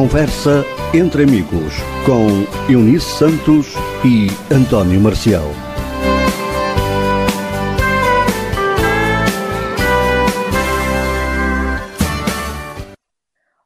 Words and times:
Conversa 0.00 0.64
entre 0.94 1.24
amigos 1.24 1.74
com 2.06 2.72
Eunice 2.72 3.18
Santos 3.18 3.74
e 4.02 4.28
António 4.50 4.98
Marcial. 4.98 5.44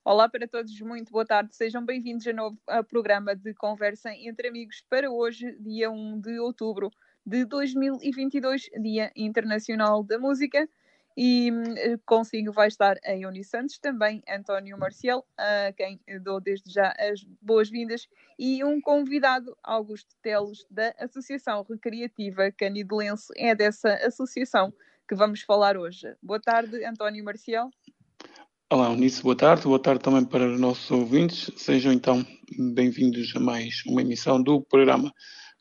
Olá 0.04 0.28
para 0.28 0.48
todos, 0.48 0.80
muito 0.80 1.12
boa 1.12 1.24
tarde. 1.24 1.54
Sejam 1.54 1.86
bem-vindos 1.86 2.24
de 2.24 2.32
novo 2.32 2.58
ao 2.66 2.82
programa 2.82 3.36
de 3.36 3.54
Conversa 3.54 4.10
entre 4.12 4.48
Amigos 4.48 4.84
para 4.90 5.08
hoje, 5.08 5.56
dia 5.60 5.88
1 5.88 6.20
de 6.20 6.40
outubro 6.40 6.90
de 7.24 7.44
2022, 7.44 8.70
Dia 8.82 9.12
Internacional 9.14 10.02
da 10.02 10.18
Música. 10.18 10.68
E 11.16 11.50
eh, 11.76 11.96
consigo 12.04 12.52
vai 12.52 12.68
estar 12.68 12.96
a 13.04 13.14
Euni 13.14 13.44
Santos, 13.44 13.78
também 13.78 14.22
António 14.28 14.76
Marcial, 14.76 15.24
a 15.38 15.72
quem 15.72 16.00
dou 16.20 16.40
desde 16.40 16.72
já 16.72 16.92
as 16.98 17.22
boas-vindas, 17.40 18.08
e 18.38 18.64
um 18.64 18.80
convidado, 18.80 19.56
Augusto 19.62 20.14
Telos, 20.20 20.66
da 20.68 20.92
Associação 20.98 21.64
Recreativa 21.68 22.50
Canidelense. 22.50 23.32
É 23.36 23.54
dessa 23.54 23.94
associação 24.06 24.72
que 25.08 25.14
vamos 25.14 25.42
falar 25.42 25.76
hoje. 25.76 26.14
Boa 26.22 26.40
tarde, 26.40 26.84
António 26.84 27.24
Marcial. 27.24 27.70
Olá, 28.70 28.90
Unice, 28.90 29.22
boa 29.22 29.36
tarde. 29.36 29.62
Boa 29.62 29.78
tarde 29.78 30.02
também 30.02 30.24
para 30.24 30.50
os 30.50 30.58
nossos 30.58 30.90
ouvintes. 30.90 31.50
Sejam 31.56 31.92
então 31.92 32.26
bem-vindos 32.74 33.32
a 33.36 33.38
mais 33.38 33.82
uma 33.86 34.00
emissão 34.00 34.42
do 34.42 34.62
programa 34.62 35.12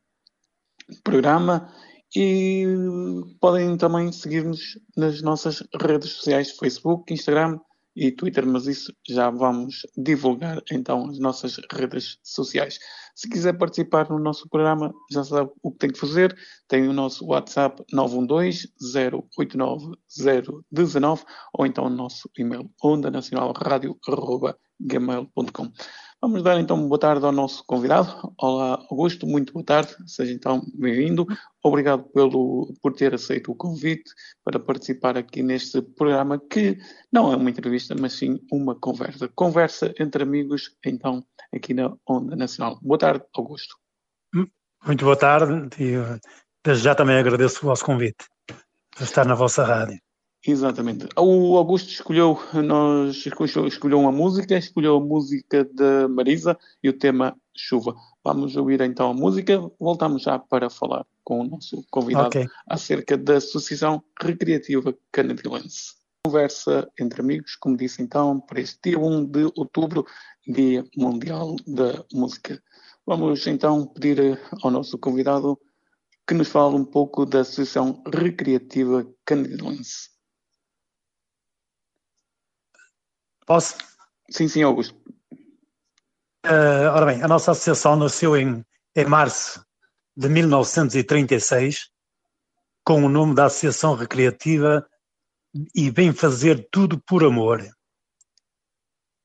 programa 1.03 1.73
e 2.15 2.65
podem 3.39 3.75
também 3.77 4.11
seguir-nos 4.11 4.79
nas 4.95 5.21
nossas 5.21 5.63
redes 5.81 6.11
sociais, 6.11 6.51
Facebook, 6.51 7.11
Instagram 7.13 7.59
e 7.95 8.11
Twitter, 8.11 8.45
mas 8.45 8.65
isso 8.67 8.93
já 9.07 9.29
vamos 9.29 9.85
divulgar 9.95 10.61
então 10.71 11.09
as 11.09 11.19
nossas 11.19 11.59
redes 11.71 12.17
sociais. 12.23 12.79
Se 13.15 13.29
quiser 13.29 13.53
participar 13.53 14.09
no 14.09 14.17
nosso 14.17 14.49
programa, 14.49 14.91
já 15.11 15.23
sabe 15.23 15.51
o 15.61 15.71
que 15.71 15.77
tem 15.77 15.91
que 15.91 15.99
fazer. 15.99 16.35
Tem 16.67 16.87
o 16.87 16.93
nosso 16.93 17.25
WhatsApp 17.25 17.83
912 17.91 18.73
089 18.95 19.95
019 20.71 21.23
ou 21.53 21.65
então 21.65 21.85
o 21.85 21.89
nosso 21.89 22.29
e-mail 22.37 22.69
onda 22.83 23.11
nacional 23.11 23.53
gmail.com. 24.79 25.71
Vamos 26.23 26.41
dar 26.41 26.57
então 26.57 26.87
boa 26.87 26.97
tarde 26.97 27.25
ao 27.25 27.33
nosso 27.33 27.65
convidado. 27.65 28.33
Olá, 28.37 28.81
Augusto, 28.89 29.27
muito 29.27 29.51
boa 29.51 29.65
tarde. 29.65 29.93
Seja 30.07 30.31
então 30.31 30.61
bem-vindo. 30.73 31.27
Obrigado 31.61 32.03
pelo, 32.13 32.73
por 32.81 32.93
ter 32.93 33.13
aceito 33.13 33.51
o 33.51 33.55
convite 33.55 34.09
para 34.41 34.57
participar 34.57 35.17
aqui 35.17 35.43
neste 35.43 35.81
programa, 35.81 36.39
que 36.39 36.77
não 37.11 37.33
é 37.33 37.35
uma 37.35 37.49
entrevista, 37.49 37.93
mas 37.99 38.13
sim 38.13 38.39
uma 38.49 38.73
conversa. 38.73 39.27
Conversa 39.35 39.93
entre 39.99 40.23
amigos, 40.23 40.73
então, 40.85 41.25
aqui 41.53 41.73
na 41.73 41.93
Onda 42.07 42.37
Nacional. 42.37 42.79
Boa 42.81 42.97
tarde, 42.97 43.25
Augusto. 43.35 43.75
Muito 44.85 45.03
boa 45.03 45.17
tarde 45.17 45.75
e 45.77 45.95
desde 46.63 46.85
já 46.85 46.95
também 46.95 47.17
agradeço 47.17 47.59
o 47.63 47.67
vosso 47.67 47.83
convite 47.83 48.25
para 48.47 49.03
estar 49.03 49.25
na 49.25 49.35
vossa 49.35 49.65
rádio. 49.65 49.99
Exatamente. 50.45 51.07
O 51.17 51.55
Augusto 51.57 51.89
escolheu, 51.89 52.37
nós 52.53 53.25
escolheu 53.25 53.99
uma 53.99 54.11
música, 54.11 54.57
escolheu 54.57 54.97
a 54.97 54.99
música 54.99 55.63
da 55.73 56.07
Marisa 56.09 56.57
e 56.83 56.89
o 56.89 56.93
tema 56.93 57.35
Chuva. 57.55 57.95
Vamos 58.23 58.57
ouvir 58.57 58.81
então 58.81 59.11
a 59.11 59.13
música, 59.13 59.61
voltamos 59.79 60.23
já 60.23 60.37
para 60.37 60.69
falar 60.69 61.05
com 61.23 61.39
o 61.39 61.43
nosso 61.45 61.85
convidado 61.89 62.27
okay. 62.27 62.47
acerca 62.67 63.17
da 63.17 63.37
Associação 63.37 64.03
Recreativa 64.21 64.93
Canadense. 65.11 65.93
Conversa 66.25 66.89
entre 66.99 67.21
amigos, 67.21 67.55
como 67.55 67.77
disse 67.77 68.01
então, 68.01 68.39
para 68.41 68.59
este 68.59 68.91
dia 68.91 68.99
1 68.99 69.25
de 69.25 69.45
outubro, 69.55 70.05
Dia 70.45 70.85
Mundial 70.97 71.55
da 71.65 72.03
Música. 72.13 72.61
Vamos 73.05 73.47
então 73.47 73.85
pedir 73.85 74.39
ao 74.61 74.71
nosso 74.71 74.97
convidado 74.97 75.57
que 76.27 76.33
nos 76.33 76.49
fale 76.49 76.75
um 76.75 76.85
pouco 76.85 77.25
da 77.25 77.41
Associação 77.41 78.01
Recreativa 78.13 79.07
Canadense. 79.25 80.12
Posso? 83.45 83.75
Sim, 84.29 84.47
sim, 84.47 84.63
Augusto. 84.63 84.95
Uh, 86.45 86.89
ora 86.93 87.05
bem, 87.05 87.21
a 87.21 87.27
nossa 87.27 87.51
associação 87.51 87.95
nasceu 87.95 88.35
em, 88.35 88.65
em 88.95 89.05
março 89.05 89.65
de 90.15 90.27
1936 90.27 91.89
com 92.85 93.03
o 93.03 93.09
nome 93.09 93.33
da 93.33 93.45
Associação 93.45 93.95
Recreativa 93.95 94.85
e 95.73 95.89
vem 95.89 96.11
fazer 96.11 96.67
tudo 96.71 97.01
por 97.01 97.23
amor. 97.23 97.65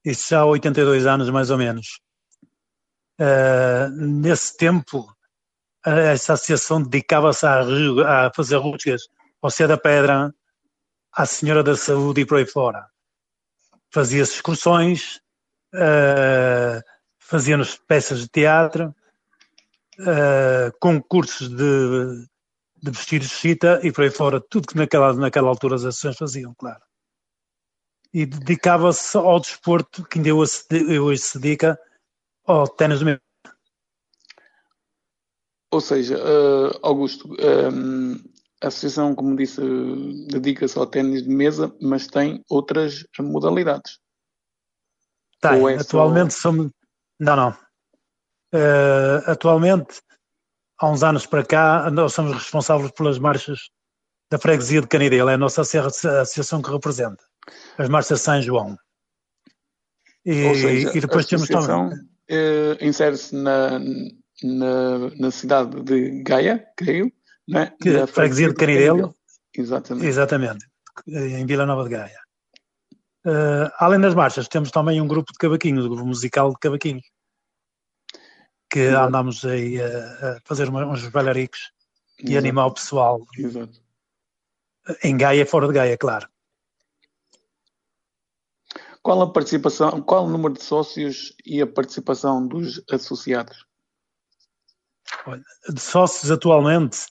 Isso 0.05 0.29
já 0.31 0.41
há 0.41 0.47
82 0.47 1.07
anos, 1.07 1.29
mais 1.31 1.51
ou 1.51 1.59
menos. 1.59 2.01
Uh, 3.21 3.91
nesse 3.91 4.57
tempo, 4.57 5.13
essa 5.85 6.35
associação 6.35 6.83
dedicava-se 6.83 7.45
a, 7.45 8.27
a, 8.27 8.33
fazer 8.33 8.57
rústicas 8.57 9.03
ao 9.43 9.51
Cé 9.51 9.67
da 9.67 9.77
Pedra, 9.77 10.33
à 11.13 11.27
Senhora 11.27 11.65
da 11.65 11.77
Saúde 11.77 12.21
e 12.21 12.27
por 12.27 12.39
aí 12.39 12.47
fora 12.47 12.89
fazia-se 13.91 14.35
excursões, 14.35 15.21
uh, 15.75 16.83
fazia-nos 17.19 17.77
peças 17.77 18.21
de 18.21 18.29
teatro, 18.29 18.95
uh, 20.01 20.79
concursos 20.81 21.49
de, 21.49 22.27
de 22.83 22.91
vestidos 22.91 23.29
de 23.29 23.35
chita 23.35 23.81
e 23.83 23.93
por 23.93 24.05
aí 24.05 24.11
fora, 24.11 24.41
tudo 24.41 24.69
que 24.69 24.77
naquela, 24.77 25.13
naquela 25.15 25.49
altura 25.49 25.77
as 25.77 25.85
associações 25.85 26.17
faziam, 26.17 26.55
claro. 26.55 26.81
E 28.13 28.25
dedicava-se 28.25 29.17
ao 29.17 29.41
desporto 29.41 30.05
que 30.05 30.19
ainda 30.19 30.35
hoje, 30.35 31.19
se 31.19 31.39
dedica 31.39 31.79
ao 32.45 32.67
ténis 32.67 33.03
mesmo. 33.03 33.21
Ou 35.71 35.81
seja, 35.83 36.17
uh, 36.17 36.79
Augusto, 36.83 37.29
um, 37.29 38.19
a 38.63 38.69
associação, 38.69 39.15
como 39.15 39.37
disse, 39.37 39.61
dedica-se 40.29 40.79
ao 40.79 40.87
ténis 40.87 41.23
de 41.23 41.29
mesa, 41.29 41.75
mas 41.81 42.07
tem 42.07 42.45
outras 42.49 43.07
modalidades. 43.19 43.99
Tem, 45.41 45.69
é 45.69 45.77
atualmente 45.77 46.35
só... 46.35 46.51
somos. 46.51 46.73
Não, 47.21 47.37
não. 47.37 47.51
Uh, 48.55 49.23
atualmente, 49.27 50.01
há 50.79 50.91
uns 50.91 51.03
anos 51.03 51.27
para 51.27 51.45
cá, 51.45 51.91
nós 51.91 52.15
somos 52.15 52.33
responsáveis 52.33 52.91
pelas 52.93 53.19
marchas 53.19 53.71
da 54.31 54.39
freguesia 54.39 54.81
de 54.81 54.87
Canidelo, 54.87 55.31
é 55.31 55.35
a 55.35 55.39
nossa 55.39 55.63
associação 55.63 56.61
que 56.61 56.71
representa 56.71 57.23
as 57.79 57.89
marchas 57.89 58.19
de 58.19 58.25
São 58.25 58.43
João. 58.43 58.77
E, 60.25 60.55
seja, 60.55 60.97
e 60.97 61.01
depois 61.01 61.25
a 61.27 61.29
temos 61.29 61.49
também. 61.49 61.99
Uh, 62.31 62.77
insere-se 62.85 63.35
na, 63.35 63.79
na, 64.43 64.99
na 65.19 65.31
cidade 65.31 65.83
de 65.83 66.23
Gaia, 66.23 66.67
creio, 66.77 67.11
né? 67.49 67.73
Que, 67.81 68.07
freguesia 68.07 68.49
de 68.49 68.55
Canidelo. 68.55 69.15
Exatamente. 69.57 70.07
Exatamente, 70.07 70.67
em 71.07 71.47
Vila 71.47 71.67
Nova 71.67 71.85
de 71.85 71.91
Gaia. 71.91 72.21
Uh, 73.27 73.71
além 73.79 74.01
das 74.01 74.15
marchas, 74.15 74.47
temos 74.47 74.71
também 74.71 75.01
um 75.01 75.09
grupo 75.09 75.33
de 75.33 75.39
cavaquinhos, 75.39 75.85
um 75.85 75.89
grupo 75.89 76.07
musical 76.07 76.51
de 76.51 76.59
cavaquinhos, 76.59 77.05
que 78.71 78.81
Exato. 78.81 79.09
andamos 79.09 79.45
aí 79.45 79.81
a, 79.81 79.87
a 79.87 80.41
fazer 80.45 80.71
uns 80.71 81.09
bailaricos 81.09 81.73
e 82.21 82.37
animar 82.37 82.67
o 82.67 82.75
pessoal. 82.75 83.27
Exato. 83.37 83.83
Em 85.03 85.17
Gaia, 85.17 85.45
fora 85.45 85.67
de 85.67 85.75
Gaia, 85.75 85.99
claro. 85.99 86.29
Qual 89.03 89.23
a 89.23 89.33
participação, 89.33 90.03
qual 90.03 90.27
o 90.27 90.31
número 90.31 90.55
de 90.55 90.63
sócios 90.63 91.35
e 91.45 91.63
a 91.63 91.67
participação 91.67 92.47
dos 92.47 92.83
associados? 92.91 93.67
Olha, 95.27 95.43
de 95.69 95.81
sócios 95.81 96.31
atualmente 96.31 97.07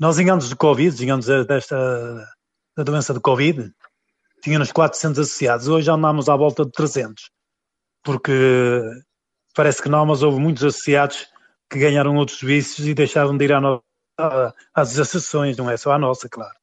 nós, 0.00 0.18
em 0.18 0.30
anos 0.30 0.48
de 0.48 0.56
Covid, 0.56 1.04
em 1.04 1.10
anos 1.10 1.26
desta 1.26 2.26
da 2.74 2.82
doença 2.82 3.12
de 3.12 3.20
Covid, 3.20 3.70
tínhamos 4.42 4.72
400 4.72 5.18
associados. 5.18 5.68
Hoje 5.68 5.90
andamos 5.90 6.30
à 6.30 6.36
volta 6.36 6.64
de 6.64 6.72
300. 6.72 7.30
Porque 8.02 8.32
parece 9.54 9.82
que 9.82 9.90
não, 9.90 10.06
mas 10.06 10.22
houve 10.22 10.40
muitos 10.40 10.64
associados 10.64 11.28
que 11.68 11.78
ganharam 11.78 12.16
outros 12.16 12.40
vícios 12.40 12.88
e 12.88 12.94
deixaram 12.94 13.36
de 13.36 13.44
ir 13.44 13.52
à 13.52 13.60
no... 13.60 13.84
às 14.72 14.98
associações, 14.98 15.58
não 15.58 15.70
é 15.70 15.76
só 15.76 15.92
à 15.92 15.98
nossa, 15.98 16.30
claro. 16.30 16.54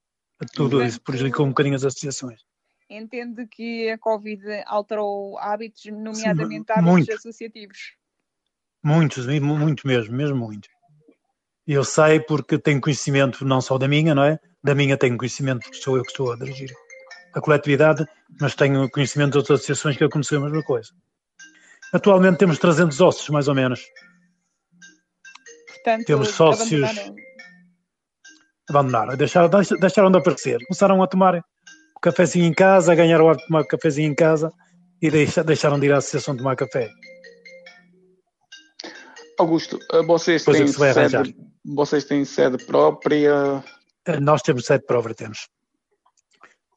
Tudo 0.55 0.83
isso 0.83 0.99
prejudicou 1.01 1.45
um 1.45 1.49
bocadinho 1.49 1.75
as 1.75 1.85
associações. 1.85 2.41
Entende 2.89 3.45
que 3.45 3.91
a 3.91 3.99
Covid 3.99 4.41
alterou 4.65 5.37
hábitos, 5.37 5.85
nomeadamente 5.85 6.65
Sim, 6.65 6.73
hábitos 6.73 6.91
muito. 6.91 7.13
associativos? 7.13 7.77
Muitos, 8.83 9.27
muito 9.27 9.85
mesmo, 9.85 10.15
mesmo 10.15 10.37
muito. 10.37 10.67
Eu 11.67 11.83
sei 11.83 12.19
porque 12.21 12.57
tenho 12.57 12.79
conhecimento 12.79 13.43
não 13.45 13.59
só 13.59 13.77
da 13.77 13.87
minha, 13.87 14.15
não 14.15 14.23
é? 14.23 14.39
Da 14.63 14.73
minha 14.73 14.95
tenho 14.97 15.17
conhecimento 15.17 15.61
porque 15.63 15.77
sou 15.77 15.97
eu 15.97 16.03
que 16.03 16.11
estou 16.11 16.31
a 16.31 16.37
dirigir 16.37 16.71
a 17.37 17.41
coletividade, 17.41 18.05
mas 18.41 18.55
tenho 18.55 18.89
conhecimento 18.89 19.33
de 19.33 19.37
outras 19.37 19.59
associações 19.59 19.95
que 19.97 20.03
aconteceu 20.03 20.39
a 20.39 20.45
mesma 20.45 20.63
coisa. 20.63 20.89
Atualmente 21.93 22.37
temos 22.37 22.57
300 22.57 22.99
ossos, 22.99 23.29
mais 23.29 23.47
ou 23.47 23.53
menos. 23.55 23.81
Portanto, 25.67 26.05
temos 26.05 26.29
sócios. 26.29 26.83
abandonaram. 26.83 27.15
Abandonaram, 28.69 29.17
deixaram, 29.17 29.49
deixaram 29.79 30.11
de 30.11 30.17
aparecer. 30.17 30.59
Começaram 30.67 31.01
a 31.03 31.07
tomar 31.07 31.35
um 31.35 31.41
cafezinho 32.01 32.45
em 32.45 32.53
casa, 32.53 32.91
a 32.91 32.95
ganhar 32.95 33.21
o 33.21 33.27
hábito 33.29 33.43
de 33.43 33.47
tomar 33.47 33.61
um 33.61 33.67
cafezinho 33.67 34.11
em 34.11 34.15
casa 34.15 34.51
e 35.01 35.09
deixa, 35.11 35.43
deixaram 35.43 35.79
de 35.79 35.85
ir 35.85 35.93
à 35.93 35.97
associação 35.97 36.35
tomar 36.35 36.55
café. 36.55 36.89
Augusto, 39.39 39.79
eh, 39.93 40.01
vocês 40.03 40.43
Pois 40.43 40.57
é, 40.57 40.59
têm, 40.59 40.65
que 40.67 40.73
se 40.73 40.79
vai 40.79 40.89
arranjar. 40.89 41.25
sede, 41.25 41.37
vocês 41.67 42.05
têm 42.05 42.23
sede 42.25 42.63
própria? 42.65 43.63
Nós 44.21 44.41
temos 44.41 44.65
sede 44.65 44.85
própria, 44.85 45.13
temos. 45.13 45.47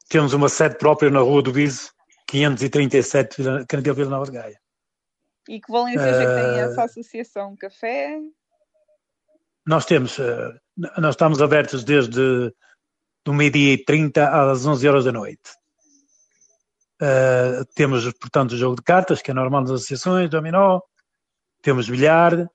Temos 0.08 0.32
uma 0.32 0.48
sede 0.48 0.76
própria 0.76 1.10
na 1.10 1.20
Rua 1.20 1.42
do 1.42 1.52
Biso, 1.52 1.90
537, 2.26 3.36
Vila- 3.42 3.64
Canidelo 3.66 3.96
Vila 3.96 4.10
Nova 4.10 4.24
de 4.26 4.32
Gaia. 4.32 4.60
E 5.48 5.60
que 5.60 5.70
valências 5.70 6.04
é 6.16 6.26
que 6.26 6.42
tem 6.42 6.60
essa 6.60 6.84
associação? 6.84 7.56
Café? 7.56 8.18
Nós 9.66 9.84
temos, 9.86 10.18
eh, 10.18 10.52
nós 10.98 11.14
estamos 11.14 11.40
abertos 11.40 11.84
desde 11.84 12.52
do 13.24 13.32
meio-dia 13.32 13.74
e 13.74 13.84
30 13.84 14.28
às 14.50 14.66
11 14.66 14.88
horas 14.88 15.04
da 15.04 15.12
noite. 15.12 15.50
Eh, 17.00 17.62
temos, 17.74 18.12
portanto, 18.14 18.52
o 18.52 18.56
jogo 18.56 18.76
de 18.76 18.82
cartas, 18.82 19.22
que 19.22 19.30
é 19.30 19.34
normal 19.34 19.62
nas 19.62 19.70
associações, 19.70 20.28
dominó, 20.30 20.80
temos 21.62 21.88
bilhar, 21.88 22.48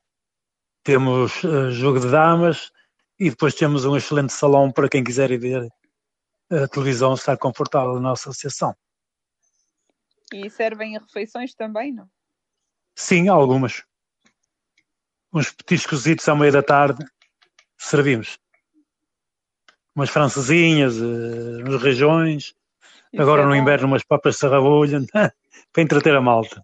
temos 0.85 1.43
eh, 1.43 1.71
jogo 1.71 1.99
de 1.99 2.11
damas 2.11 2.71
e 3.19 3.29
depois 3.31 3.55
temos 3.55 3.85
um 3.85 3.97
excelente 3.97 4.31
salão 4.31 4.71
para 4.71 4.87
quem 4.87 5.03
quiser 5.03 5.31
ir 5.31 5.39
ver 5.39 5.67
a 6.51 6.67
televisão, 6.67 7.15
estar 7.15 7.35
confortável 7.37 7.95
na 7.95 8.01
nossa 8.01 8.29
associação. 8.29 8.75
E 10.31 10.47
servem 10.49 10.97
refeições 10.97 11.55
também, 11.55 11.91
não? 11.91 12.07
Sim, 12.95 13.27
algumas. 13.27 13.83
Uns 15.33 15.51
petiscos 15.51 15.89
cozidos 16.01 16.29
à 16.29 16.35
meia 16.35 16.51
da 16.51 16.61
tarde 16.63 17.03
servimos. 17.77 18.37
Umas 19.95 20.09
francesinhas, 20.11 20.97
eh, 20.97 21.63
uns 21.67 21.81
regiões. 21.81 22.53
Isso 23.11 23.21
Agora 23.21 23.41
é 23.41 23.45
no 23.45 23.55
inverno 23.55 23.87
umas 23.87 24.03
papas 24.03 24.35
de 24.35 24.39
sarrabulha, 24.41 24.99
para 25.73 25.81
entreter 25.83 26.15
a 26.15 26.21
malta. 26.21 26.63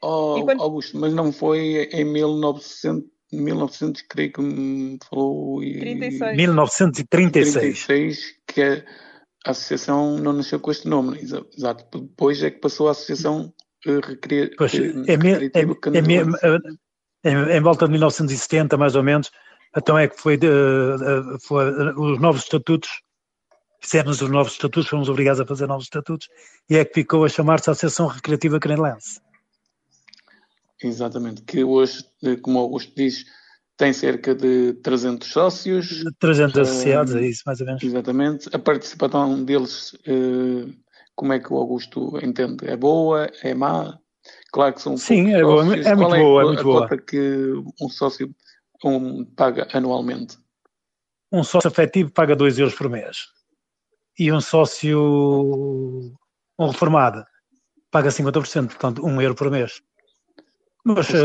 Oh, 0.00 0.40
quando- 0.44 0.62
Augusto, 0.62 0.96
mas 0.96 1.12
não 1.12 1.32
foi 1.32 1.88
em 1.92 2.04
1900, 2.04 3.10
1900 3.32 4.02
creio 4.08 4.32
que 4.32 4.40
me 4.42 4.98
falou. 5.08 5.62
e- 5.62 5.78
36. 5.78 6.36
1936. 6.36 7.84
36, 7.86 8.34
que 8.46 8.62
a 9.46 9.50
associação 9.50 10.18
não 10.18 10.32
nasceu 10.32 10.60
com 10.60 10.70
este 10.70 10.88
nome, 10.88 11.18
exa- 11.18 11.44
exato. 11.56 11.98
Depois 12.00 12.42
é 12.42 12.50
que 12.50 12.58
passou 12.60 12.88
a 12.88 12.90
associação 12.92 13.52
eh, 13.86 14.00
recria- 14.04 14.50
Pois, 14.58 14.74
eh, 14.74 14.92
é, 15.06 15.16
me- 15.16 15.30
é, 15.30 15.38
recreativa 15.38 15.58
é 15.58 15.66
me- 15.66 15.74
Canelense. 15.76 16.38
em, 17.24 17.56
em 17.56 17.60
volta 17.60 17.86
de 17.86 17.92
1970, 17.92 18.76
mais 18.76 18.94
ou 18.96 19.02
menos, 19.02 19.30
então 19.76 19.98
é 19.98 20.06
que 20.08 20.20
foi, 20.20 20.36
de- 20.36 20.46
foi 21.46 21.70
os 21.94 22.20
novos 22.20 22.42
estatutos, 22.42 22.90
fizemos 23.82 24.20
os 24.20 24.28
novos 24.28 24.52
estatutos, 24.52 24.88
fomos 24.90 25.08
obrigados 25.08 25.40
a 25.40 25.46
fazer 25.46 25.66
novos 25.66 25.84
estatutos, 25.84 26.28
e 26.68 26.76
é 26.76 26.84
que 26.84 26.92
ficou 26.94 27.24
a 27.24 27.28
chamar-se 27.28 27.70
Associação 27.70 28.06
Recreativa 28.06 28.58
Canelense. 28.60 29.20
Exatamente, 30.82 31.42
que 31.42 31.62
hoje, 31.62 32.04
eh, 32.22 32.36
como 32.36 32.58
o 32.58 32.62
Augusto 32.62 32.92
diz, 32.96 33.24
tem 33.76 33.92
cerca 33.92 34.34
de 34.34 34.74
300 34.82 35.28
sócios, 35.28 36.04
300 36.18 36.56
Eh, 36.56 36.60
associados, 36.62 37.14
é 37.14 37.26
isso, 37.26 37.42
mais 37.46 37.60
ou 37.60 37.66
menos. 37.66 37.82
exatamente. 37.82 38.48
A 38.54 38.58
participação 38.58 39.44
deles, 39.44 39.94
eh, 40.06 40.72
como 41.14 41.32
é 41.32 41.38
que 41.38 41.52
o 41.52 41.56
Augusto 41.56 42.18
entende? 42.24 42.66
É 42.66 42.76
boa? 42.76 43.30
É 43.42 43.54
má? 43.54 43.98
Claro 44.52 44.74
que 44.74 44.82
são 44.82 44.96
Sim, 44.96 45.32
é 45.32 45.42
boa, 45.42 45.62
é 45.62 45.64
muito 45.64 45.82
Qual 45.96 46.10
boa, 46.10 46.42
é 46.42 46.46
muito 46.46 46.60
a 46.60 46.64
boa. 46.64 46.80
cota 46.88 46.98
que 46.98 47.52
um 47.80 47.88
sócio 47.88 48.34
um, 48.84 49.24
paga 49.24 49.68
anualmente? 49.72 50.38
Um 51.32 51.44
sócio 51.44 51.68
afetivo 51.68 52.10
paga 52.10 52.34
2 52.34 52.58
euros 52.58 52.74
por 52.74 52.88
mês. 52.88 53.18
E 54.18 54.32
um 54.32 54.40
sócio, 54.40 55.00
um 56.58 56.66
reformado, 56.68 57.24
paga 57.90 58.10
50%, 58.10 58.68
portanto, 58.68 59.04
1 59.06 59.22
euro 59.22 59.34
por 59.34 59.50
mês. 59.50 59.80
Mas, 60.84 61.08
eh, 61.14 61.18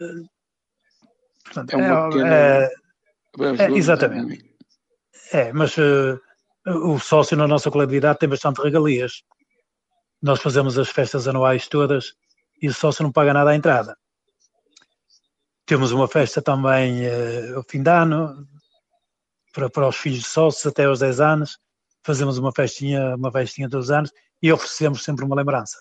um- 0.00 0.28
portanto, 1.44 1.72
é 1.72 1.76
uma 1.76 1.86
é- 1.86 2.08
pequena- 2.08 2.34
é- 2.34 2.70
ajuda, 3.64 3.78
exatamente. 3.78 4.56
É, 5.32 5.52
mas 5.52 5.76
eh, 5.78 6.18
o 6.66 6.98
sócio 6.98 7.36
na 7.36 7.48
nossa 7.48 7.70
coletividade 7.70 8.18
tem 8.18 8.28
bastante 8.28 8.60
regalias. 8.62 9.22
Nós 10.22 10.40
fazemos 10.40 10.78
as 10.78 10.88
festas 10.90 11.26
anuais 11.26 11.66
todas 11.68 12.14
e 12.60 12.68
o 12.68 12.74
sócio 12.74 13.02
não 13.02 13.10
paga 13.10 13.32
nada 13.32 13.50
à 13.50 13.56
entrada. 13.56 13.96
Temos 15.66 15.90
uma 15.92 16.06
festa 16.06 16.40
também 16.42 17.04
eh, 17.04 17.52
ao 17.54 17.64
fim 17.68 17.82
de 17.82 17.90
ano 17.90 18.46
para, 19.52 19.68
para 19.70 19.88
os 19.88 19.96
filhos 19.96 20.20
de 20.20 20.26
sócios 20.26 20.66
até 20.66 20.84
aos 20.84 21.00
10 21.00 21.20
anos. 21.20 21.58
Fazemos 22.04 22.36
uma 22.38 22.52
festinha, 22.52 23.16
uma 23.16 23.30
festinha 23.32 23.68
todos 23.70 23.86
os 23.86 23.90
anos 23.90 24.12
e 24.42 24.52
oferecemos 24.52 25.02
sempre 25.04 25.24
uma 25.24 25.36
lembrança, 25.36 25.78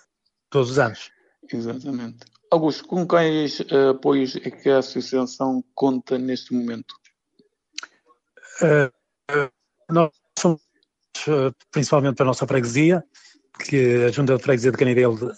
todos 0.49 0.71
os 0.71 0.79
anos. 0.79 1.11
Exatamente. 1.51 2.25
Augusto, 2.49 2.85
com 2.87 3.07
quais 3.07 3.61
eh, 3.61 3.89
apoios 3.89 4.35
é 4.35 4.51
que 4.51 4.69
a 4.69 4.79
associação 4.79 5.63
conta 5.73 6.17
neste 6.17 6.53
momento? 6.53 6.93
Eh, 8.61 8.91
nós 9.89 10.11
somos 10.37 10.61
principalmente 11.71 12.15
para 12.15 12.25
a 12.25 12.27
nossa 12.27 12.47
freguesia, 12.47 13.03
que 13.67 14.05
a 14.05 14.11
Junta 14.11 14.35
de 14.37 14.43
Freguesia 14.43 14.71
de 14.71 14.77
Canidelo 14.77 15.31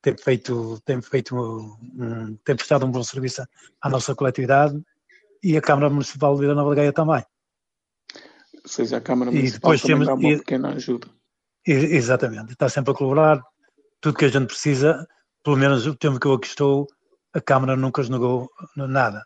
tem 0.00 0.16
feito, 0.16 0.80
tem 0.84 1.02
feito, 1.02 1.34
um, 1.36 2.36
tem 2.44 2.54
prestado 2.56 2.86
um 2.86 2.90
bom 2.90 3.02
serviço 3.02 3.42
à 3.80 3.88
nossa 3.88 4.14
coletividade 4.14 4.80
e 5.42 5.56
a 5.56 5.60
Câmara 5.60 5.90
Municipal 5.90 6.34
de 6.34 6.40
Vila 6.42 6.54
Nova 6.54 6.70
de 6.70 6.76
Gaia 6.76 6.92
também. 6.92 7.24
Ou 8.64 8.68
seja, 8.68 8.98
a 8.98 9.00
Câmara 9.00 9.30
E 9.30 9.34
Municipal 9.34 9.72
depois 9.72 9.82
também 9.82 9.94
temos- 9.96 10.06
dá 10.06 10.14
uma 10.14 10.32
e- 10.34 10.38
pequena 10.38 10.68
ajuda. 10.74 11.08
E- 11.66 11.72
exatamente, 11.72 12.52
está 12.52 12.68
sempre 12.68 12.92
a 12.92 12.94
colaborar, 12.94 13.42
tudo 14.00 14.16
que 14.18 14.24
a 14.24 14.28
gente 14.28 14.46
precisa, 14.46 15.06
pelo 15.42 15.56
menos 15.56 15.86
o 15.86 15.94
tempo 15.94 16.18
que 16.18 16.26
eu 16.26 16.34
aqui 16.34 16.46
estou, 16.46 16.86
a 17.32 17.40
Câmara 17.40 17.76
nunca 17.76 18.02
nos 18.02 18.10
negou 18.10 18.50
nada. 18.76 19.24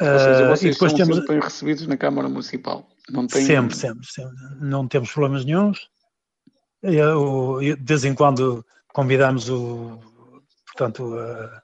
Ou 0.00 0.18
seja, 0.18 0.42
Eh, 0.42 0.44
e 0.44 0.48
vocês 0.48 0.74
depois 0.74 0.92
são 0.92 0.98
temos, 0.98 1.16
sempre 1.16 1.34
bem 1.34 1.40
recebidos 1.40 1.86
na 1.86 1.96
Câmara 1.96 2.28
Municipal. 2.28 2.88
Não 3.10 3.26
tem... 3.26 3.44
Sempre, 3.44 3.76
sempre, 3.76 4.06
sempre. 4.06 4.36
Não 4.60 4.86
temos 4.86 5.10
problemas 5.12 5.44
nenhums. 5.44 5.88
Eu, 6.82 7.60
eu, 7.60 7.76
de 7.76 7.84
vez 7.84 8.04
em 8.04 8.14
quando 8.14 8.64
convidamos 8.92 9.48
o, 9.48 9.98
portanto, 10.66 11.18
eh, 11.18 11.62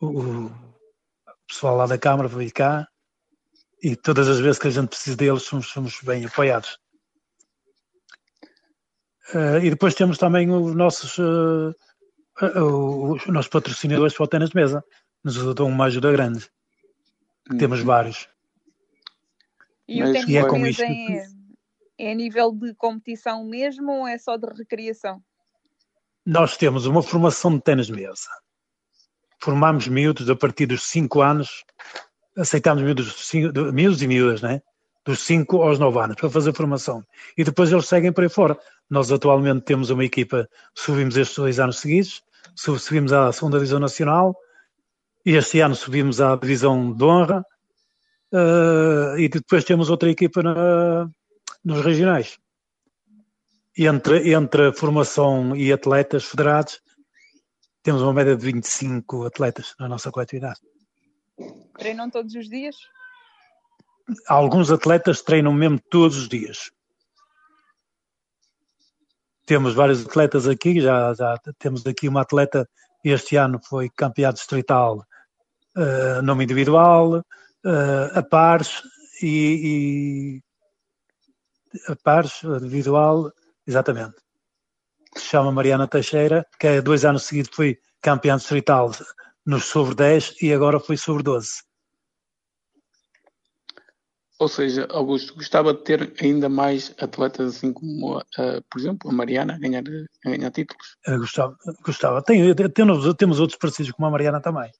o, 0.00 0.46
o 0.46 0.52
pessoal 1.48 1.76
lá 1.76 1.86
da 1.86 1.98
Câmara 1.98 2.28
para 2.28 2.38
vir 2.38 2.52
cá 2.52 2.88
e 3.82 3.96
todas 3.96 4.28
as 4.28 4.38
vezes 4.38 4.58
que 4.58 4.68
a 4.68 4.70
gente 4.70 4.88
precisa 4.88 5.16
deles 5.16 5.42
somos, 5.42 5.68
somos 5.68 6.00
bem 6.02 6.24
apoiados. 6.24 6.78
Eh, 9.34 9.64
e 9.64 9.70
depois 9.70 9.94
temos 9.94 10.18
também 10.18 10.50
os 10.50 10.74
nossos, 10.74 11.18
eh, 11.18 11.74
os 12.40 13.26
nossos 13.26 13.48
patrocinadores 13.48 14.14
para 14.14 14.24
o 14.24 14.28
ténis 14.28 14.50
de 14.50 14.56
mesa. 14.56 14.84
Nos 15.24 15.54
dão 15.54 15.66
uma 15.66 15.86
ajuda 15.86 16.12
grande. 16.12 16.48
Temos 17.58 17.80
vários. 17.80 18.28
E 19.86 20.00
Mas 20.00 20.10
o 20.10 20.12
ténis 20.12 20.28
E 20.28 20.36
é 20.36 20.42
de 20.42 20.48
com 20.48 20.66
isto 20.66 20.82
é, 20.82 21.26
é 21.98 22.12
a 22.12 22.14
nível 22.14 22.52
de 22.52 22.74
competição 22.74 23.44
mesmo 23.44 23.90
ou 23.92 24.06
é 24.06 24.18
só 24.18 24.36
de 24.36 24.46
recriação? 24.54 25.22
Nós 26.24 26.56
temos 26.56 26.86
uma 26.86 27.02
formação 27.02 27.56
de 27.56 27.62
ténis 27.62 27.86
de 27.86 27.92
mesa. 27.94 28.28
Formamos 29.40 29.88
miúdos 29.88 30.28
a 30.28 30.36
partir 30.36 30.66
dos 30.66 30.82
5 30.84 31.20
anos, 31.22 31.64
aceitamos 32.36 32.82
miúdos, 32.82 33.06
dos 33.06 33.26
cinco- 33.26 33.52
de- 33.52 33.72
miúdos 33.72 34.02
e 34.02 34.06
miúdas, 34.06 34.42
né? 34.42 34.60
dos 35.06 35.20
5 35.20 35.62
aos 35.62 35.78
9 35.78 35.98
anos, 36.00 36.16
para 36.16 36.28
fazer 36.28 36.52
formação. 36.52 37.02
E 37.34 37.42
depois 37.42 37.72
eles 37.72 37.86
seguem 37.88 38.12
por 38.12 38.22
aí 38.24 38.28
fora. 38.28 38.58
Nós 38.90 39.10
atualmente 39.10 39.62
temos 39.62 39.88
uma 39.88 40.04
equipa, 40.04 40.46
subimos 40.74 41.16
estes 41.16 41.34
dois 41.38 41.58
anos 41.58 41.78
seguidos, 41.78 42.22
sub- 42.58 42.78
subimos 42.80 43.12
à 43.12 43.32
segunda 43.32 43.58
Divisão 43.58 43.78
Nacional, 43.78 44.34
e 45.24 45.32
este 45.36 45.60
ano 45.60 45.74
subimos 45.74 46.20
à 46.20 46.34
Divisão 46.36 46.92
de 46.92 47.04
Honra, 47.04 47.44
eh, 48.32 49.14
e 49.22 49.28
depois 49.28 49.64
temos 49.64 49.90
outra 49.90 50.10
equipa 50.10 50.42
na- 50.42 51.08
nos 51.64 51.84
regionais. 51.84 52.38
Entre, 53.76 54.32
entre 54.34 54.72
formação 54.72 55.54
e 55.54 55.72
atletas 55.72 56.24
federados, 56.24 56.80
temos 57.82 58.02
uma 58.02 58.12
média 58.12 58.36
de 58.36 58.44
25 58.44 59.24
atletas 59.24 59.74
na 59.78 59.88
nossa 59.88 60.10
coletividade. 60.10 60.58
Treinam 61.78 62.10
todos 62.10 62.34
os 62.34 62.48
dias? 62.48 62.74
Alguns 64.26 64.70
atletas 64.72 65.22
treinam 65.22 65.52
mesmo 65.52 65.78
todos 65.90 66.16
os 66.16 66.28
dias. 66.28 66.70
Temos 69.48 69.72
vários 69.72 70.04
atletas 70.04 70.46
aqui, 70.46 70.78
já, 70.78 71.14
já 71.14 71.34
temos 71.58 71.86
aqui 71.86 72.06
uma 72.06 72.20
atleta, 72.20 72.68
este 73.02 73.34
ano 73.36 73.58
foi 73.66 73.88
campeã 73.88 74.30
distrital 74.30 74.98
uh, 75.74 76.20
nome 76.22 76.44
individual, 76.44 77.20
uh, 77.64 78.10
a 78.12 78.22
pares 78.22 78.82
e, 79.22 80.42
e 81.80 81.90
a 81.90 81.96
pares, 81.96 82.42
individual, 82.42 83.32
exatamente. 83.66 84.16
Se 85.16 85.24
chama 85.24 85.50
Mariana 85.50 85.88
Teixeira, 85.88 86.46
que 86.60 86.66
é 86.66 86.82
dois 86.82 87.06
anos 87.06 87.22
seguidos 87.22 87.56
foi 87.56 87.78
campeã 88.02 88.36
distrital 88.36 88.90
nos 89.46 89.64
sobre 89.64 89.94
10 89.94 90.42
e 90.42 90.52
agora 90.52 90.78
foi 90.78 90.98
sobre 90.98 91.22
12. 91.22 91.67
Ou 94.40 94.48
seja, 94.48 94.86
Augusto, 94.90 95.34
gostava 95.34 95.74
de 95.74 95.82
ter 95.82 96.14
ainda 96.22 96.48
mais 96.48 96.94
atletas 97.00 97.56
assim 97.56 97.72
como, 97.72 98.18
uh, 98.18 98.62
por 98.70 98.80
exemplo, 98.80 99.10
a 99.10 99.12
Mariana 99.12 99.54
a 99.54 99.58
ganhar, 99.58 99.82
a 100.24 100.30
ganhar 100.30 100.50
títulos? 100.52 100.96
Uh, 101.08 101.18
gostava. 101.18 101.56
gostava. 101.84 102.22
Tem, 102.22 102.54
temos, 102.54 103.14
temos 103.16 103.40
outros 103.40 103.58
parecidos 103.58 103.90
como 103.90 104.06
a 104.06 104.10
Mariana 104.10 104.40
também. 104.40 104.70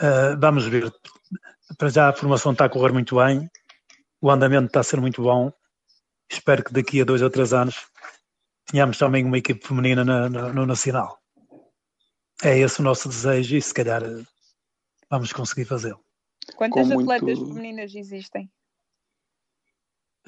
Uh, 0.00 0.38
vamos 0.40 0.66
ver. 0.66 0.92
Para 1.78 1.88
já 1.88 2.08
a 2.08 2.12
formação 2.12 2.52
está 2.52 2.64
a 2.64 2.68
correr 2.68 2.92
muito 2.92 3.16
bem, 3.16 3.48
o 4.20 4.30
andamento 4.30 4.66
está 4.66 4.80
a 4.80 4.84
ser 4.84 5.00
muito 5.00 5.22
bom. 5.22 5.52
Espero 6.30 6.64
que 6.64 6.72
daqui 6.72 7.00
a 7.00 7.04
dois 7.04 7.22
ou 7.22 7.30
três 7.30 7.52
anos 7.52 7.86
tenhamos 8.66 8.98
também 8.98 9.24
uma 9.24 9.38
equipe 9.38 9.64
feminina 9.64 10.04
na, 10.04 10.28
no, 10.28 10.52
no 10.52 10.66
Nacional. 10.66 11.20
É 12.42 12.58
esse 12.58 12.80
o 12.80 12.84
nosso 12.84 13.08
desejo 13.08 13.56
e 13.56 13.62
se 13.62 13.72
calhar 13.72 14.02
vamos 15.08 15.32
conseguir 15.32 15.64
fazê-lo. 15.64 16.05
Quantas 16.54 16.90
atletas 16.90 17.38
muito... 17.38 17.54
femininas 17.54 17.94
existem? 17.94 18.50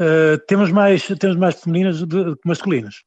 Uh, 0.01 0.39
temos, 0.47 0.71
mais, 0.71 1.07
temos 1.19 1.37
mais 1.37 1.61
femininas 1.61 2.01
do 2.01 2.37
que 2.37 2.49
masculinas. 2.49 3.03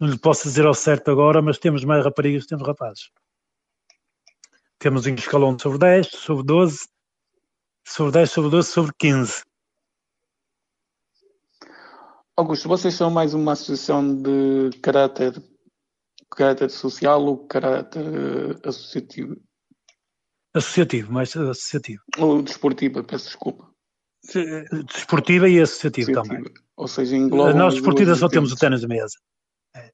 Não 0.00 0.08
lhe 0.08 0.18
posso 0.18 0.44
dizer 0.44 0.66
ao 0.66 0.74
certo 0.74 1.10
agora, 1.10 1.40
mas 1.40 1.58
temos 1.58 1.84
mais 1.84 2.04
raparigas 2.04 2.42
que 2.42 2.48
temos 2.48 2.66
rapazes. 2.66 3.10
Temos 4.78 5.06
em 5.06 5.14
escalão 5.14 5.56
sobre 5.58 5.78
10, 5.78 6.08
sobre 6.08 6.44
12, 6.44 6.88
sobre 7.86 8.12
10, 8.12 8.30
sobre 8.30 8.50
12, 8.50 8.68
sobre 8.68 8.92
15. 8.98 9.44
Augusto, 12.36 12.68
vocês 12.68 12.94
são 12.94 13.10
mais 13.10 13.34
uma 13.34 13.52
associação 13.52 14.20
de 14.22 14.70
caráter, 14.82 15.40
caráter 16.30 16.70
social 16.70 17.24
ou 17.24 17.46
caráter 17.46 18.04
associativo? 18.64 19.36
Associativo, 20.54 21.12
mais 21.12 21.34
associativo. 21.36 22.02
Ou 22.18 22.42
desportiva, 22.42 23.02
peço 23.02 23.26
desculpa. 23.26 23.70
Desportiva 24.92 25.48
e 25.48 25.60
associativa 25.60 26.12
também. 26.12 26.44
Ou 26.76 26.86
seja, 26.86 27.16
engloba. 27.16 27.54
Nós 27.54 27.74
desportiva 27.74 28.14
só 28.14 28.28
temos 28.28 28.52
o 28.52 28.56
ténis 28.56 28.82
de 28.82 28.86
mesa. 28.86 29.16
É. 29.74 29.90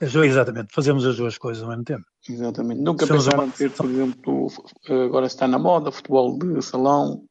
Exatamente, 0.00 0.72
fazemos 0.72 1.04
as 1.04 1.16
duas 1.16 1.36
coisas 1.38 1.62
ao 1.62 1.70
mesmo 1.70 1.84
tempo. 1.84 2.04
Exatamente. 2.28 2.80
Nunca 2.80 3.06
Somos 3.06 3.24
pensaram 3.24 3.44
uma... 3.44 3.52
ter, 3.52 3.70
por 3.70 3.86
exemplo, 3.86 4.48
agora 4.88 5.26
está 5.26 5.48
na 5.48 5.58
moda, 5.58 5.90
futebol 5.90 6.38
de 6.38 6.62
salão. 6.62 7.24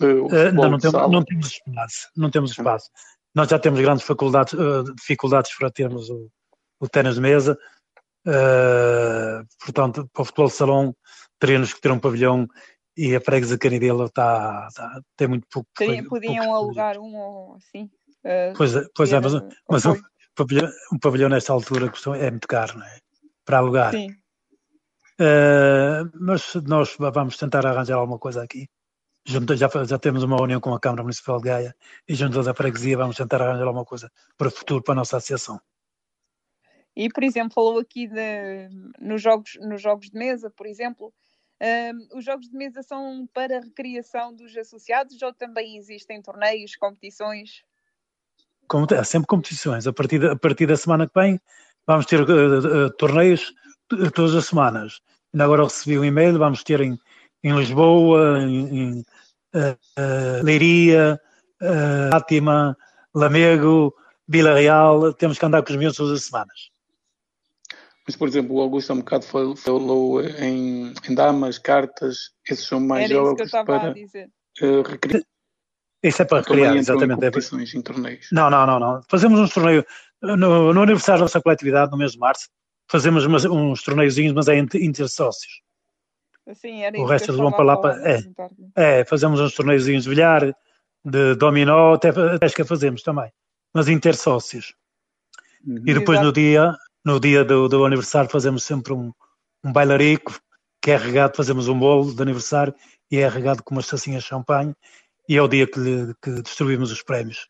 Uh, 0.00 0.52
não, 0.54 0.70
não, 0.70 0.78
temos, 0.78 1.10
não, 1.10 1.24
temos, 1.24 1.46
espaço. 1.46 2.08
Não 2.16 2.30
temos 2.30 2.50
espaço. 2.52 2.90
Nós 3.34 3.48
já 3.48 3.58
temos 3.58 3.80
grandes 3.80 4.04
faculdades, 4.04 4.54
dificuldades 4.96 5.56
para 5.56 5.70
termos 5.70 6.08
o, 6.10 6.30
o 6.78 6.88
ténis 6.88 7.14
de 7.14 7.20
mesa. 7.20 7.58
Portanto, 9.64 10.08
para 10.12 10.22
o 10.22 10.24
futebol 10.24 10.46
de 10.46 10.54
salão 10.54 10.96
teríamos 11.42 11.74
que 11.74 11.80
ter 11.80 11.90
um 11.90 11.98
pavilhão 11.98 12.46
e 12.96 13.16
a 13.16 13.20
Freguesa 13.20 13.58
Canidela 13.58 14.04
está, 14.04 14.68
está, 14.68 15.00
tem 15.16 15.26
muito 15.26 15.44
pouco. 15.50 15.68
Podiam 16.08 16.54
alugar 16.54 16.96
um 16.98 17.16
ou 17.16 17.56
assim. 17.56 17.90
Uh, 18.24 18.54
pois 18.56 18.76
é, 18.76 18.84
pois 18.94 19.12
é 19.12 19.20
mas, 19.20 19.32
mas 19.68 19.84
um, 19.84 20.00
pavilhão, 20.36 20.70
um 20.92 20.98
pavilhão 21.00 21.28
nesta 21.28 21.52
altura 21.52 21.92
é 22.16 22.30
muito 22.30 22.46
caro, 22.46 22.78
não 22.78 22.86
é? 22.86 22.98
Para 23.44 23.58
alugar. 23.58 23.90
Sim. 23.90 24.10
Uh, 25.20 26.08
mas 26.20 26.54
nós 26.64 26.96
vamos 26.96 27.36
tentar 27.36 27.66
arranjar 27.66 27.96
alguma 27.96 28.20
coisa 28.20 28.40
aqui. 28.40 28.68
Junto, 29.26 29.56
já, 29.56 29.68
já 29.84 29.98
temos 29.98 30.22
uma 30.22 30.40
união 30.40 30.60
com 30.60 30.72
a 30.72 30.80
Câmara 30.80 31.02
Municipal 31.02 31.38
de 31.38 31.48
Gaia 31.48 31.76
e 32.08 32.14
junto 32.14 32.40
da 32.40 32.54
freguesia 32.54 32.96
vamos 32.96 33.16
tentar 33.16 33.42
arranjar 33.42 33.66
alguma 33.66 33.84
coisa 33.84 34.08
para 34.36 34.46
o 34.46 34.50
futuro, 34.50 34.82
para 34.82 34.92
a 34.92 34.96
nossa 34.96 35.16
associação. 35.16 35.60
E, 36.94 37.08
por 37.08 37.24
exemplo, 37.24 37.52
falou 37.54 37.78
aqui 37.78 38.06
de, 38.06 38.68
nos, 39.00 39.20
jogos, 39.20 39.52
nos 39.60 39.80
jogos 39.80 40.10
de 40.10 40.18
mesa, 40.18 40.50
por 40.50 40.66
exemplo, 40.66 41.12
um, 41.62 42.18
os 42.18 42.24
jogos 42.24 42.48
de 42.48 42.56
mesa 42.56 42.82
são 42.82 43.28
para 43.32 43.60
recriação 43.60 44.34
dos 44.34 44.56
associados 44.56 45.20
ou 45.22 45.32
também 45.32 45.76
existem 45.76 46.20
torneios, 46.20 46.74
competições? 46.74 47.62
Como, 48.66 48.86
há 48.98 49.04
sempre 49.04 49.28
competições. 49.28 49.86
A 49.86 49.92
partir, 49.92 50.24
a 50.24 50.36
partir 50.36 50.66
da 50.66 50.76
semana 50.76 51.06
que 51.06 51.14
vem 51.14 51.40
vamos 51.86 52.06
ter 52.06 52.20
uh, 52.20 52.86
uh, 52.86 52.90
torneios 52.96 53.52
todas 54.14 54.34
as 54.34 54.46
semanas. 54.46 55.00
Ainda 55.32 55.44
agora 55.44 55.64
recebi 55.64 55.98
um 55.98 56.04
e-mail, 56.04 56.38
vamos 56.38 56.62
ter 56.62 56.80
em, 56.80 56.98
em 57.44 57.56
Lisboa, 57.56 58.40
em, 58.40 58.78
em 58.78 59.04
uh, 59.54 60.42
Leiria, 60.42 61.20
Fátima, 62.10 62.76
Lamego, 63.14 63.94
Vila 64.26 64.54
Real, 64.54 65.12
temos 65.12 65.38
que 65.38 65.44
andar 65.44 65.62
com 65.62 65.72
os 65.72 65.78
meus 65.78 65.96
todas 65.96 66.18
as 66.18 66.24
semanas. 66.24 66.70
Mas, 68.06 68.16
por 68.16 68.26
exemplo, 68.26 68.56
o 68.56 68.60
Augusto 68.60 68.90
há 68.90 68.94
um 68.94 68.98
bocado 68.98 69.24
falou 69.24 70.20
em, 70.22 70.92
em 71.08 71.14
damas, 71.14 71.58
cartas, 71.58 72.30
esses 72.48 72.66
são 72.66 72.80
mais 72.80 73.04
Era 73.04 73.14
jogos 73.14 73.50
para 73.50 73.90
uh, 73.92 74.82
recriar. 74.82 75.22
Isso 76.02 76.22
é 76.22 76.24
para 76.24 76.38
recriar, 76.38 76.76
exatamente. 76.76 77.14
Competições, 77.14 77.74
em 77.74 77.80
torneios. 77.80 78.26
Não, 78.32 78.50
não, 78.50 78.66
não, 78.66 78.80
não. 78.80 79.00
Fazemos 79.08 79.38
uns 79.38 79.54
torneios 79.54 79.84
no, 80.22 80.72
no 80.72 80.82
aniversário 80.82 81.20
da 81.20 81.24
nossa 81.24 81.40
coletividade, 81.40 81.90
no 81.90 81.98
mês 81.98 82.12
de 82.12 82.18
março, 82.18 82.48
fazemos 82.88 83.24
umas, 83.26 83.44
uns 83.44 83.82
torneiozinhos, 83.82 84.32
mas 84.32 84.48
é 84.48 84.56
inter 84.56 85.08
sócios. 85.08 85.60
Sim, 86.54 86.82
era 86.82 86.98
o 86.98 87.04
resto 87.04 87.30
eles 87.30 87.40
vão 87.40 87.52
para 87.52 87.64
lá 87.64 87.76
para. 87.76 88.10
É, 88.10 88.20
é, 88.76 89.04
fazemos 89.04 89.40
uns 89.40 89.54
torneiozinhos 89.54 90.04
de 90.04 90.10
bilhar, 90.10 90.54
de 91.04 91.34
dominó, 91.36 91.94
até 91.94 92.12
que 92.54 92.64
fazemos 92.64 93.02
também, 93.02 93.30
mas 93.72 93.88
inter 93.88 94.16
sócios. 94.16 94.74
Uhum. 95.64 95.76
E 95.86 95.94
depois 95.94 96.18
Exato. 96.18 96.26
no 96.26 96.32
dia, 96.32 96.74
no 97.04 97.18
dia 97.18 97.44
do, 97.44 97.68
do 97.68 97.84
aniversário 97.84 98.30
fazemos 98.30 98.64
sempre 98.64 98.92
um, 98.92 99.12
um 99.64 99.72
bailarico, 99.72 100.38
que 100.80 100.90
é 100.90 100.96
regado, 100.96 101.36
fazemos 101.36 101.68
um 101.68 101.78
bolo 101.78 102.14
de 102.14 102.22
aniversário 102.22 102.74
e 103.10 103.18
é 103.18 103.28
regado 103.28 103.62
com 103.62 103.74
umas 103.74 103.86
tacinhas 103.86 104.22
de 104.22 104.28
champanhe 104.28 104.74
e 105.28 105.36
é 105.36 105.42
o 105.42 105.48
dia 105.48 105.66
que, 105.66 105.78
lhe, 105.78 106.14
que 106.20 106.42
distribuímos 106.42 106.90
os 106.90 107.02
prémios. 107.02 107.46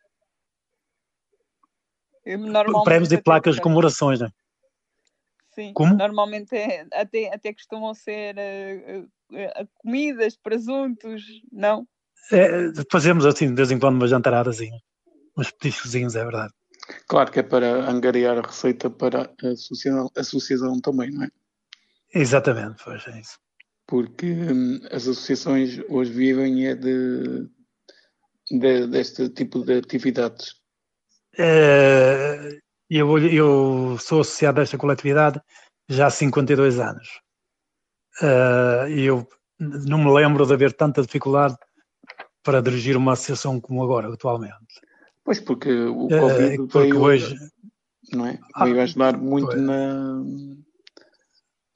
Prémios 2.83 3.11
e 3.11 3.21
placas 3.21 3.55
de 3.55 3.61
comemorações, 3.61 4.19
não 4.19 4.27
é? 4.27 4.31
Sim, 5.53 5.71
Como? 5.73 5.95
normalmente 5.95 6.55
é, 6.55 6.87
até, 6.93 7.33
até 7.33 7.53
costumam 7.53 7.93
ser 7.93 8.35
uh, 8.35 9.03
uh, 9.03 9.69
comidas, 9.75 10.35
presuntos, 10.35 11.23
não? 11.51 11.87
É, 12.31 12.71
fazemos 12.91 13.25
assim, 13.25 13.49
de 13.49 13.55
vez 13.55 13.69
em 13.69 13.77
quando, 13.77 13.95
uma 13.95 14.07
jantarada, 14.07 14.49
assim, 14.49 14.71
uns 15.37 15.51
petiscozinhos, 15.51 16.15
é 16.15 16.23
verdade. 16.23 16.53
Claro 17.07 17.31
que 17.31 17.39
é 17.39 17.43
para 17.43 17.89
angariar 17.89 18.37
a 18.37 18.41
receita 18.41 18.89
para 18.89 19.33
a 19.43 19.47
associação, 19.47 20.09
associação 20.15 20.81
também, 20.81 21.11
não 21.11 21.23
é? 21.23 21.29
Exatamente, 22.13 22.83
pois 22.83 23.05
é 23.07 23.19
isso. 23.19 23.39
Porque 23.87 24.25
hum, 24.25 24.79
as 24.91 25.07
associações 25.07 25.79
hoje 25.89 26.11
vivem 26.11 26.67
é 26.67 26.75
de, 26.75 27.47
de 28.51 28.87
deste 28.87 29.29
tipo 29.29 29.63
de 29.63 29.79
atividades. 29.79 30.55
É, 31.37 32.59
eu, 32.89 33.17
eu 33.17 33.97
sou 33.99 34.21
associado 34.21 34.59
a 34.59 34.63
esta 34.63 34.77
coletividade 34.77 35.41
já 35.89 36.07
há 36.07 36.09
52 36.09 36.79
anos. 36.79 37.07
Uh, 38.21 38.87
eu 38.89 39.27
não 39.59 39.97
me 39.97 40.11
lembro 40.13 40.45
de 40.45 40.53
haver 40.53 40.73
tanta 40.73 41.01
dificuldade 41.01 41.55
para 42.43 42.61
dirigir 42.61 42.95
uma 42.95 43.13
associação 43.13 43.59
como 43.59 43.83
agora, 43.83 44.13
atualmente. 44.13 44.81
Pois, 45.23 45.39
porque 45.39 45.71
o 45.71 46.07
eh, 46.11 46.19
Covid 46.19 46.61
uh, 46.61 46.67
veio, 46.67 47.01
hoje... 47.01 47.35
não 48.11 48.27
é? 48.27 48.39
Ah, 48.53 48.65
veio 48.65 48.81
ajudar 48.81 49.17
muito 49.17 49.55
na, 49.55 50.21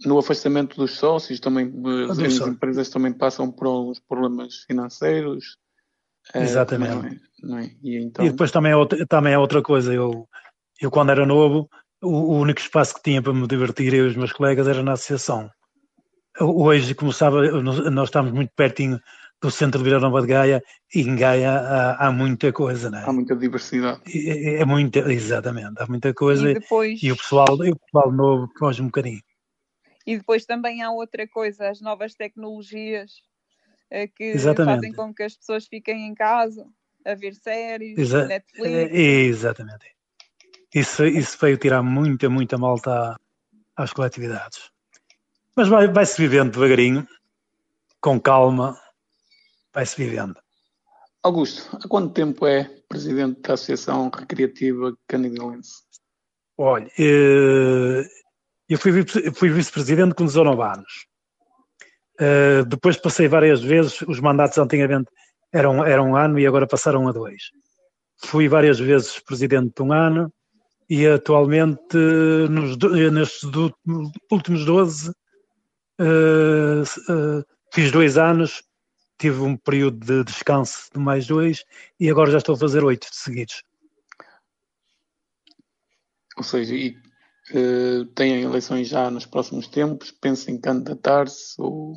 no 0.05 0.19
afastamento 0.19 0.75
dos 0.75 0.91
sócios, 0.91 1.39
também 1.39 1.73
as 2.09 2.17
sócios. 2.17 2.47
empresas 2.47 2.89
também 2.89 3.13
passam 3.13 3.51
por 3.51 3.67
alguns 3.67 3.99
problemas 3.99 4.63
financeiros. 4.67 5.57
Eh, 6.33 6.43
Exatamente. 6.43 6.95
Não 6.95 7.05
é? 7.05 7.19
Não 7.43 7.57
é? 7.59 7.71
E, 7.81 7.97
então... 7.97 8.25
e, 8.25 8.29
depois 8.29 8.51
também 8.51 8.73
é, 8.73 8.75
outra, 8.75 9.05
também 9.07 9.33
é 9.33 9.37
outra 9.37 9.61
coisa, 9.61 9.93
eu, 9.93 10.27
eu 10.81 10.91
quando 10.91 11.11
era 11.11 11.25
novo, 11.25 11.69
o, 12.01 12.09
o 12.09 12.39
único 12.39 12.59
espaço 12.59 12.95
que 12.95 13.03
tinha 13.03 13.21
para 13.21 13.33
me 13.33 13.47
divertir 13.47 13.93
eu 13.93 14.05
e 14.05 14.09
os 14.09 14.15
meus 14.15 14.33
colegas 14.33 14.67
era 14.67 14.83
na 14.83 14.93
associação. 14.93 15.49
Hoje, 16.39 16.93
como 16.93 17.11
sabe, 17.11 17.49
nós 17.61 18.09
estamos 18.09 18.31
muito 18.31 18.51
pertinho 18.55 18.99
do 19.41 19.51
centro 19.51 19.79
de 19.79 19.85
Vila 19.85 19.99
Nova 19.99 20.21
de 20.21 20.27
Gaia 20.27 20.63
e 20.93 21.01
em 21.01 21.15
Gaia 21.15 21.51
há, 21.51 22.07
há 22.07 22.11
muita 22.11 22.51
coisa, 22.51 22.89
não 22.89 22.99
é? 22.99 23.03
Há 23.03 23.13
muita 23.13 23.35
diversidade. 23.35 24.01
É, 24.07 24.61
é 24.61 24.65
muita, 24.65 24.99
exatamente, 25.11 25.75
há 25.77 25.85
muita 25.85 26.13
coisa 26.13 26.49
e, 26.49 26.53
depois... 26.55 27.01
e 27.03 27.11
o, 27.11 27.17
pessoal, 27.17 27.63
e 27.63 27.71
o 27.71 27.75
pessoal 27.75 28.11
novo 28.11 28.51
foge 28.57 28.81
um 28.81 28.87
bocadinho. 28.87 29.21
E 30.05 30.17
depois 30.17 30.45
também 30.45 30.81
há 30.81 30.89
outra 30.89 31.27
coisa, 31.27 31.69
as 31.69 31.81
novas 31.81 32.15
tecnologias 32.15 33.11
é, 33.91 34.07
que 34.07 34.23
exatamente. 34.23 34.75
fazem 34.75 34.93
com 34.93 35.13
que 35.13 35.23
as 35.23 35.35
pessoas 35.35 35.67
fiquem 35.67 36.07
em 36.07 36.15
casa 36.15 36.65
a 37.05 37.13
ver 37.13 37.35
séries, 37.35 37.97
Exa 37.97 38.25
Netflix. 38.25 38.73
É, 38.73 39.21
exatamente. 39.23 39.85
Isso, 40.73 41.05
isso 41.05 41.37
veio 41.39 41.57
tirar 41.57 41.81
muita, 41.81 42.29
muita 42.29 42.57
malta 42.57 43.19
às 43.75 43.93
coletividades. 43.93 44.71
Mas 45.55 45.69
vai-se 45.69 45.93
vai 45.93 46.05
vivendo 46.27 46.51
devagarinho, 46.51 47.07
com 48.01 48.19
calma, 48.19 48.77
vai-se 49.77 49.95
vivendo. 49.95 50.35
Augusto, 51.21 51.77
há 51.77 51.87
quanto 51.87 52.11
tempo 52.11 52.47
é 52.47 52.63
presidente 52.89 53.41
da 53.41 53.53
Associação 53.53 54.09
Recreativa 54.09 54.97
Canidelense? 55.07 55.83
Olha, 56.57 56.89
eh, 56.97 58.03
eu 58.67 58.79
fui, 58.79 58.91
fui 59.35 59.49
vice-presidente 59.49 60.15
com 60.15 60.25
19 60.25 60.59
anos. 60.63 61.05
Uh, 62.19 62.65
depois 62.65 62.97
passei 62.97 63.27
várias 63.27 63.61
vezes, 63.61 64.01
os 64.01 64.19
mandatos 64.19 64.57
antigamente 64.57 65.11
eram, 65.53 65.85
eram 65.85 66.09
um 66.09 66.15
ano 66.15 66.39
e 66.39 66.47
agora 66.47 66.65
passaram 66.65 67.07
a 67.07 67.11
dois. 67.11 67.43
Fui 68.25 68.47
várias 68.47 68.79
vezes 68.79 69.19
presidente 69.19 69.75
de 69.75 69.83
um 69.83 69.93
ano 69.93 70.33
e 70.89 71.05
atualmente, 71.05 71.95
nos, 72.49 72.75
nestes 73.11 73.43
últimos 74.31 74.65
12, 74.65 75.11
uh, 75.11 76.81
uh, 76.81 77.45
fiz 77.71 77.91
dois 77.91 78.17
anos, 78.17 78.63
tive 79.17 79.41
um 79.41 79.57
período 79.57 80.05
de 80.05 80.23
descanso 80.23 80.89
de 80.93 80.99
mais 80.99 81.27
dois 81.27 81.63
e 81.99 82.09
agora 82.09 82.31
já 82.31 82.37
estou 82.37 82.55
a 82.55 82.59
fazer 82.59 82.83
oito 82.83 83.07
seguidos. 83.11 83.63
Ou 86.37 86.43
seja, 86.43 86.75
e 86.75 86.95
uh, 87.51 88.05
têm 88.13 88.43
eleições 88.43 88.87
já 88.87 89.09
nos 89.09 89.25
próximos 89.25 89.67
tempos? 89.67 90.11
Pensa 90.11 90.51
em 90.51 90.59
candidatar-se 90.59 91.59
ou, 91.59 91.95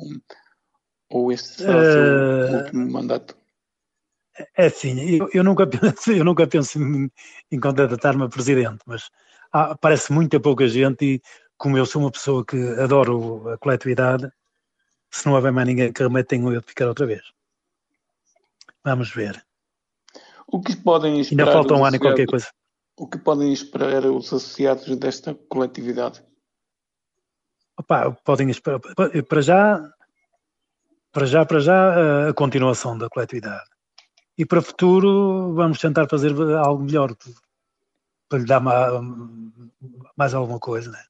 ou 1.09 1.31
este 1.31 1.61
será 1.61 1.77
o 1.77 1.83
seu 1.83 2.01
uh, 2.01 2.63
último 2.63 2.91
mandato? 2.91 3.37
É 4.55 4.69
sim, 4.69 5.17
eu, 5.17 5.29
eu, 5.33 5.43
nunca 5.43 5.67
penso, 5.67 6.11
eu 6.11 6.23
nunca 6.23 6.47
penso 6.47 6.79
em, 6.81 7.11
em 7.51 7.59
candidatar-me 7.59 8.23
a 8.23 8.29
presidente, 8.29 8.79
mas 8.85 9.09
há, 9.51 9.77
parece 9.77 10.11
muita 10.11 10.39
pouca 10.39 10.67
gente 10.67 11.05
e 11.05 11.21
como 11.57 11.77
eu 11.77 11.85
sou 11.85 12.01
uma 12.01 12.11
pessoa 12.11 12.43
que 12.43 12.57
adoro 12.79 13.49
a 13.49 13.57
coletividade, 13.59 14.31
se 15.11 15.25
não 15.25 15.33
houver 15.35 15.51
mais 15.51 15.67
ninguém 15.67 15.91
que 15.91 16.01
remete, 16.01 16.29
tenho 16.29 16.51
eu 16.53 16.61
de 16.61 16.67
ficar 16.67 16.87
outra 16.87 17.05
vez. 17.05 17.21
Vamos 18.83 19.13
ver. 19.13 19.45
O 20.47 20.61
que 20.61 20.75
podem 20.75 21.19
esperar? 21.19 21.47
Ainda 21.47 21.53
falta 21.53 21.73
um 21.75 21.85
ano 21.85 21.95
e 21.97 21.99
qualquer 21.99 22.25
coisa. 22.25 22.47
O 22.97 23.07
que 23.07 23.17
podem 23.17 23.51
esperar 23.51 24.05
os 24.05 24.27
associados 24.27 24.95
desta 24.97 25.35
coletividade? 25.49 26.23
Opa, 27.77 28.11
podem 28.23 28.49
esperar 28.49 28.79
para 29.27 29.41
já, 29.41 29.93
para 31.11 31.25
já, 31.25 31.45
para 31.45 31.59
já 31.59 32.29
a 32.29 32.33
continuação 32.33 32.97
da 32.97 33.09
coletividade. 33.09 33.69
E 34.37 34.45
para 34.45 34.59
o 34.59 34.63
futuro 34.63 35.53
vamos 35.53 35.79
tentar 35.79 36.07
fazer 36.09 36.33
algo 36.55 36.83
melhor 36.83 37.15
para 38.27 38.39
lhe 38.39 38.45
dar 38.45 38.59
mais, 38.59 38.91
mais 40.15 40.33
alguma 40.33 40.59
coisa. 40.59 40.89
Né? 40.89 41.03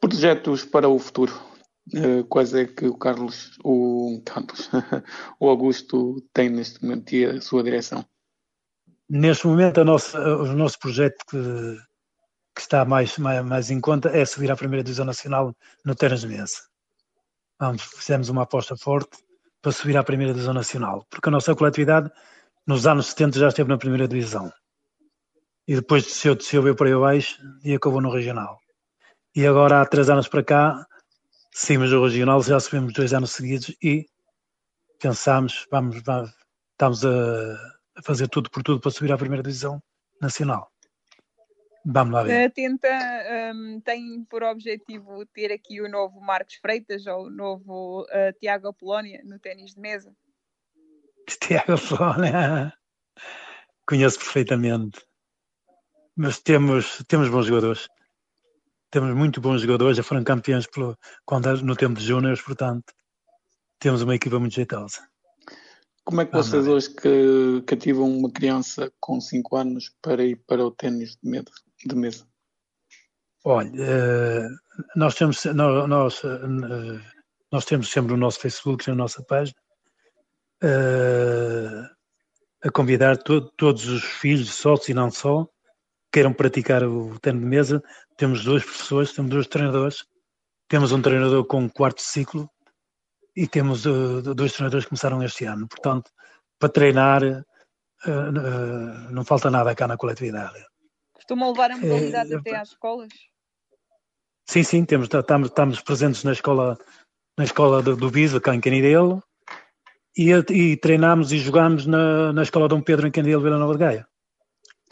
Projetos 0.00 0.64
para 0.64 0.88
o 0.88 0.98
futuro. 0.98 1.49
Uh, 1.92 2.24
quais 2.24 2.54
é 2.54 2.66
que 2.66 2.86
o 2.86 2.96
Carlos, 2.96 3.58
o 3.64 4.22
Carlos, 4.24 4.70
o 5.40 5.48
Augusto 5.48 6.24
tem 6.32 6.48
neste 6.48 6.82
momento 6.82 7.12
e 7.12 7.24
a 7.24 7.40
sua 7.40 7.64
direção? 7.64 8.04
Neste 9.08 9.46
momento, 9.46 9.82
nossa, 9.84 10.18
o 10.20 10.46
nosso 10.52 10.78
projeto 10.78 11.16
que, 11.28 11.76
que 12.54 12.60
está 12.60 12.84
mais, 12.84 13.18
mais, 13.18 13.44
mais, 13.44 13.70
em 13.70 13.80
conta 13.80 14.08
é 14.10 14.24
subir 14.24 14.52
à 14.52 14.56
primeira 14.56 14.84
divisão 14.84 15.04
nacional 15.04 15.52
no 15.84 15.94
Terras 15.96 16.24
Mesa. 16.24 16.58
Vamos, 17.58 17.82
fizemos 17.82 18.28
uma 18.28 18.42
aposta 18.42 18.76
forte 18.76 19.18
para 19.60 19.72
subir 19.72 19.96
à 19.96 20.04
primeira 20.04 20.32
divisão 20.32 20.54
nacional, 20.54 21.04
porque 21.10 21.28
a 21.28 21.32
nossa 21.32 21.54
coletividade 21.56 22.08
nos 22.66 22.86
anos 22.86 23.08
70 23.08 23.38
já 23.38 23.48
esteve 23.48 23.68
na 23.68 23.78
primeira 23.78 24.06
divisão. 24.06 24.50
E 25.66 25.74
depois 25.74 26.04
desceu, 26.04 26.36
desceu 26.36 26.62
veio 26.62 26.76
para 26.76 26.86
aí 26.86 26.92
abaixo 26.92 27.36
e 27.64 27.74
acabou 27.74 28.00
no 28.00 28.12
regional. 28.12 28.60
E 29.34 29.44
agora 29.46 29.80
há 29.80 29.86
três 29.86 30.08
anos 30.08 30.28
para 30.28 30.44
cá, 30.44 30.86
saímos 31.52 31.90
do 31.90 32.04
regional, 32.04 32.42
já 32.42 32.58
subimos 32.60 32.92
dois 32.92 33.12
anos 33.12 33.32
seguidos 33.32 33.74
e 33.82 34.06
pensámos, 34.98 35.66
vamos, 35.70 36.02
vamos 36.02 36.30
estamos 36.80 37.04
a 37.04 38.02
fazer 38.02 38.28
tudo 38.28 38.50
por 38.50 38.62
tudo 38.62 38.80
para 38.80 38.90
subir 38.90 39.12
à 39.12 39.18
primeira 39.18 39.42
divisão 39.42 39.82
nacional. 40.20 40.72
Vamos 41.84 42.14
lá 42.14 42.22
ver. 42.22 42.50
Tenta, 42.52 42.88
um, 43.54 43.80
tem 43.80 44.24
por 44.24 44.42
objetivo 44.42 45.26
ter 45.26 45.52
aqui 45.52 45.80
o 45.80 45.88
novo 45.88 46.20
Marcos 46.20 46.54
Freitas 46.54 47.06
ou 47.06 47.26
o 47.26 47.30
novo 47.30 48.02
uh, 48.04 48.32
Tiago 48.38 48.68
Apolónia 48.68 49.22
no 49.24 49.38
ténis 49.38 49.74
de 49.74 49.80
mesa? 49.80 50.14
Tiago 51.40 51.74
Apolónia, 51.74 52.72
conheço 53.86 54.18
perfeitamente. 54.18 55.00
Mas 56.16 56.40
temos, 56.40 57.04
temos 57.06 57.28
bons 57.28 57.46
jogadores. 57.46 57.88
Temos 58.90 59.14
muito 59.14 59.40
bons 59.40 59.62
jogadores, 59.62 59.96
já 59.96 60.02
foram 60.02 60.24
campeões 60.24 60.66
pelo, 60.66 60.98
quando, 61.24 61.62
no 61.62 61.76
tempo 61.76 61.98
de 61.98 62.06
júniores, 62.06 62.42
portanto, 62.42 62.92
temos 63.78 64.02
uma 64.02 64.14
equipa 64.14 64.38
muito 64.38 64.54
jeitosa. 64.54 65.08
Como 66.04 66.20
é 66.20 66.26
que 66.26 66.32
vocês 66.32 66.66
ah, 66.66 66.70
hoje 66.70 66.90
que 66.90 67.62
cativam 67.66 68.10
uma 68.10 68.30
criança 68.30 68.92
com 68.98 69.20
5 69.20 69.56
anos 69.56 69.94
para 70.02 70.24
ir 70.24 70.42
para 70.46 70.64
o 70.64 70.70
ténis 70.70 71.16
de, 71.22 71.44
de 71.86 71.94
mesa? 71.94 72.26
Olha, 73.44 73.70
eh, 73.78 74.48
nós 74.96 75.14
temos, 75.14 75.44
nós, 75.44 76.22
eh, 76.24 77.00
nós 77.52 77.64
temos 77.64 77.90
sempre 77.90 78.12
no 78.12 78.18
nosso 78.18 78.40
Facebook, 78.40 78.88
na 78.88 78.94
nossa 78.94 79.22
página, 79.22 79.56
eh, 80.62 81.88
a 82.62 82.70
convidar 82.70 83.16
to, 83.16 83.40
todos 83.52 83.86
os 83.86 84.02
filhos, 84.02 84.52
sócios 84.52 84.88
e 84.88 84.94
não 84.94 85.10
só, 85.10 85.48
queiram 86.12 86.32
praticar 86.32 86.82
o 86.84 87.18
ténis 87.20 87.40
de 87.40 87.46
mesa. 87.46 87.82
Temos 88.16 88.44
dois 88.44 88.64
professores, 88.64 89.12
temos 89.12 89.30
dois 89.30 89.46
treinadores, 89.46 90.04
temos 90.68 90.92
um 90.92 91.02
treinador 91.02 91.44
com 91.44 91.68
quarto 91.68 92.02
ciclo 92.02 92.48
e 93.36 93.46
temos 93.46 93.86
uh, 93.86 94.34
dois 94.34 94.52
treinadores 94.52 94.84
que 94.84 94.90
começaram 94.90 95.22
este 95.22 95.44
ano. 95.44 95.68
Portanto, 95.68 96.10
para 96.58 96.68
treinar, 96.68 97.22
uh, 97.22 98.08
uh, 98.08 99.12
não 99.12 99.24
falta 99.24 99.50
nada 99.50 99.74
cá 99.74 99.86
na 99.86 99.96
coletividade. 99.96 100.64
Costumam 101.14 101.50
levar 101.50 101.70
a 101.70 101.76
modalidade 101.76 102.34
até 102.34 102.56
às 102.56 102.70
escolas? 102.70 103.08
Sim, 104.48 104.64
sim, 104.64 104.84
temos, 104.84 105.08
estamos, 105.12 105.48
estamos 105.48 105.80
presentes 105.80 106.24
na 106.24 106.32
escola, 106.32 106.76
na 107.38 107.44
escola 107.44 107.80
do, 107.82 107.94
do 107.94 108.10
Visa, 108.10 108.40
cá 108.40 108.52
em 108.52 108.60
Canidelo, 108.60 109.22
e, 110.16 110.32
e 110.32 110.76
treinamos 110.76 111.30
e 111.32 111.38
jogamos 111.38 111.86
na, 111.86 112.32
na 112.32 112.42
escola 112.42 112.66
Dom 112.66 112.82
Pedro 112.82 113.06
em 113.06 113.12
Canidelo, 113.12 113.42
Vila 113.42 113.58
Nova 113.58 113.74
de 113.74 113.78
Gaia. 113.78 114.09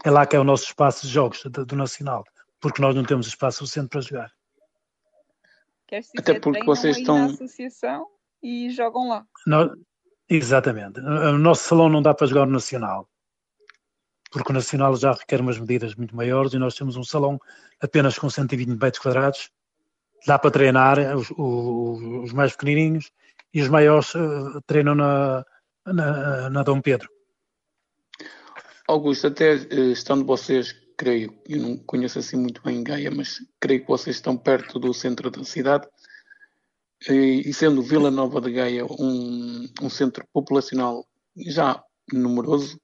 É 0.04 0.10
lá 0.10 0.26
que 0.26 0.36
é 0.36 0.38
o 0.38 0.44
nosso 0.44 0.64
espaço 0.64 1.06
de 1.06 1.12
jogos 1.12 1.42
do, 1.44 1.66
do 1.66 1.76
Nacional, 1.76 2.24
porque 2.60 2.80
nós 2.80 2.94
não 2.94 3.04
temos 3.04 3.26
espaço 3.26 3.58
suficiente 3.58 3.88
para 3.88 4.00
jogar. 4.00 4.32
Até 6.18 6.38
porque 6.38 6.64
vocês 6.64 6.98
estão. 6.98 7.18
Na 7.18 7.26
associação 7.26 8.06
e 8.42 8.70
jogam 8.70 9.08
lá. 9.08 9.26
No, 9.46 9.76
exatamente. 10.28 11.00
O 11.00 11.38
nosso 11.38 11.64
salão 11.64 11.88
não 11.88 12.02
dá 12.02 12.14
para 12.14 12.26
jogar 12.26 12.46
no 12.46 12.52
Nacional, 12.52 13.08
porque 14.30 14.52
o 14.52 14.54
Nacional 14.54 14.94
já 14.96 15.12
requer 15.12 15.40
umas 15.40 15.58
medidas 15.58 15.94
muito 15.94 16.14
maiores 16.14 16.52
e 16.52 16.58
nós 16.58 16.74
temos 16.74 16.96
um 16.96 17.04
salão 17.04 17.40
apenas 17.80 18.18
com 18.18 18.28
120 18.28 18.68
metros 18.68 19.02
quadrados. 19.02 19.50
Dá 20.26 20.38
para 20.38 20.50
treinar 20.50 20.98
os, 21.16 21.30
os, 21.30 22.02
os 22.24 22.32
mais 22.32 22.52
pequenininhos 22.52 23.10
e 23.54 23.62
os 23.62 23.68
maiores 23.68 24.14
uh, 24.14 24.60
treinam 24.66 24.94
na, 24.94 25.44
na, 25.86 26.50
na, 26.50 26.62
Dom 26.62 26.80
Pedro. 26.80 27.08
Augusto, 28.88 29.26
até 29.26 29.54
uh, 29.54 29.92
estando 29.92 30.24
vocês, 30.24 30.74
creio, 30.96 31.38
eu 31.46 31.60
não 31.60 31.76
conheço 31.76 32.18
assim 32.18 32.36
muito 32.36 32.62
bem 32.62 32.82
Gaia, 32.82 33.10
mas 33.10 33.38
creio 33.60 33.82
que 33.82 33.88
vocês 33.88 34.16
estão 34.16 34.36
perto 34.36 34.78
do 34.78 34.94
centro 34.94 35.30
da 35.30 35.44
cidade. 35.44 35.86
E 37.08 37.52
sendo 37.52 37.82
Vila 37.82 38.10
Nova 38.10 38.40
de 38.40 38.50
Gaia 38.50 38.84
um, 38.84 39.68
um 39.82 39.90
centro 39.90 40.26
populacional 40.32 41.06
já 41.36 41.80
numeroso, 42.12 42.80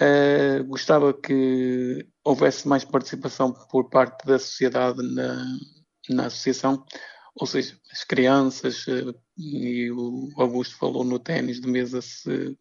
uh, 0.00 0.64
gostava 0.64 1.14
que 1.14 2.06
houvesse 2.22 2.68
mais 2.68 2.84
participação 2.84 3.52
por 3.70 3.88
parte 3.88 4.24
da 4.26 4.38
sociedade 4.38 5.02
na, 5.02 5.44
na 6.10 6.26
associação, 6.26 6.84
ou 7.34 7.46
seja, 7.46 7.76
as 7.90 8.04
crianças, 8.04 8.86
uh, 8.86 9.14
e 9.38 9.90
o 9.90 10.28
Augusto 10.36 10.76
falou 10.76 11.04
no 11.04 11.18
ténis 11.18 11.58
de 11.58 11.68
mesa, 11.68 12.02
se 12.02 12.56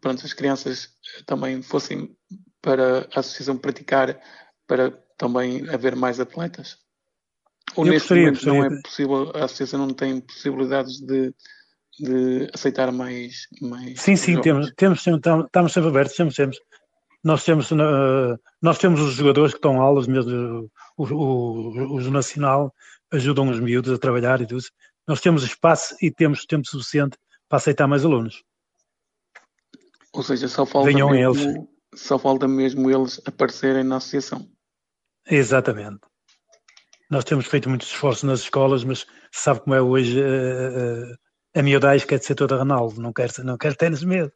pronto, 0.00 0.24
as 0.24 0.32
crianças 0.32 0.88
também 1.26 1.62
fossem 1.62 2.16
para 2.60 3.08
a 3.14 3.20
associação 3.20 3.56
praticar, 3.56 4.20
para 4.66 4.90
também 5.16 5.68
haver 5.68 5.96
mais 5.96 6.20
atletas. 6.20 6.76
Ou 7.76 7.86
eu 7.86 7.92
neste 7.92 8.14
momento 8.14 8.46
não 8.46 8.64
é 8.64 8.82
possível, 8.82 9.32
a 9.34 9.44
associação 9.44 9.86
não 9.86 9.94
tem 9.94 10.20
possibilidades 10.20 11.00
de, 11.00 11.34
de 11.98 12.50
aceitar 12.52 12.90
mais, 12.92 13.46
mais 13.60 14.00
Sim, 14.00 14.16
sim, 14.16 14.40
temos, 14.40 14.72
temos, 14.76 14.98
estamos 15.06 15.72
sempre 15.72 15.90
abertos, 15.90 16.16
temos, 16.16 16.34
temos. 16.34 16.58
Nós 17.22 17.44
temos, 17.44 17.70
nós 18.62 18.78
temos 18.78 19.00
os 19.00 19.14
jogadores 19.14 19.52
que 19.52 19.58
estão 19.58 19.80
aulas, 19.80 20.06
mesmo 20.06 20.70
os, 20.96 21.10
os, 21.10 21.90
os 21.90 22.10
nacional, 22.10 22.72
ajudam 23.12 23.48
os 23.48 23.58
miúdos 23.58 23.92
a 23.92 23.98
trabalhar 23.98 24.40
e 24.40 24.46
tudo. 24.46 24.62
Nós 25.06 25.20
temos 25.20 25.42
espaço 25.42 25.96
e 26.00 26.10
temos 26.10 26.46
tempo 26.46 26.66
suficiente 26.66 27.18
para 27.48 27.56
aceitar 27.56 27.86
mais 27.86 28.04
alunos. 28.04 28.42
Ou 30.18 30.24
seja, 30.24 30.48
só 30.48 30.66
falta, 30.66 30.90
mesmo, 30.90 31.14
eles. 31.14 31.64
só 31.94 32.18
falta 32.18 32.48
mesmo 32.48 32.90
eles 32.90 33.22
aparecerem 33.24 33.84
na 33.84 33.98
associação. 33.98 34.50
Exatamente. 35.30 36.00
Nós 37.08 37.22
temos 37.22 37.46
feito 37.46 37.68
muitos 37.68 37.86
esforços 37.86 38.24
nas 38.24 38.40
escolas, 38.40 38.82
mas 38.82 39.06
sabe 39.30 39.60
como 39.60 39.76
é 39.76 39.80
hoje, 39.80 40.20
uh, 40.20 41.16
a 41.54 41.62
miudez 41.62 42.04
quer 42.04 42.20
ser 42.20 42.34
toda 42.34 42.56
Ronaldo, 42.56 43.00
não 43.00 43.12
quer, 43.12 43.30
não 43.44 43.56
quer 43.56 43.76
tênis 43.76 44.02
mesmo. 44.02 44.32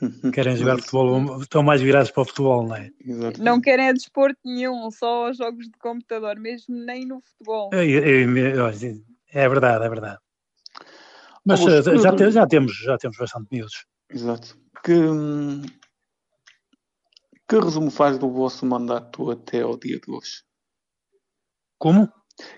Querem 0.32 0.56
jogar 0.56 0.78
futebol, 0.78 1.42
estão 1.42 1.62
mais 1.62 1.82
virados 1.82 2.10
para 2.10 2.22
o 2.22 2.24
futebol, 2.24 2.66
não 2.66 2.74
é? 2.74 2.90
Exatamente. 3.04 3.42
Não 3.42 3.60
querem 3.60 3.88
é 3.88 3.92
desporto 3.92 4.40
nenhum, 4.42 4.90
só 4.90 5.30
jogos 5.34 5.66
de 5.66 5.78
computador, 5.78 6.40
mesmo 6.40 6.74
nem 6.74 7.04
no 7.04 7.20
futebol. 7.20 7.68
É, 7.74 7.86
é, 7.86 8.22
é 9.42 9.48
verdade, 9.48 9.84
é 9.84 9.88
verdade. 9.90 10.18
Mas 11.44 11.60
uh, 11.60 11.82
já, 11.98 12.30
já, 12.30 12.46
temos, 12.46 12.74
já 12.78 12.96
temos 12.96 13.18
bastante 13.18 13.48
miúdos. 13.52 13.84
Exato. 14.08 14.59
Que, 14.82 14.94
que 17.48 17.58
resumo 17.58 17.90
faz 17.90 18.18
do 18.18 18.30
vosso 18.30 18.64
mandato 18.64 19.30
até 19.30 19.62
ao 19.62 19.76
dia 19.78 19.98
de 20.00 20.10
hoje? 20.10 20.42
Como? 21.78 22.10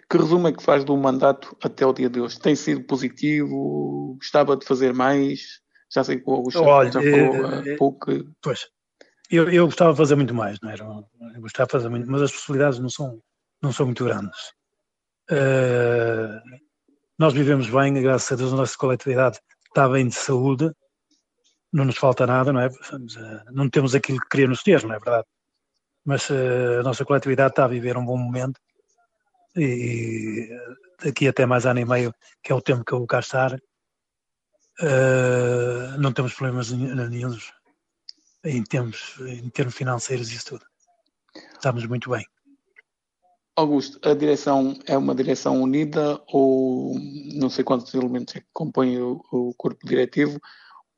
Que 0.08 0.16
resumo 0.16 0.48
é 0.48 0.52
que 0.52 0.62
faz 0.62 0.84
do 0.84 0.96
mandato 0.96 1.56
até 1.62 1.84
ao 1.84 1.92
dia 1.92 2.08
de 2.08 2.20
hoje? 2.20 2.38
Tem 2.38 2.54
sido 2.54 2.84
positivo? 2.84 4.14
Gostava 4.16 4.56
de 4.56 4.66
fazer 4.66 4.92
mais? 4.92 5.60
Já 5.92 6.04
sei 6.04 6.18
que 6.18 6.28
o 6.28 6.34
Augusto 6.34 6.62
Olha, 6.62 6.90
já 6.90 7.00
falou 7.00 7.46
há 7.46 7.68
é, 7.68 7.76
pouco. 7.76 8.10
Pois, 8.40 8.66
eu, 9.30 9.50
eu 9.50 9.66
gostava 9.66 9.92
de 9.92 9.98
fazer 9.98 10.14
muito 10.14 10.34
mais, 10.34 10.58
não 10.62 10.70
era? 10.70 10.84
Eu 11.34 11.40
gostava 11.40 11.66
de 11.66 11.72
fazer 11.72 11.88
muito, 11.88 12.10
mas 12.10 12.22
as 12.22 12.32
possibilidades 12.32 12.78
não 12.78 12.88
são, 12.88 13.18
não 13.62 13.72
são 13.72 13.86
muito 13.86 14.04
grandes. 14.04 14.38
Uh, 15.30 16.40
nós 17.18 17.32
vivemos 17.32 17.68
bem, 17.70 17.94
graças 18.02 18.32
a 18.32 18.36
Deus, 18.36 18.52
a 18.52 18.56
nossa 18.56 18.76
coletividade 18.76 19.38
está 19.68 19.88
bem 19.88 20.08
de 20.08 20.14
saúde, 20.14 20.70
não 21.72 21.84
nos 21.84 21.96
falta 21.96 22.26
nada, 22.26 22.52
não 22.52 22.60
é? 22.60 22.68
Não 23.50 23.68
temos 23.70 23.94
aquilo 23.94 24.20
que 24.20 24.28
queríamos 24.28 24.62
ter, 24.62 24.82
não 24.84 24.94
é 24.94 24.98
verdade? 24.98 25.26
Mas 26.04 26.28
uh, 26.30 26.80
a 26.80 26.82
nossa 26.82 27.04
coletividade 27.04 27.52
está 27.52 27.64
a 27.64 27.68
viver 27.68 27.96
um 27.96 28.04
bom 28.04 28.16
momento 28.16 28.60
e 29.56 30.48
daqui 31.02 31.28
até 31.28 31.46
mais 31.46 31.66
ano 31.66 31.80
e 31.80 31.84
meio, 31.84 32.14
que 32.42 32.52
é 32.52 32.54
o 32.54 32.60
tempo 32.60 32.84
que 32.84 32.92
eu 32.92 32.98
vou 32.98 33.06
cá 33.06 33.20
estar, 33.20 33.56
Uh, 34.80 35.98
não 35.98 36.12
temos 36.12 36.32
problemas 36.34 36.70
nenhum 36.70 37.36
em 38.44 38.64
termos, 38.64 39.16
em 39.20 39.48
termos 39.50 39.74
financeiros 39.74 40.30
e 40.30 40.36
isso 40.36 40.46
tudo. 40.46 40.64
Estamos 41.52 41.86
muito 41.86 42.10
bem. 42.10 42.24
Augusto, 43.54 44.00
a 44.08 44.14
direção 44.14 44.78
é 44.86 44.96
uma 44.96 45.14
direção 45.14 45.60
unida 45.60 46.20
ou 46.26 46.98
não 47.34 47.50
sei 47.50 47.62
quantos 47.62 47.92
elementos 47.92 48.34
é 48.34 48.40
que 48.40 48.46
compõem 48.52 48.98
o, 48.98 49.22
o 49.30 49.54
corpo 49.54 49.86
diretivo 49.86 50.40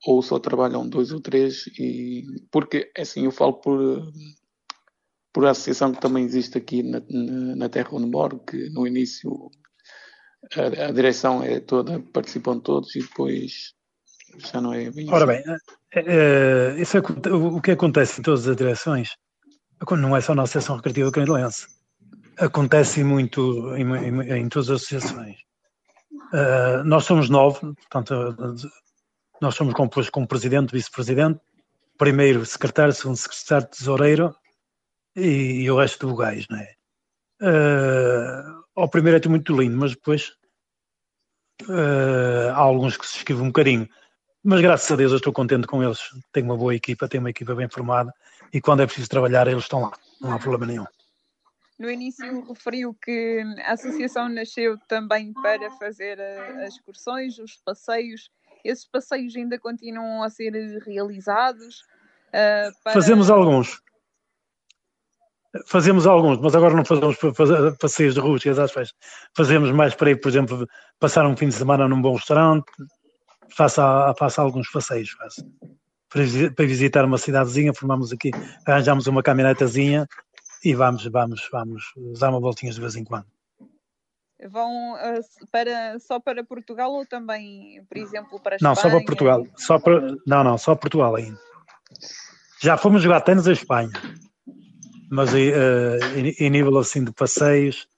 ou 0.06 0.22
só 0.22 0.38
trabalham 0.38 0.88
dois 0.88 1.12
ou 1.12 1.20
três 1.20 1.66
e 1.78 2.24
porque 2.50 2.90
assim 2.96 3.24
eu 3.24 3.30
falo 3.30 3.54
por 3.54 4.12
por 5.32 5.46
associação 5.46 5.92
que 5.92 6.00
também 6.00 6.24
existe 6.24 6.56
aqui 6.58 6.82
na, 6.82 7.02
na, 7.10 7.56
na 7.56 7.68
terra 7.68 7.88
onde 7.92 8.06
moro 8.06 8.38
que 8.40 8.70
no 8.70 8.86
início 8.86 9.50
a, 10.56 10.86
a 10.86 10.92
direção 10.92 11.42
é 11.42 11.60
toda, 11.60 12.00
participam 12.12 12.58
todos 12.58 12.94
e 12.94 13.00
depois 13.00 13.74
já 14.38 14.60
não 14.60 14.72
é 14.72 14.90
bem 14.90 15.08
Ora 15.10 15.32
assim. 15.32 15.44
bem, 15.44 15.56
é, 15.94 16.76
isso 16.78 16.96
é, 16.96 17.00
o 17.00 17.60
que 17.60 17.72
acontece 17.72 18.20
em 18.20 18.22
todas 18.22 18.46
as 18.46 18.56
direções, 18.56 19.10
não 19.90 20.16
é 20.16 20.20
só 20.20 20.34
na 20.34 20.42
Associação 20.42 20.76
Recreativa 20.76 21.12
Canadense, 21.12 21.66
acontece 22.38 23.04
muito 23.04 23.74
em, 23.76 23.82
em, 23.82 24.32
em, 24.38 24.48
todas 24.48 24.70
as 24.70 24.82
associações. 24.82 25.36
Uh, 26.32 26.82
nós 26.84 27.04
somos 27.04 27.28
nove, 27.30 27.60
portanto, 27.60 28.34
nós 29.44 29.54
somos 29.54 29.74
compostos 29.74 30.10
como 30.10 30.26
presidente, 30.26 30.72
vice-presidente, 30.72 31.38
primeiro 31.98 32.44
secretário, 32.46 32.94
segundo 32.94 33.16
secretário, 33.16 33.68
tesoureiro 33.68 34.34
e, 35.14 35.62
e 35.62 35.70
o 35.70 35.78
resto 35.78 36.06
de 36.06 36.12
vogais, 36.12 36.46
não 36.48 36.58
é? 36.58 36.74
Uh, 37.42 38.64
ao 38.74 38.88
primeiro 38.88 39.20
é 39.22 39.28
muito 39.28 39.54
lindo, 39.54 39.76
mas 39.76 39.90
depois 39.90 40.32
uh, 41.62 42.50
há 42.54 42.58
alguns 42.58 42.96
que 42.96 43.06
se 43.06 43.18
esquivam 43.18 43.44
um 43.44 43.48
bocadinho. 43.48 43.86
Mas 44.42 44.62
graças 44.62 44.90
a 44.90 44.96
Deus 44.96 45.12
eu 45.12 45.18
estou 45.18 45.32
contente 45.32 45.66
com 45.66 45.82
eles. 45.82 46.00
Tenho 46.32 46.46
uma 46.46 46.56
boa 46.56 46.74
equipa, 46.74 47.06
tenho 47.06 47.22
uma 47.22 47.30
equipa 47.30 47.54
bem 47.54 47.68
formada 47.68 48.12
e 48.52 48.60
quando 48.60 48.80
é 48.80 48.86
preciso 48.86 49.08
trabalhar 49.08 49.46
eles 49.46 49.64
estão 49.64 49.82
lá. 49.82 49.92
Não 50.20 50.32
há 50.32 50.38
problema 50.38 50.66
nenhum. 50.66 50.86
No 51.78 51.90
início 51.90 52.44
referiu 52.44 52.94
que 52.94 53.42
a 53.64 53.72
associação 53.72 54.28
nasceu 54.28 54.78
também 54.86 55.32
para 55.32 55.70
fazer 55.72 56.18
eh, 56.20 56.64
as 56.64 56.74
excursões, 56.74 57.38
os 57.38 57.56
passeios. 57.56 58.30
Esses 58.64 58.86
passeios 58.86 59.36
ainda 59.36 59.58
continuam 59.58 60.22
a 60.22 60.30
ser 60.30 60.52
realizados? 60.84 61.80
Uh, 62.28 62.72
para... 62.82 62.94
Fazemos 62.94 63.30
alguns. 63.30 63.80
Fazemos 65.66 66.06
alguns, 66.06 66.38
mas 66.38 66.54
agora 66.56 66.74
não 66.74 66.84
fazemos 66.84 67.16
passeios 67.78 68.14
de 68.14 68.20
rústicas 68.20 68.58
às 68.58 68.72
festas. 68.72 68.98
Fazemos 69.36 69.70
mais 69.70 69.94
para 69.94 70.10
ir, 70.10 70.20
por 70.20 70.28
exemplo, 70.28 70.66
passar 70.98 71.24
um 71.26 71.36
fim 71.36 71.48
de 71.48 71.54
semana 71.54 71.86
num 71.86 72.02
bom 72.02 72.14
restaurante, 72.14 72.64
faça, 73.50 74.12
faça 74.18 74.42
alguns 74.42 74.68
passeios. 74.70 75.14
Para 76.08 76.66
visitar 76.66 77.04
uma 77.04 77.18
cidadezinha, 77.18 77.72
formamos 77.72 78.12
aqui, 78.12 78.32
arranjamos 78.66 79.06
uma 79.06 79.22
caminhonetazinha 79.22 80.08
e 80.64 80.74
vamos, 80.74 81.06
vamos, 81.06 81.48
vamos 81.52 82.18
dar 82.18 82.30
uma 82.30 82.40
voltinha 82.40 82.72
de 82.72 82.80
vez 82.80 82.96
em 82.96 83.04
quando. 83.04 83.26
Vão 84.46 84.94
uh, 84.94 85.46
para, 85.50 85.98
só 86.00 86.18
para 86.18 86.44
Portugal 86.44 86.92
ou 86.92 87.06
também, 87.06 87.84
por 87.88 87.96
exemplo, 87.96 88.40
para 88.40 88.56
Espanha? 88.56 88.74
Não, 88.74 88.74
só 88.74 88.90
para 88.90 89.04
Portugal. 89.04 89.46
Só 89.56 89.78
para, 89.78 90.16
não, 90.26 90.44
não, 90.44 90.58
só 90.58 90.74
Portugal 90.74 91.14
ainda. 91.16 91.38
Já 92.60 92.76
fomos 92.76 93.02
jogar 93.02 93.20
tênis 93.20 93.46
à 93.46 93.52
Espanha 93.52 93.92
mas 95.14 95.32
uh, 95.32 95.36
em, 96.16 96.34
em, 96.46 96.50
nível 96.50 96.76
assim 96.78 97.04
de 97.04 97.12
passeios, 97.12 97.88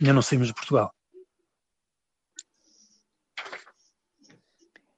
ainda 0.00 0.12
não 0.12 0.22
saímos 0.22 0.48
de 0.48 0.54
Portugal. 0.54 0.94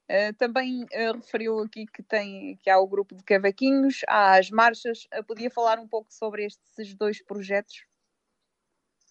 Uh, 0.09 0.33
também 0.37 0.83
uh, 0.83 1.15
referiu 1.15 1.59
aqui 1.59 1.85
que, 1.85 2.03
tem, 2.03 2.57
que 2.61 2.69
há 2.69 2.77
o 2.77 2.87
grupo 2.87 3.15
de 3.15 3.23
cavaquinhos, 3.23 4.01
há 4.09 4.37
as 4.37 4.49
marchas. 4.49 5.07
Uh, 5.17 5.23
podia 5.23 5.49
falar 5.49 5.79
um 5.79 5.87
pouco 5.87 6.13
sobre 6.13 6.45
estes 6.45 6.93
dois 6.95 7.23
projetos? 7.23 7.85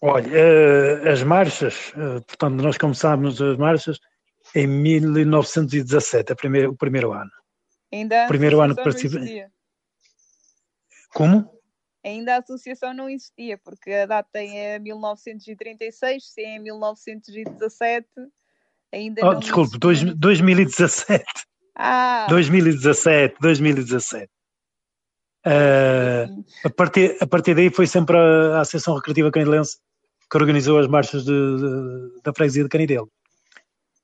Olha, 0.01 1.11
as 1.11 1.21
marchas, 1.21 1.93
portanto, 2.27 2.61
nós 2.61 2.77
começámos 2.77 3.39
as 3.39 3.55
marchas 3.57 3.99
em 4.55 4.65
1917, 4.65 6.33
primeira, 6.35 6.69
o 6.69 6.75
primeiro 6.75 7.13
ano. 7.13 7.29
Ainda 7.93 8.25
o 8.25 8.27
primeiro 8.27 8.61
ano 8.61 8.75
que 8.75 8.83
participei. 8.83 9.45
Como? 11.13 11.61
ainda 12.03 12.35
a 12.35 12.39
associação 12.39 12.93
não 12.93 13.09
existia, 13.09 13.57
porque 13.57 13.91
a 13.91 14.05
data 14.05 14.39
é 14.39 14.79
1936, 14.79 16.23
se 16.25 16.41
é 16.41 16.55
em 16.55 16.59
1917, 16.59 18.07
ainda 18.91 19.21
oh, 19.23 19.33
não 19.33 19.39
Desculpe, 19.39 19.77
dois, 19.77 20.03
2017. 20.03 21.23
Ah. 21.75 22.25
2017, 22.29 23.35
2017. 23.39 24.29
Uh, 25.43 26.43
a, 26.63 26.69
partir, 26.69 27.17
a 27.19 27.25
partir 27.25 27.55
daí 27.55 27.71
foi 27.71 27.87
sempre 27.87 28.15
a, 28.15 28.57
a 28.57 28.61
Associação 28.61 28.95
Recreativa 28.95 29.31
Canidelense 29.31 29.79
que 30.31 30.37
organizou 30.37 30.79
as 30.79 30.87
marchas 30.87 31.25
de, 31.25 31.31
de, 31.31 32.21
da 32.23 32.33
freguesia 32.33 32.63
de 32.63 32.69
Canidelo. 32.69 33.11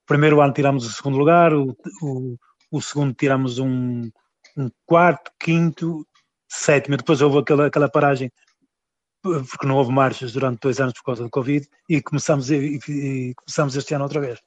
Primeiro 0.06 0.42
ano 0.42 0.54
tiramos 0.54 0.86
o 0.86 0.92
segundo 0.92 1.18
lugar, 1.18 1.54
o, 1.54 1.76
o, 2.02 2.36
o 2.70 2.82
segundo 2.82 3.14
tiramos 3.14 3.60
um, 3.60 4.12
um 4.58 4.70
quarto, 4.86 5.32
quinto 5.40 6.06
sétima, 6.50 6.98
depois 6.98 7.22
houve 7.22 7.40
aquela, 7.40 7.68
aquela 7.68 7.90
paragem 7.90 8.32
porque 9.22 9.66
não 9.66 9.76
houve 9.76 9.92
marchas 9.92 10.32
durante 10.32 10.62
dois 10.62 10.80
anos 10.80 10.94
por 10.94 11.04
causa 11.04 11.24
do 11.24 11.30
Covid 11.30 11.68
e 11.90 12.02
começamos, 12.02 12.50
e, 12.52 12.80
e 12.88 13.34
começamos 13.36 13.76
este 13.76 13.94
ano 13.94 14.04
outra 14.04 14.22
vez. 14.22 14.40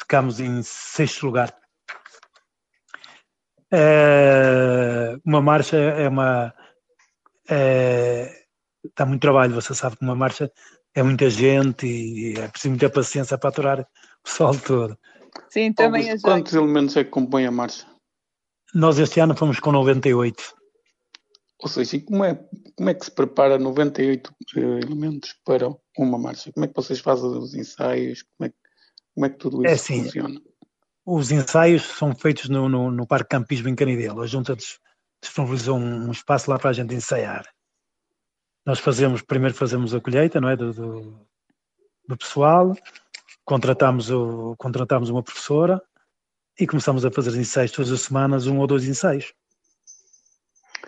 Ficámos 0.00 0.40
em 0.40 0.62
sexto 0.62 1.26
lugar. 1.26 1.54
É, 3.72 5.16
uma 5.24 5.40
marcha 5.40 5.76
é 5.76 6.08
uma. 6.08 6.54
É, 7.48 8.44
dá 8.96 9.06
muito 9.06 9.20
trabalho, 9.20 9.54
você 9.54 9.74
sabe 9.74 9.96
que 9.96 10.04
uma 10.04 10.14
marcha 10.14 10.50
é 10.94 11.02
muita 11.02 11.28
gente 11.28 11.86
e 11.86 12.38
é 12.38 12.48
preciso 12.48 12.70
muita 12.70 12.90
paciência 12.90 13.36
para 13.36 13.50
aturar 13.50 13.80
o 13.80 13.86
pessoal 14.22 14.56
todo. 14.58 14.98
Sim, 15.50 15.72
também 15.72 16.08
Augusto, 16.08 16.24
Quantos 16.24 16.54
elementos 16.54 16.96
é 16.96 17.04
que 17.04 17.10
compõem 17.10 17.46
a 17.46 17.50
marcha? 17.50 17.86
Nós 18.74 18.98
este 18.98 19.20
ano 19.20 19.36
fomos 19.36 19.60
com 19.60 19.72
98. 19.72 20.42
Ou 21.60 21.68
seja, 21.68 22.00
como 22.00 22.24
é, 22.24 22.38
como 22.76 22.90
é 22.90 22.94
que 22.94 23.04
se 23.04 23.10
prepara 23.10 23.58
98 23.58 24.28
uh, 24.28 24.34
eh, 24.56 24.60
elementos 24.82 25.34
para 25.44 25.68
uma 25.96 26.18
marcha? 26.18 26.52
Como 26.52 26.64
é 26.64 26.68
que 26.68 26.74
vocês 26.74 27.00
fazem 27.00 27.26
os 27.26 27.54
ensaios? 27.54 28.22
Como 28.22 28.48
é, 28.48 28.52
como 29.14 29.26
é 29.26 29.30
que 29.30 29.38
tudo 29.38 29.66
é 29.66 29.72
isso 29.72 29.92
é 29.92 29.96
assim, 29.96 30.04
funciona? 30.04 30.40
Os 31.06 31.30
ensaios 31.30 31.82
são 31.82 32.14
feitos 32.14 32.48
no, 32.48 32.68
no, 32.68 32.90
no 32.90 33.06
Parque 33.06 33.30
Campismo 33.30 33.68
em 33.68 33.74
Canidelo. 33.74 34.22
A 34.22 34.26
Junta 34.26 34.56
disponibilizou 35.22 35.78
um, 35.78 36.08
um, 36.08 36.10
espaço 36.10 36.50
lá 36.50 36.58
para 36.58 36.70
a 36.70 36.72
gente 36.72 36.94
ensaiar. 36.94 37.46
Nós 38.66 38.78
fazemos, 38.78 39.22
primeiro 39.22 39.54
fazemos 39.54 39.94
a 39.94 40.00
colheita, 40.00 40.40
não 40.40 40.48
é, 40.48 40.56
do, 40.56 40.72
do, 40.72 41.26
do 42.08 42.16
pessoal, 42.16 42.74
contratamos, 43.44 44.10
o, 44.10 44.54
contratamos 44.56 45.10
uma 45.10 45.22
professora 45.22 45.82
e 46.58 46.66
começamos 46.66 47.04
a 47.04 47.10
fazer 47.10 47.38
ensaios 47.38 47.72
todas 47.72 47.92
as 47.92 48.00
semanas, 48.00 48.46
um 48.46 48.58
ou 48.58 48.66
dois 48.66 48.86
ensaios 48.86 49.34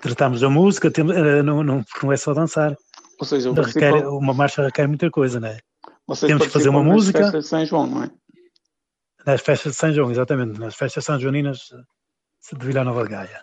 tratamos 0.00 0.40
da 0.40 0.48
música, 0.48 0.90
temos, 0.90 1.16
eh, 1.16 1.42
não, 1.42 1.62
não, 1.62 1.84
não 2.02 2.12
é 2.12 2.16
só 2.16 2.32
dançar. 2.34 2.76
Ou 3.18 3.26
seja, 3.26 3.52
requer, 3.52 4.06
uma 4.08 4.34
marcha 4.34 4.62
requer 4.62 4.86
muita 4.86 5.10
coisa, 5.10 5.40
não 5.40 5.48
é? 5.48 5.58
Vocês 6.06 6.28
temos 6.28 6.46
que 6.46 6.52
fazer 6.52 6.68
uma 6.68 6.82
música. 6.82 7.30
De 7.30 7.42
São 7.42 7.64
João, 7.64 7.86
não 7.86 8.04
é? 8.04 8.10
Nas 9.24 9.40
festas 9.40 9.72
de 9.72 9.78
São 9.78 9.92
João, 9.92 10.10
exatamente, 10.10 10.58
nas 10.58 10.74
festas 10.74 11.04
São 11.04 11.18
Joaninas 11.18 11.58
de 12.52 12.66
Vila 12.66 12.84
Nova 12.84 13.02
de 13.02 13.10
Gaia. 13.10 13.42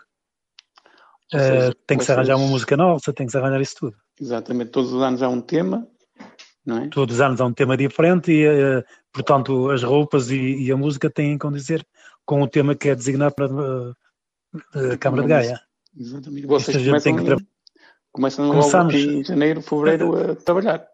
Seja, 1.29 1.69
uh, 1.69 1.75
tem 1.87 1.97
que 1.97 2.05
se 2.05 2.11
arranjar 2.11 2.37
uma 2.37 2.47
música 2.47 2.77
nova, 2.77 3.01
tem 3.13 3.25
que 3.25 3.31
se 3.31 3.37
arranjar 3.37 3.59
isso 3.59 3.75
tudo. 3.77 3.97
Exatamente, 4.19 4.71
todos 4.71 4.93
os 4.93 5.01
anos 5.01 5.21
há 5.21 5.29
um 5.29 5.41
tema, 5.41 5.87
não 6.65 6.77
é? 6.77 6.89
Todos 6.89 7.15
os 7.15 7.21
anos 7.21 7.41
há 7.41 7.45
um 7.45 7.53
tema 7.53 7.75
diferente 7.75 8.31
e, 8.31 8.47
uh, 8.47 8.83
portanto, 9.11 9.69
as 9.69 9.83
roupas 9.83 10.29
e, 10.29 10.37
e, 10.37 10.71
a 10.71 10.77
música 10.77 11.09
têm 11.09 11.37
que 11.37 11.49
dizer 11.51 11.85
com 12.25 12.41
o 12.41 12.47
tema 12.47 12.75
que 12.75 12.89
é 12.89 12.95
designado 12.95 13.35
para 13.35 13.47
uh, 13.51 13.95
a 14.93 14.97
Câmara 14.97 15.23
de 15.23 15.29
Gaia. 15.29 15.61
Exatamente. 15.97 16.47
Vocês 16.47 16.77
começam, 16.85 17.15
que 17.15 17.45
começam 18.11 18.49
Começamos, 18.49 18.93
logo 18.93 19.11
em 19.11 19.23
janeiro, 19.23 19.61
fevereiro 19.61 20.31
a 20.31 20.35
trabalhar. 20.35 20.87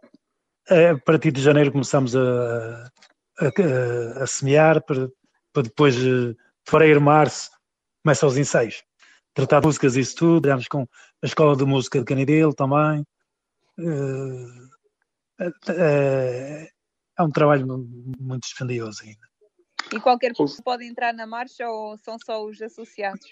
A 0.70 0.98
partir 1.04 1.32
de 1.32 1.42
janeiro 1.42 1.72
começamos 1.72 2.16
a, 2.16 2.92
a, 3.40 4.24
a, 4.24 4.28
semear 4.28 4.84
para, 4.84 5.10
para 5.54 5.64
depois, 5.64 5.96
de 5.96 6.36
fevereiro, 6.66 7.02
março, 7.02 7.50
começam 8.04 8.30
os 8.30 8.38
ensaios. 8.38 8.84
Tratar 9.34 9.62
músicas 9.62 9.96
e 9.96 10.02
isso 10.02 10.16
tudo, 10.16 10.42
trabalhamos 10.42 10.68
com 10.68 10.88
a 11.22 11.26
Escola 11.26 11.56
de 11.56 11.66
Música 11.66 12.00
de 12.00 12.06
Canidelo 12.06 12.54
também. 12.54 13.06
É, 15.70 16.70
é 17.18 17.24
um 17.24 17.32
trabalho 17.32 17.66
muito 18.20 18.44
dispendioso 18.44 19.04
ainda. 19.04 19.28
E 19.94 20.00
qualquer 20.00 20.30
pessoa 20.30 20.64
pode 20.64 20.86
entrar 20.86 21.14
na 21.14 21.26
marcha 21.26 21.68
ou 21.68 21.98
são 21.98 22.18
só 22.24 22.44
os 22.46 22.62
associados? 22.62 23.26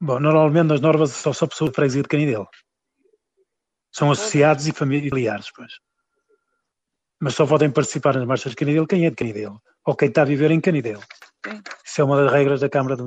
Bom, 0.00 0.18
normalmente 0.18 0.66
nas 0.66 0.80
normas 0.80 1.10
só 1.10 1.32
só 1.32 1.46
pessoas 1.46 1.70
de 1.70 1.76
freguesia 1.76 2.02
de 2.02 2.08
Canidelo. 2.08 2.48
São 3.92 4.10
associados 4.10 4.66
e 4.66 4.72
familiares, 4.72 5.50
pois. 5.54 5.74
Mas 7.20 7.34
só 7.34 7.46
podem 7.46 7.70
participar 7.70 8.14
nas 8.16 8.26
marchas 8.26 8.50
de 8.50 8.56
Canidelo 8.56 8.86
quem 8.86 9.06
é 9.06 9.10
de 9.10 9.16
Canidelo, 9.16 9.62
ou 9.84 9.94
quem 9.94 10.08
está 10.08 10.22
a 10.22 10.24
viver 10.24 10.50
em 10.50 10.60
Canidelo. 10.60 11.02
Sim. 11.46 11.62
Isso 11.84 12.00
é 12.00 12.04
uma 12.04 12.16
das 12.16 12.32
regras 12.32 12.60
da 12.60 12.68
Câmara 12.68 12.96
de 12.96 13.02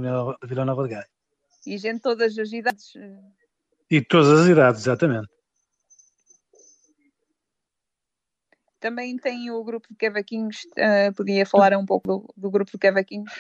Vila 0.47 0.63
Nova 0.63 0.83
de 0.83 0.89
Gaia. 0.89 1.07
E 1.65 1.77
gente 1.77 1.95
de 1.95 2.01
todas 2.01 2.37
as 2.37 2.51
idades. 2.51 2.95
Eh, 2.95 3.19
e 3.89 3.99
de 3.99 4.05
todas 4.05 4.41
as 4.41 4.47
idades, 4.47 4.81
exatamente. 4.81 5.27
Também 8.79 9.17
tem 9.17 9.49
o 9.49 9.63
grupo 9.63 9.87
de 9.89 9.95
cavaquinhos, 9.95 10.63
uh, 10.77 11.13
podia 11.15 11.45
falar 11.45 11.75
um 11.75 11.85
pouco 11.85 12.07
do, 12.07 12.33
do, 12.37 12.51
grupo 12.51 12.71
de 12.71 12.77
cavaquinhos? 12.77 13.31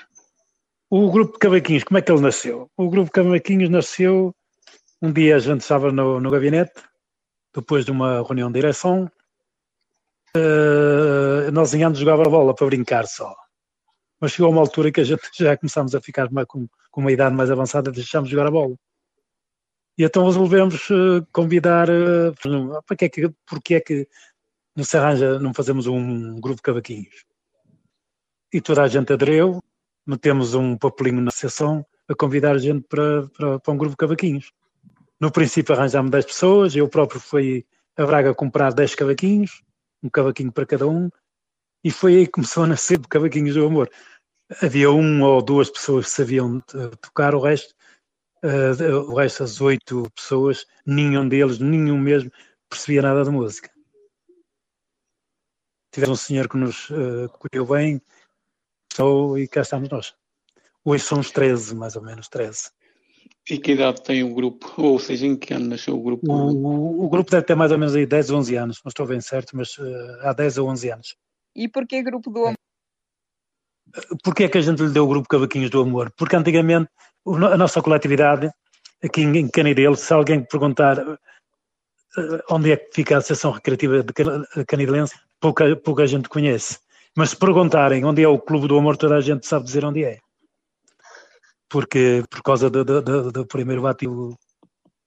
O 0.89 1.11
grupo 1.11 1.33
de 1.33 1.39
cavaquinhos, 1.39 1.83
como 1.83 1.99
é 1.99 2.01
que 2.01 2.11
ele 2.11 2.21
nasceu? 2.21 2.69
O 2.75 2.89
grupo 2.89 3.05
de 3.05 3.11
cavaquinhos 3.11 3.69
nasceu 3.69 4.33
um 5.01 5.11
dia 5.11 5.35
a 5.35 5.39
gente 5.39 5.61
estava 5.61 5.91
no, 5.91 6.19
no 6.19 6.31
gabinete, 6.31 6.81
depois 7.53 7.85
de 7.85 7.91
uma 7.91 8.23
reunião 8.23 8.49
de 8.49 8.59
direção, 8.59 9.11
uh, 10.35 11.51
nós 11.51 11.73
em 11.73 11.83
anos 11.83 11.99
jogava 11.99 12.23
a 12.23 12.29
bola 12.29 12.55
para 12.55 12.65
brincar 12.65 13.05
só. 13.05 13.35
Mas 14.25 14.31
chegou 14.31 14.49
uma 14.49 14.61
altura 14.61 14.91
que 14.91 14.99
a 14.99 15.03
gente 15.03 15.21
já 15.37 15.55
começámos 15.55 15.93
a 15.93 16.01
ficar 16.01 16.27
com, 16.47 16.67
com 16.89 16.99
uma 16.99 17.11
idade 17.11 17.35
mais 17.35 17.51
avançada, 17.51 17.91
deixámos 17.91 18.27
de 18.27 18.35
jogar 18.35 18.47
a 18.47 18.51
bola. 18.51 18.75
E 19.99 20.03
então 20.03 20.25
resolvemos 20.25 20.89
uh, 20.89 21.23
convidar, 21.31 21.87
uh, 21.91 22.83
para 22.87 22.97
que 22.97 23.05
é 23.05 23.09
que, 23.09 23.29
porque 23.45 23.75
é 23.75 23.79
que 23.79 24.07
não 24.75 24.83
se 24.83 24.97
arranja, 24.97 25.37
não 25.37 25.53
fazemos 25.53 25.85
um 25.85 26.39
grupo 26.39 26.55
de 26.55 26.63
cavaquinhos. 26.63 27.23
E 28.51 28.59
toda 28.59 28.81
a 28.81 28.87
gente 28.87 29.13
aderiu, 29.13 29.61
metemos 30.07 30.55
um 30.55 30.75
papelinho 30.75 31.21
na 31.21 31.29
sessão 31.29 31.85
a 32.09 32.15
convidar 32.15 32.55
a 32.55 32.57
gente 32.57 32.83
para, 32.89 33.27
para, 33.27 33.59
para 33.59 33.73
um 33.75 33.77
grupo 33.77 33.91
de 33.91 33.97
cavaquinhos. 33.97 34.51
No 35.19 35.31
princípio 35.31 35.75
arranjámos 35.75 36.09
10 36.09 36.25
pessoas, 36.25 36.75
eu 36.75 36.89
próprio 36.89 37.19
fui 37.19 37.63
a 37.95 38.03
Braga 38.03 38.33
comprar 38.33 38.73
10 38.73 38.95
cavaquinhos, 38.95 39.61
um 40.01 40.09
cavaquinho 40.09 40.51
para 40.51 40.65
cada 40.65 40.87
um, 40.87 41.11
e 41.85 41.91
foi 41.91 42.15
aí 42.15 42.25
que 42.25 42.31
começou 42.31 42.63
a 42.63 42.67
nascer 42.67 42.97
o 42.97 43.07
Cavaquinhos 43.07 43.53
do 43.53 43.63
Amor. 43.63 43.87
Havia 44.61 44.91
uma 44.91 45.27
ou 45.27 45.41
duas 45.41 45.69
pessoas 45.69 46.05
que 46.05 46.11
sabiam 46.11 46.59
tocar, 47.01 47.33
o 47.33 47.41
resto, 47.41 47.73
uh, 48.43 49.11
o 49.11 49.15
resto, 49.15 49.43
as 49.43 49.59
oito 49.59 50.09
pessoas, 50.15 50.65
nenhum 50.85 51.27
deles, 51.27 51.59
nenhum 51.59 51.97
mesmo, 51.97 52.31
percebia 52.69 53.01
nada 53.01 53.23
de 53.23 53.31
música 53.31 53.75
tivemos 55.95 56.19
um 56.19 56.21
senhor 56.21 56.49
que 56.49 56.57
nos 56.57 56.89
uh, 56.89 57.29
colheu 57.39 57.65
bem, 57.65 58.01
sou, 58.93 59.39
e 59.39 59.47
cá 59.47 59.61
estamos 59.61 59.87
nós. 59.89 60.13
Hoje 60.83 61.05
somos 61.05 61.31
13, 61.31 61.73
mais 61.73 61.95
ou 61.95 62.01
menos, 62.01 62.27
13. 62.27 62.69
E 63.49 63.57
que 63.57 63.71
idade 63.71 64.03
tem 64.03 64.21
o 64.21 64.35
grupo? 64.35 64.73
Ou 64.77 64.99
seja, 64.99 65.25
em 65.25 65.37
que 65.37 65.53
ano 65.53 65.67
nasceu 65.67 65.95
o 65.95 66.03
grupo? 66.03 66.29
O, 66.29 66.51
o, 66.51 67.05
o 67.05 67.09
grupo 67.09 67.31
deve 67.31 67.45
ter 67.45 67.55
mais 67.55 67.71
ou 67.71 67.77
menos 67.77 67.95
aí 67.95 68.05
10 68.05 68.29
ou 68.31 68.39
11 68.39 68.55
anos, 68.57 68.81
não 68.83 68.89
estou 68.89 69.07
bem 69.07 69.21
certo, 69.21 69.55
mas 69.55 69.77
uh, 69.77 70.19
há 70.21 70.33
10 70.33 70.57
ou 70.57 70.69
11 70.69 70.91
anos. 70.91 71.15
E 71.55 71.69
porquê 71.69 72.03
Grupo 72.03 72.29
do 72.29 72.39
Amor? 72.39 72.55
Porquê 74.23 74.45
é 74.45 74.49
que 74.49 74.57
a 74.57 74.61
gente 74.61 74.81
lhe 74.81 74.89
deu 74.89 75.05
o 75.05 75.07
Grupo 75.07 75.27
Cavaquinhos 75.27 75.69
do 75.69 75.81
Amor? 75.81 76.11
Porque 76.17 76.35
antigamente 76.35 76.89
a 77.25 77.57
nossa 77.57 77.81
coletividade, 77.81 78.49
aqui 79.03 79.21
em 79.21 79.47
Canidelo, 79.47 79.95
se 79.95 80.13
alguém 80.13 80.43
perguntar 80.43 80.99
eh, 80.99 82.43
onde 82.49 82.71
é 82.71 82.77
que 82.77 82.93
fica 82.93 83.15
a 83.15 83.17
Associação 83.19 83.51
Recreativa 83.51 84.03
de 84.03 84.65
Canidelense, 84.65 85.15
pouca, 85.39 85.75
pouca 85.77 86.05
gente 86.05 86.29
conhece. 86.29 86.79
Mas 87.15 87.29
se 87.29 87.37
perguntarem 87.37 88.03
onde 88.03 88.21
é 88.21 88.27
o 88.27 88.39
Clube 88.39 88.67
do 88.67 88.77
Amor, 88.77 88.97
toda 88.97 89.15
a 89.15 89.21
gente 89.21 89.47
sabe 89.47 89.65
dizer 89.65 89.85
onde 89.85 90.03
é. 90.03 90.19
Porque, 91.69 92.23
por 92.29 92.43
causa 92.43 92.69
do, 92.69 92.83
do, 92.83 93.31
do 93.31 93.45
primeiro 93.45 93.81
batido 93.81 94.37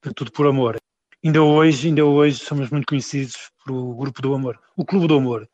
de 0.04 0.14
Tudo 0.14 0.32
por 0.32 0.46
Amor. 0.46 0.76
Ainda 1.24 1.42
hoje, 1.42 1.88
ainda 1.88 2.04
hoje 2.04 2.38
somos 2.38 2.70
muito 2.70 2.86
conhecidos 2.86 3.34
pelo 3.64 3.94
Grupo 3.96 4.22
do 4.22 4.34
Amor, 4.34 4.58
o 4.76 4.84
Clube 4.84 5.08
do 5.08 5.16
Amor. 5.16 5.48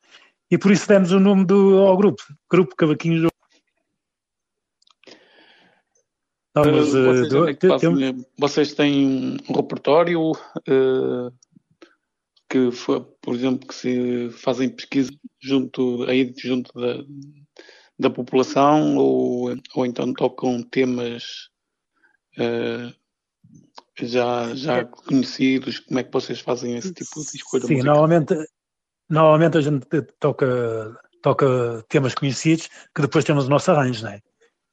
E 0.54 0.58
por 0.58 0.70
isso 0.70 0.86
demos 0.86 1.10
o 1.10 1.18
nome 1.18 1.44
do, 1.44 1.78
ao 1.78 1.96
grupo, 1.96 2.22
Grupo 2.48 2.76
Cavaquinhos 2.76 3.22
do 3.22 3.28
Vamos, 6.54 6.94
uh, 6.94 7.04
vocês, 7.04 7.28
do, 7.28 7.56
tem, 7.56 8.26
vocês, 8.38 8.74
têm 8.74 9.36
um 9.48 9.52
repertório 9.52 10.30
uh, 10.30 11.32
que, 12.48 12.70
por 13.20 13.34
exemplo, 13.34 13.66
que 13.66 13.74
se 13.74 14.30
fazem 14.30 14.68
pesquisa 14.68 15.10
junto, 15.42 16.04
aí, 16.04 16.32
junto 16.38 16.72
da, 16.80 17.04
da 17.98 18.10
população 18.10 18.96
ou, 18.96 19.56
ou 19.74 19.84
então 19.84 20.14
tocam 20.14 20.62
temas 20.62 21.48
uh, 22.38 22.94
já, 24.00 24.54
já 24.54 24.76
é. 24.76 24.84
conhecidos? 24.84 25.80
Como 25.80 25.98
é 25.98 26.04
que 26.04 26.12
vocês 26.12 26.38
fazem 26.38 26.76
esse 26.76 26.94
tipo 26.94 27.20
de 27.20 27.36
escolha? 27.36 27.66
Sim, 27.66 27.74
musical? 27.74 27.94
normalmente, 27.96 28.34
normalmente 29.08 29.58
a 29.58 29.60
gente 29.60 29.86
toca, 30.18 30.96
toca 31.22 31.84
temas 31.88 32.14
conhecidos 32.14 32.68
que 32.94 33.02
depois 33.02 33.24
temos 33.24 33.46
o 33.46 33.50
nosso 33.50 33.70
arranjo, 33.70 34.04
não 34.04 34.12
é? 34.12 34.20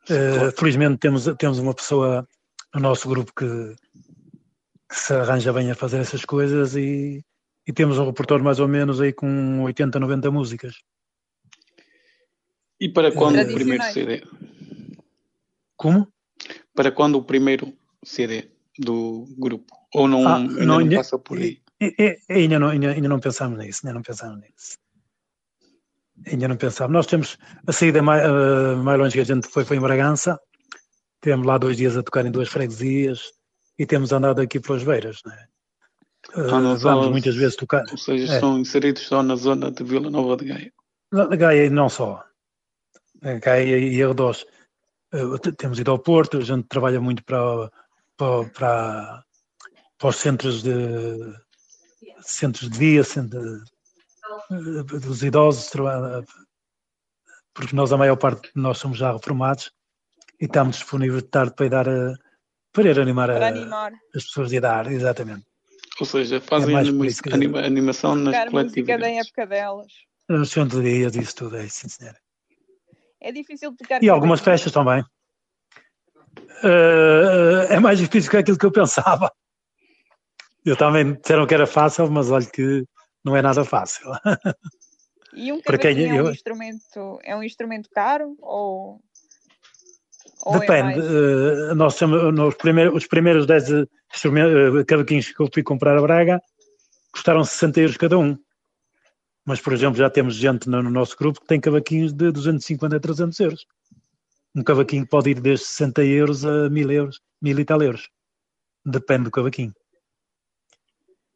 Uh, 0.10 0.52
felizmente 0.58 0.98
temos, 0.98 1.26
temos 1.38 1.60
uma 1.60 1.74
pessoa 1.74 2.28
no 2.74 2.82
nosso 2.82 3.08
grupo 3.08 3.32
que, 3.36 3.76
que 4.90 5.00
se 5.00 5.14
arranja 5.14 5.54
bem 5.54 5.70
a 5.70 5.76
fazer 5.76 6.00
essas 6.00 6.26
coisas 6.26 6.76
e, 6.76 7.24
e 7.68 7.74
temos 7.74 7.98
um 8.00 8.06
repertório 8.06 8.44
mais 8.44 8.60
ou 8.60 8.68
menos 8.68 9.00
aí 9.00 9.14
com 9.14 9.62
80, 9.64 10.00
90 10.00 10.32
músicas. 10.32 10.76
E 12.80 12.90
para 12.90 13.12
quando 13.12 13.40
o 13.40 13.54
primeiro 13.54 13.84
CD? 13.84 14.24
Como? 15.76 16.08
Para 16.74 16.92
quando 16.92 17.16
o 17.16 17.24
primeiro 17.24 17.72
CD 18.04 18.50
do 18.80 19.28
grupo? 19.38 19.72
Ou 19.94 20.08
não, 20.08 20.28
ah, 20.28 20.38
ainda 20.38 20.66
não, 20.66 20.80
não 20.80 20.96
passa 20.96 21.20
por 21.20 21.38
aí? 21.38 21.61
Ainda 22.30 22.60
não, 22.60 22.70
ainda, 22.70 22.92
ainda 22.92 23.10
não 23.10 23.20
pensamos 23.20 23.58
nisso, 23.58 23.82
ainda 23.84 23.96
não 23.96 24.04
pensamos 24.04 24.40
nisso. 24.40 24.78
Ainda 26.28 26.48
não 26.48 26.56
pensava. 26.56 26.94
Nós 26.94 27.08
temos 27.08 27.38
a 27.66 27.72
saída 27.72 28.04
mais, 28.04 28.24
uh, 28.30 28.78
mais 28.78 29.00
longe 29.00 29.14
que 29.14 29.22
a 29.22 29.24
gente 29.24 29.48
foi, 29.48 29.66
foi 29.66 29.78
em 29.78 29.82
Bragança. 29.82 30.40
Tivemos 31.22 31.48
lá 31.48 31.58
dois 31.58 31.78
dias 31.78 31.98
a 31.98 32.04
tocar 32.04 32.26
em 32.26 32.32
duas 32.32 32.50
freguesias 32.50 33.32
e 33.80 33.86
temos 33.88 34.12
andado 34.12 34.40
aqui 34.40 34.60
pelas 34.60 34.84
beiras. 34.84 35.22
Né? 35.26 35.48
Uh, 36.36 36.78
vamos 36.78 37.10
muitas 37.10 37.36
vezes 37.36 37.56
tocar. 37.56 37.84
Ou 37.92 37.98
seja, 37.98 38.32
é. 38.32 38.36
estão 38.36 38.60
inseridos 38.60 39.08
só 39.08 39.24
na 39.24 39.36
zona 39.36 39.72
de 39.72 39.84
Vila 39.84 40.12
Nova 40.12 40.38
de 40.38 40.46
Gaia. 40.46 40.72
Na 41.12 41.26
Gaia 41.36 41.68
não 41.72 41.90
só. 41.90 42.24
Gaia 43.42 43.80
e 43.80 44.04
Arredores. 44.04 44.46
Uh, 45.12 45.40
temos 45.40 45.80
ido 45.80 45.90
ao 45.90 45.98
Porto, 45.98 46.38
a 46.38 46.42
gente 46.42 46.68
trabalha 46.68 47.02
muito 47.02 47.24
para, 47.24 47.72
para, 48.16 48.50
para, 48.50 49.24
para 49.98 50.10
os 50.10 50.16
centros 50.16 50.62
de 50.62 50.72
centros 52.22 52.70
de 52.70 52.80
dia, 52.80 53.04
centros 53.04 53.64
de, 54.50 54.84
dos 55.00 55.24
idosos, 55.24 55.70
porque 57.54 57.76
nós, 57.76 57.92
a 57.92 57.98
maior 57.98 58.16
parte 58.16 58.52
de 58.54 58.62
nós 58.62 58.78
somos 58.78 58.98
já 58.98 59.12
reformados 59.12 59.72
e 60.40 60.46
estamos 60.46 60.78
disponíveis 60.78 61.24
de 61.24 61.30
tarde 61.30 61.54
para 61.56 61.66
ir 61.66 61.70
dar 61.70 61.90
a, 61.90 62.14
para 62.72 62.90
ir 62.90 63.00
animar, 63.00 63.30
para 63.30 63.46
a, 63.46 63.50
animar. 63.50 63.92
as 64.16 64.24
pessoas 64.24 64.50
de 64.50 64.58
idade, 64.58 64.94
exatamente. 64.94 65.46
Ou 66.00 66.06
seja, 66.06 66.42
fazem 66.42 66.76
é 66.76 66.80
anima, 66.80 67.06
anima, 67.32 67.60
animação 67.60 68.16
nas 68.16 68.50
coletividades. 68.50 69.02
da 69.02 69.22
época 69.22 69.46
delas. 69.46 69.92
Nos 70.28 70.50
centros 70.50 70.82
de 70.82 70.90
dias, 70.90 71.16
isso 71.16 71.36
tudo, 71.36 71.58
é 71.58 71.68
sim, 71.68 71.90
senhora. 71.90 72.18
É 73.20 73.32
difícil 73.32 73.76
tocar. 73.76 74.02
E 74.02 74.10
algumas 74.10 74.40
festas 74.40 74.72
também. 74.72 75.04
Uh, 76.64 77.68
é 77.70 77.80
mais 77.80 78.00
difícil 78.00 78.32
que 78.32 78.38
aquilo 78.38 78.58
que 78.58 78.66
eu 78.66 78.72
pensava. 78.72 79.32
Eu 80.66 80.76
também 80.76 81.14
disseram 81.14 81.48
que 81.48 81.54
era 81.54 81.66
fácil, 81.66 82.10
mas 82.12 82.30
olha 82.30 82.46
que 82.46 82.86
não 83.24 83.36
é 83.36 83.42
nada 83.42 83.64
fácil. 83.66 84.06
E 85.34 85.52
um 85.52 85.62
cavaquinho 85.62 86.08
é, 86.08 86.14
um 86.22 86.26
eu- 86.28 86.32
instrumento, 86.32 87.20
é 87.24 87.36
um 87.36 87.44
instrumento 87.44 87.90
caro 87.90 88.36
ou, 88.42 89.00
ou 90.46 90.56
é 90.58 90.60
Depende. 90.60 91.00
eh, 91.00 91.74
nós 91.74 91.96
chama- 91.96 92.32
nos 92.32 92.56
primeiros, 92.56 92.96
os 92.96 93.08
primeiros 93.08 93.46
10 93.46 93.70
instrumentos, 94.14 94.82
eh, 94.82 94.84
cavaquinhos 94.84 95.32
que 95.32 95.40
eu 95.42 95.50
fui 95.52 95.64
comprar 95.64 95.98
a 95.98 96.02
Braga 96.02 96.42
custaram 97.14 97.44
60 97.44 97.80
euros 97.80 97.98
cada 97.98 98.18
um. 98.18 98.38
Mas, 99.46 99.60
por 99.60 99.74
exemplo, 99.74 99.98
já 99.98 100.10
temos 100.10 100.36
gente 100.36 100.70
no, 100.70 100.84
no 100.84 100.90
nosso 100.92 101.18
grupo 101.18 101.42
que 101.42 101.48
tem 101.48 101.60
cavaquinhos 101.60 102.14
de 102.14 102.32
250 102.32 102.98
a 102.98 103.00
300 103.00 103.40
euros. 103.40 103.66
Um 104.54 104.64
cavaquinho 104.64 105.08
pode 105.08 105.32
ir 105.32 105.40
desde 105.40 105.66
60 105.66 106.04
euros 106.04 106.46
a 106.46 106.70
1000 106.70 106.92
euros, 106.92 107.20
1000 107.42 107.58
e 107.60 107.66
tal 107.66 107.82
euros. 107.82 108.10
Depende 108.86 109.24
do 109.24 109.32
cavaquinho. 109.32 109.74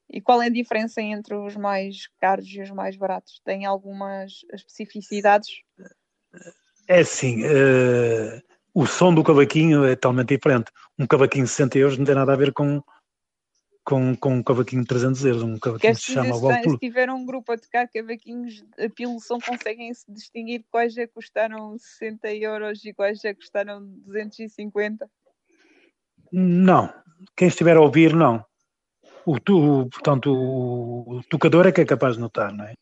E 0.09 0.21
qual 0.21 0.41
é 0.41 0.47
a 0.47 0.51
diferença 0.51 1.01
entre 1.01 1.35
os 1.35 1.55
mais 1.55 2.07
caros 2.19 2.47
e 2.47 2.61
os 2.61 2.71
mais 2.71 2.95
baratos? 2.95 3.41
Tem 3.43 3.65
algumas 3.65 4.45
especificidades? 4.53 5.49
É 6.87 6.99
assim, 6.99 7.43
eh, 7.43 8.41
o 8.73 8.85
som 8.85 9.13
do 9.13 9.23
cavaquinho 9.23 9.83
é 9.83 9.95
totalmente 9.95 10.35
diferente. 10.35 10.71
Um 10.99 11.07
cavaquinho 11.07 11.45
de 11.45 11.49
60 11.49 11.79
euros 11.79 11.97
não 11.97 12.05
tem 12.05 12.13
nada 12.13 12.33
a 12.33 12.35
ver 12.35 12.53
com, 12.53 12.83
com, 13.83 14.15
com 14.15 14.35
um 14.35 14.43
cavaquinho 14.43 14.81
de 14.83 14.87
300 14.87 15.25
euros. 15.25 15.43
Um 15.43 15.57
cavaquinho 15.57 15.93
Queres 15.93 16.03
se 16.03 16.11
chama 16.13 16.33
se, 16.35 16.69
se 16.69 16.77
tiver 16.77 17.09
um 17.09 17.25
grupo 17.25 17.51
a 17.53 17.57
tocar 17.57 17.87
cavaquinhos 17.87 18.63
a 18.77 19.19
som, 19.19 19.39
conseguem-se 19.39 20.05
distinguir 20.09 20.63
quais 20.69 20.93
já 20.93 21.07
custaram 21.07 21.77
60 21.77 22.31
euros 22.35 22.85
e 22.85 22.93
quais 22.93 23.19
já 23.19 23.33
custaram 23.33 23.81
250? 24.05 25.09
Não, 26.31 26.93
quem 27.35 27.47
estiver 27.47 27.77
a 27.77 27.81
ouvir, 27.81 28.13
não. 28.13 28.45
O, 29.25 29.39
tu, 29.39 29.87
portanto, 29.89 30.31
o, 30.31 31.17
o 31.17 31.23
tocador 31.23 31.65
é 31.67 31.71
que 31.71 31.81
é 31.81 31.85
capaz 31.85 32.15
de 32.15 32.19
notar, 32.21 32.53
não 32.53 32.65
é? 32.65 32.73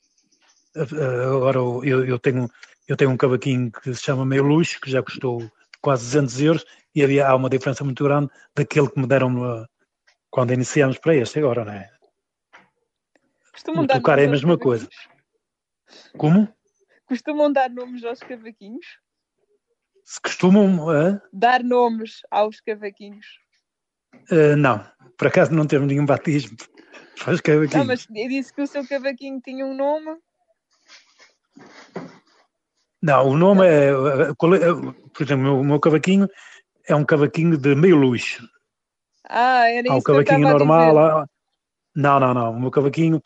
Agora, 0.76 1.58
eu, 1.60 2.06
eu, 2.06 2.20
tenho, 2.20 2.50
eu 2.88 2.98
tenho 2.98 3.12
um 3.12 3.18
cavaquinho 3.18 3.72
que 3.72 3.94
se 3.94 4.04
chama 4.04 4.26
Meio 4.26 4.44
Luxo, 4.44 4.80
que 4.82 4.90
já 4.92 5.02
custou 5.04 5.50
quase 5.82 6.04
200 6.06 6.42
euros, 6.42 6.66
e 6.96 7.04
havia, 7.04 7.28
há 7.28 7.36
uma 7.36 7.50
diferença 7.50 7.84
muito 7.84 8.04
grande 8.04 8.30
daquele 8.56 8.90
que 8.90 9.00
me 9.00 9.08
deram 9.08 9.30
no- 9.30 9.68
quando 10.30 10.52
iniciamos 10.54 10.98
para 10.98 11.16
este 11.16 11.40
agora, 11.40 11.64
não 11.64 11.74
é? 11.74 11.90
Costumam 13.52 13.84
O 13.84 13.88
tocar 13.88 14.18
é 14.20 14.26
a 14.26 14.30
mesma 14.30 14.58
coisa. 14.58 14.90
Como? 16.18 16.52
Costumam 17.06 17.52
dar 17.54 17.70
nomes 17.70 18.04
aos 18.04 18.20
cavaquinhos? 18.20 18.86
Se 20.04 20.20
costumam. 20.20 20.92
eh, 20.94 21.22
Dar 21.32 21.64
nomes 21.64 22.22
aos 22.32 22.60
cavaquinhos? 22.60 23.26
Eh, 24.32 24.56
não, 24.56 24.84
por 25.18 25.28
acaso 25.28 25.52
não 25.54 25.66
temos 25.66 25.88
nenhum 25.88 26.06
batismo. 26.06 26.58
Faz 27.18 27.40
cavaquinho. 27.42 27.80
Não, 27.80 27.88
mas 27.88 28.08
eu 28.14 28.28
disse 28.28 28.54
que 28.54 28.62
o 28.62 28.68
seu 28.68 28.88
cavaquinho 28.88 29.40
tinha 29.42 29.66
um 29.66 29.76
nome. 29.76 30.18
Não, 33.02 33.28
o 33.28 33.38
nome 33.38 33.68
é, 33.68 33.90
eh, 33.90 34.30
é- 34.30 34.34
por 34.34 34.54
exemplo, 35.24 35.60
o 35.60 35.64
meu, 35.64 35.80
cavaquinho 35.80 36.28
é 36.88 36.96
um 36.96 37.04
cavaquinho 37.04 37.58
de 37.58 37.76
meio 37.76 37.98
luxo. 37.98 38.48
Ah, 39.28 39.70
era 39.70 39.90
Há 39.90 39.94
o 39.94 39.98
isso 39.98 40.06
que 40.06 40.12
eu 40.12 40.16
cavaquinho 40.16 40.48
normal. 40.48 40.98
há- 40.98 41.26
Não, 41.96 42.20
não, 42.20 42.34
não. 42.34 42.52
O 42.52 42.60
meu 42.60 42.72
cavaquinho 42.72 43.22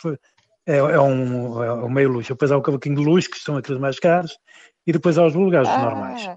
é, 0.66 0.78
é 0.78 1.00
um, 1.00 1.64
é 1.64 1.74
um 1.74 1.90
meio 1.90 2.10
luxo. 2.10 2.34
Depois 2.34 2.52
há 2.52 2.58
o 2.58 2.62
cavaquinho 2.62 2.96
de 2.96 3.04
luxo, 3.06 3.30
que 3.30 3.38
são 3.40 3.56
aqueles 3.56 3.80
mais 3.80 4.00
caros, 4.00 4.38
e 4.86 4.92
depois 4.92 5.18
há 5.18 5.26
os 5.26 5.34
vulgares 5.34 5.70
Ah, 5.70 5.78
normais. 5.80 6.30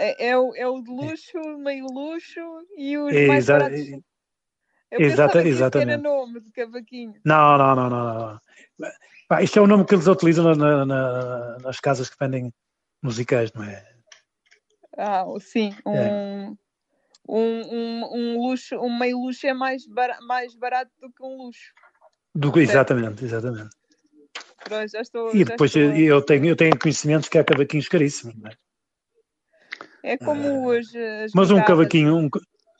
É, 0.00 0.28
é 0.28 0.38
o, 0.38 0.54
é 0.54 0.66
o 0.66 0.80
de 0.80 0.90
luxo, 0.90 1.38
meio 1.58 1.86
luxo 1.86 2.40
e 2.76 2.96
os 2.96 3.12
É, 3.12 3.26
mais 3.26 3.44
exa- 3.44 3.58
baratos. 3.58 3.80
Eu 4.90 5.00
exata- 5.00 5.38
isso 5.40 5.42
era 5.42 5.48
exatamente. 5.48 6.02
nome 6.02 6.40
de 6.40 6.52
cavaquinho. 6.52 7.14
Não, 7.24 7.58
não, 7.58 7.74
não, 7.74 7.90
não. 7.90 8.14
não. 8.14 8.40
Pá, 9.28 9.42
isto 9.42 9.58
é 9.58 9.62
o 9.62 9.66
nome 9.66 9.84
que 9.84 9.94
eles 9.94 10.06
utilizam 10.06 10.44
na- 10.44 10.54
na- 10.54 10.86
na- 10.86 11.58
nas 11.58 11.80
casas 11.80 12.08
que 12.08 12.16
vendem 12.18 12.54
musicais, 13.02 13.52
não 13.52 13.64
é? 13.64 13.84
Ah, 14.96 15.24
sim, 15.40 15.76
um, 15.84 15.96
É. 15.96 16.56
um, 17.28 17.36
um, 17.38 18.04
um 18.14 18.40
luxo, 18.40 18.76
um 18.76 18.96
meio 18.98 19.18
luxo 19.18 19.46
é 19.46 19.52
mais, 19.52 19.84
bara- 19.86 20.20
mais 20.22 20.54
barato 20.54 20.92
do 21.00 21.12
que 21.12 21.22
um 21.22 21.36
luxo. 21.36 21.72
Do, 22.34 22.56
exatamente, 22.58 23.24
exatamente. 23.24 23.76
Pronto, 24.64 24.90
já 24.90 25.00
estou, 25.00 25.34
E 25.34 25.44
depois 25.44 25.74
estou 25.74 25.92
eu 25.92 26.22
tenho, 26.22 26.46
eu 26.46 26.56
tenho 26.56 26.78
conhecimentos 26.78 27.28
que 27.28 27.36
há 27.36 27.44
cavaquinhos 27.44 27.88
caríssimos, 27.88 28.36
não 28.36 28.48
é? 28.48 28.56
É 30.02 30.16
como 30.16 30.70
as, 30.70 30.86
as 30.94 31.32
Mas 31.34 31.50
um 31.50 31.62
cavaquinho, 31.62 32.16
um, 32.16 32.28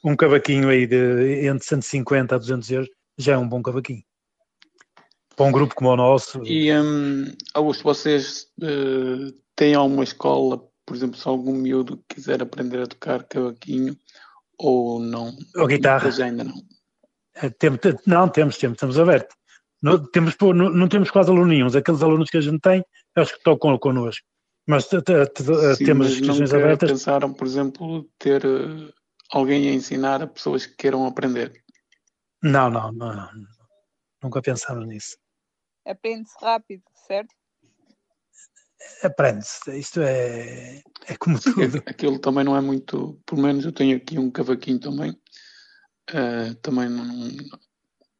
um 0.03 0.15
cavaquinho 0.15 0.69
aí 0.69 0.87
de 0.87 1.45
entre 1.45 1.65
150 1.65 2.35
a 2.35 2.37
200 2.37 2.71
euros 2.71 2.89
já 3.17 3.33
é 3.33 3.37
um 3.37 3.47
bom 3.47 3.61
cavaquinho. 3.61 4.03
Para 5.35 5.45
um 5.45 5.51
grupo 5.51 5.75
como 5.75 5.89
o 5.89 5.95
nosso, 5.95 6.41
E, 6.43 6.73
hum, 6.73 7.33
Augusto, 7.53 7.83
vocês 7.83 8.47
eh, 8.61 9.33
têm 9.55 9.73
alguma 9.73 10.03
escola, 10.03 10.61
por 10.85 10.95
exemplo, 10.95 11.17
se 11.17 11.27
algum 11.27 11.53
miúdo 11.53 12.03
quiser 12.09 12.41
aprender 12.41 12.81
a 12.81 12.87
tocar 12.87 13.23
cavaquinho 13.23 13.95
ou 14.57 14.99
não? 14.99 15.33
ou 15.55 15.67
guitarra, 15.67 16.09
ainda 16.23 16.43
não. 16.43 16.55
eh, 17.35 17.49
temos, 17.51 17.79
não, 18.05 18.27
temos, 18.27 18.57
temos, 18.57 18.75
estamos 18.75 18.99
abertos. 18.99 19.35
Não 19.81 19.97
temos, 20.11 20.35
não, 20.41 20.69
não 20.69 20.87
temos 20.89 21.09
quase 21.09 21.29
alunos 21.29 21.47
nenhum. 21.47 21.67
Aqueles 21.67 22.03
alunos 22.03 22.29
que 22.29 22.37
a 22.37 22.41
gente 22.41 22.59
tem, 22.59 22.83
é 23.15 23.21
os 23.21 23.31
que 23.31 23.41
tocam 23.41 23.77
connosco. 23.77 24.25
Mas 24.69 24.85
temos 24.85 26.05
mas 26.05 26.11
inscrições 26.11 26.51
nunca 26.51 26.57
abertas. 26.57 26.91
pensaram, 26.91 27.33
por 27.33 27.47
exemplo, 27.47 28.07
ter 28.19 28.45
eh, 28.45 28.93
alguém 29.31 29.67
a 29.67 29.73
ensinar 29.73 30.21
a 30.21 30.27
pessoas 30.27 30.67
que 30.67 30.75
queiram 30.75 31.07
aprender? 31.07 31.63
Não, 32.43 32.69
não, 32.69 32.91
não. 32.91 33.27
Nunca 34.21 34.43
pensámos 34.43 34.87
nisso. 34.87 35.17
Aprende-se 35.87 36.35
rápido, 36.39 36.83
certo? 37.07 37.33
Aprende-se. 39.01 39.75
Isto 39.75 40.01
é, 40.01 40.83
é 41.07 41.17
como 41.17 41.41
Sim, 41.41 41.51
tudo. 41.51 41.81
aquilo 41.89 42.19
também 42.19 42.43
não 42.43 42.55
é 42.55 42.61
muito. 42.61 43.19
Pelo 43.25 43.41
menos 43.41 43.65
eu 43.65 43.71
tenho 43.71 43.97
aqui 43.97 44.19
um 44.19 44.29
cavaquinho 44.29 44.79
também. 44.79 45.19
eh, 46.13 46.53
também 46.61 46.87
não, 46.89 47.31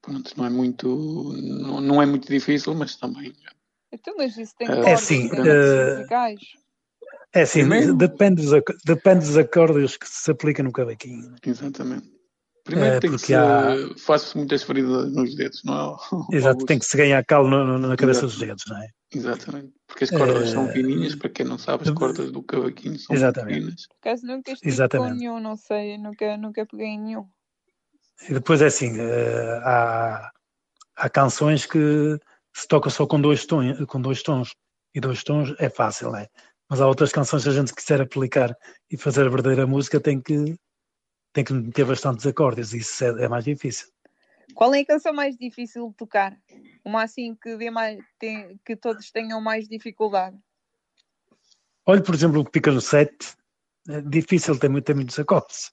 pronto, 0.02 0.34
não 0.36 0.46
é 0.48 0.50
muito. 0.50 1.32
Não, 1.38 1.80
não 1.80 2.02
é 2.02 2.08
muito 2.08 2.28
difícil, 2.28 2.74
mas 2.74 2.96
também. 2.96 3.36
Então, 3.92 4.14
mas 4.18 4.38
isso 4.38 4.54
tem 4.58 4.68
É 4.68 4.94
assim, 4.94 5.30
tem 5.30 5.40
eh, 5.48 5.96
musicais. 5.96 6.40
É 7.34 7.42
assim, 7.42 7.60
Primeiro- 7.62 7.96
depende 7.96 8.42
dos, 8.44 8.62
depende 8.86 9.26
dos 9.26 9.38
acordes 9.38 9.98
que 9.98 10.08
se 10.08 10.30
aplicam 10.32 10.66
no 10.66 10.72
cavaquinho. 10.72 11.36
Exatamente. 11.46 12.10
Primeiro 12.64 12.98
É, 12.98 13.00
tem 13.00 13.12
que 13.12 13.18
se. 13.18 13.34
há- 13.34 13.74
Faz-se 13.98 14.38
muitas 14.38 14.62
feridas 14.64 15.12
nos 15.12 15.36
dedos, 15.36 15.64
não 15.64 15.74
é? 15.74 16.36
Exato, 16.36 16.50
Augusto? 16.50 16.68
tem 16.68 16.78
que 16.80 16.86
se 16.86 16.98
ganhar 16.98 17.24
calo 17.26 17.48
no- 17.50 17.66
no- 17.66 17.80
na 17.88 17.96
cabeça 17.98 18.26
Exato. 18.26 18.28
dos 18.28 18.38
dedos, 18.48 18.64
não 18.68 18.78
é? 18.78 18.88
Exatamente. 19.12 19.74
Porque 19.88 20.04
as 20.04 20.12
cordas 20.12 20.50
são 20.52 20.68
Eh, 20.68 20.74
fininhas, 20.74 21.16
para 21.16 21.30
quem 21.30 21.46
não 21.46 21.58
sabe, 21.58 21.84
as 21.84 21.90
cordas 21.90 22.32
do 22.32 22.44
cavaquinho 22.44 23.00
são 23.00 23.16
Exatamente. 23.16 23.60
finas. 23.62 23.88
Por 23.88 23.96
acaso 24.10 24.28
nunca 24.28 24.52
estive 24.52 24.88
com 24.90 25.06
nenhum, 25.10 25.40
não 25.40 25.56
sei, 25.56 25.98
nunca, 25.98 26.38
nunca 26.38 26.66
peguei 26.68 26.88
em 26.88 27.00
nenhum. 27.00 27.26
E 28.30 28.34
depois 28.34 28.62
é 28.62 28.68
assim, 28.68 29.00
eh, 29.00 29.62
há, 29.64 30.30
há 30.96 31.10
canções 31.10 31.66
que 31.66 32.20
se 32.60 32.68
toca 32.68 32.90
só 32.90 33.08
com 33.08 33.20
dois, 33.22 33.46
tons, 33.46 33.86
com 33.86 34.02
dois 34.02 34.22
tons. 34.22 34.54
E 34.94 35.00
dois 35.00 35.24
tons 35.24 35.54
é 35.60 35.70
fácil, 35.70 36.12
não 36.12 36.18
é? 36.20 36.28
Mas 36.70 36.82
há 36.82 36.88
outras 36.88 37.12
canções 37.12 37.44
que 37.44 37.50
a 37.50 37.54
gente 37.54 37.74
quiser 37.74 38.02
aplicar 38.02 38.56
e 38.92 38.98
fazer 38.98 39.26
a 39.26 39.30
verdadeira 39.30 39.66
música 39.68 40.00
tem 40.00 40.20
que, 40.22 40.56
tem 41.32 41.44
que 41.44 41.54
meter 41.54 41.86
bastantes 41.86 42.26
acordes. 42.26 42.74
E 42.74 42.80
isso 42.80 43.04
é, 43.04 43.26
é 43.26 43.28
mais 43.28 43.46
difícil. 43.46 43.88
Qual 44.56 44.74
é 44.74 44.80
a 44.80 44.86
canção 44.86 45.14
mais 45.14 45.38
difícil 45.38 45.90
de 45.90 45.96
tocar? 45.96 46.36
Uma 46.84 47.04
assim 47.04 47.36
que, 47.36 47.56
dê 47.56 47.70
mais, 47.70 48.00
tem- 48.20 48.60
que 48.66 48.76
todos 48.76 49.12
tenham 49.12 49.40
mais 49.40 49.68
dificuldade. 49.68 50.38
Olha, 51.86 52.02
por 52.02 52.14
exemplo, 52.16 52.42
o 52.42 52.46
que 52.46 52.52
pica 52.52 52.72
no 52.72 52.82
7, 52.82 53.36
é 53.88 54.02
difícil, 54.02 54.58
tem, 54.60 54.70
muito- 54.70 54.86
tem 54.86 54.96
muitos 54.96 55.18
acordes. 55.20 55.72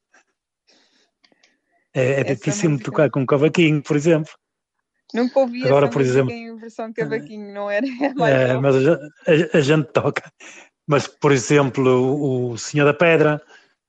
É, 1.95 2.03
é 2.05 2.21
Essa 2.21 2.35
difícil 2.35 2.71
música- 2.71 2.91
tocar 2.91 3.11
com 3.11 3.21
um 3.21 3.27
cavaquinho, 3.27 3.83
por 3.83 3.97
exemplo. 3.97 4.31
Nunca 5.15 5.41
ouvi 5.41 5.65
Agora, 5.65 5.89
por 5.89 6.03
exemplo- 6.03 6.33
em 6.33 6.57
versão 6.57 6.93
cavaquinho, 6.93 7.53
não 7.55 7.71
era? 7.71 7.87
É 7.87 8.51
É, 8.51 8.55
mas 8.55 8.77
a, 8.77 8.81
gente- 8.81 9.53
a- 9.55 9.59
a 9.59 9.61
gente 9.61 9.87
toca. 9.93 10.23
Mas, 10.87 11.07
por 11.07 11.33
exemplo, 11.33 12.51
o, 12.53 12.59
Senhor 12.59 12.85
da 12.85 12.95
Pedra 12.95 13.41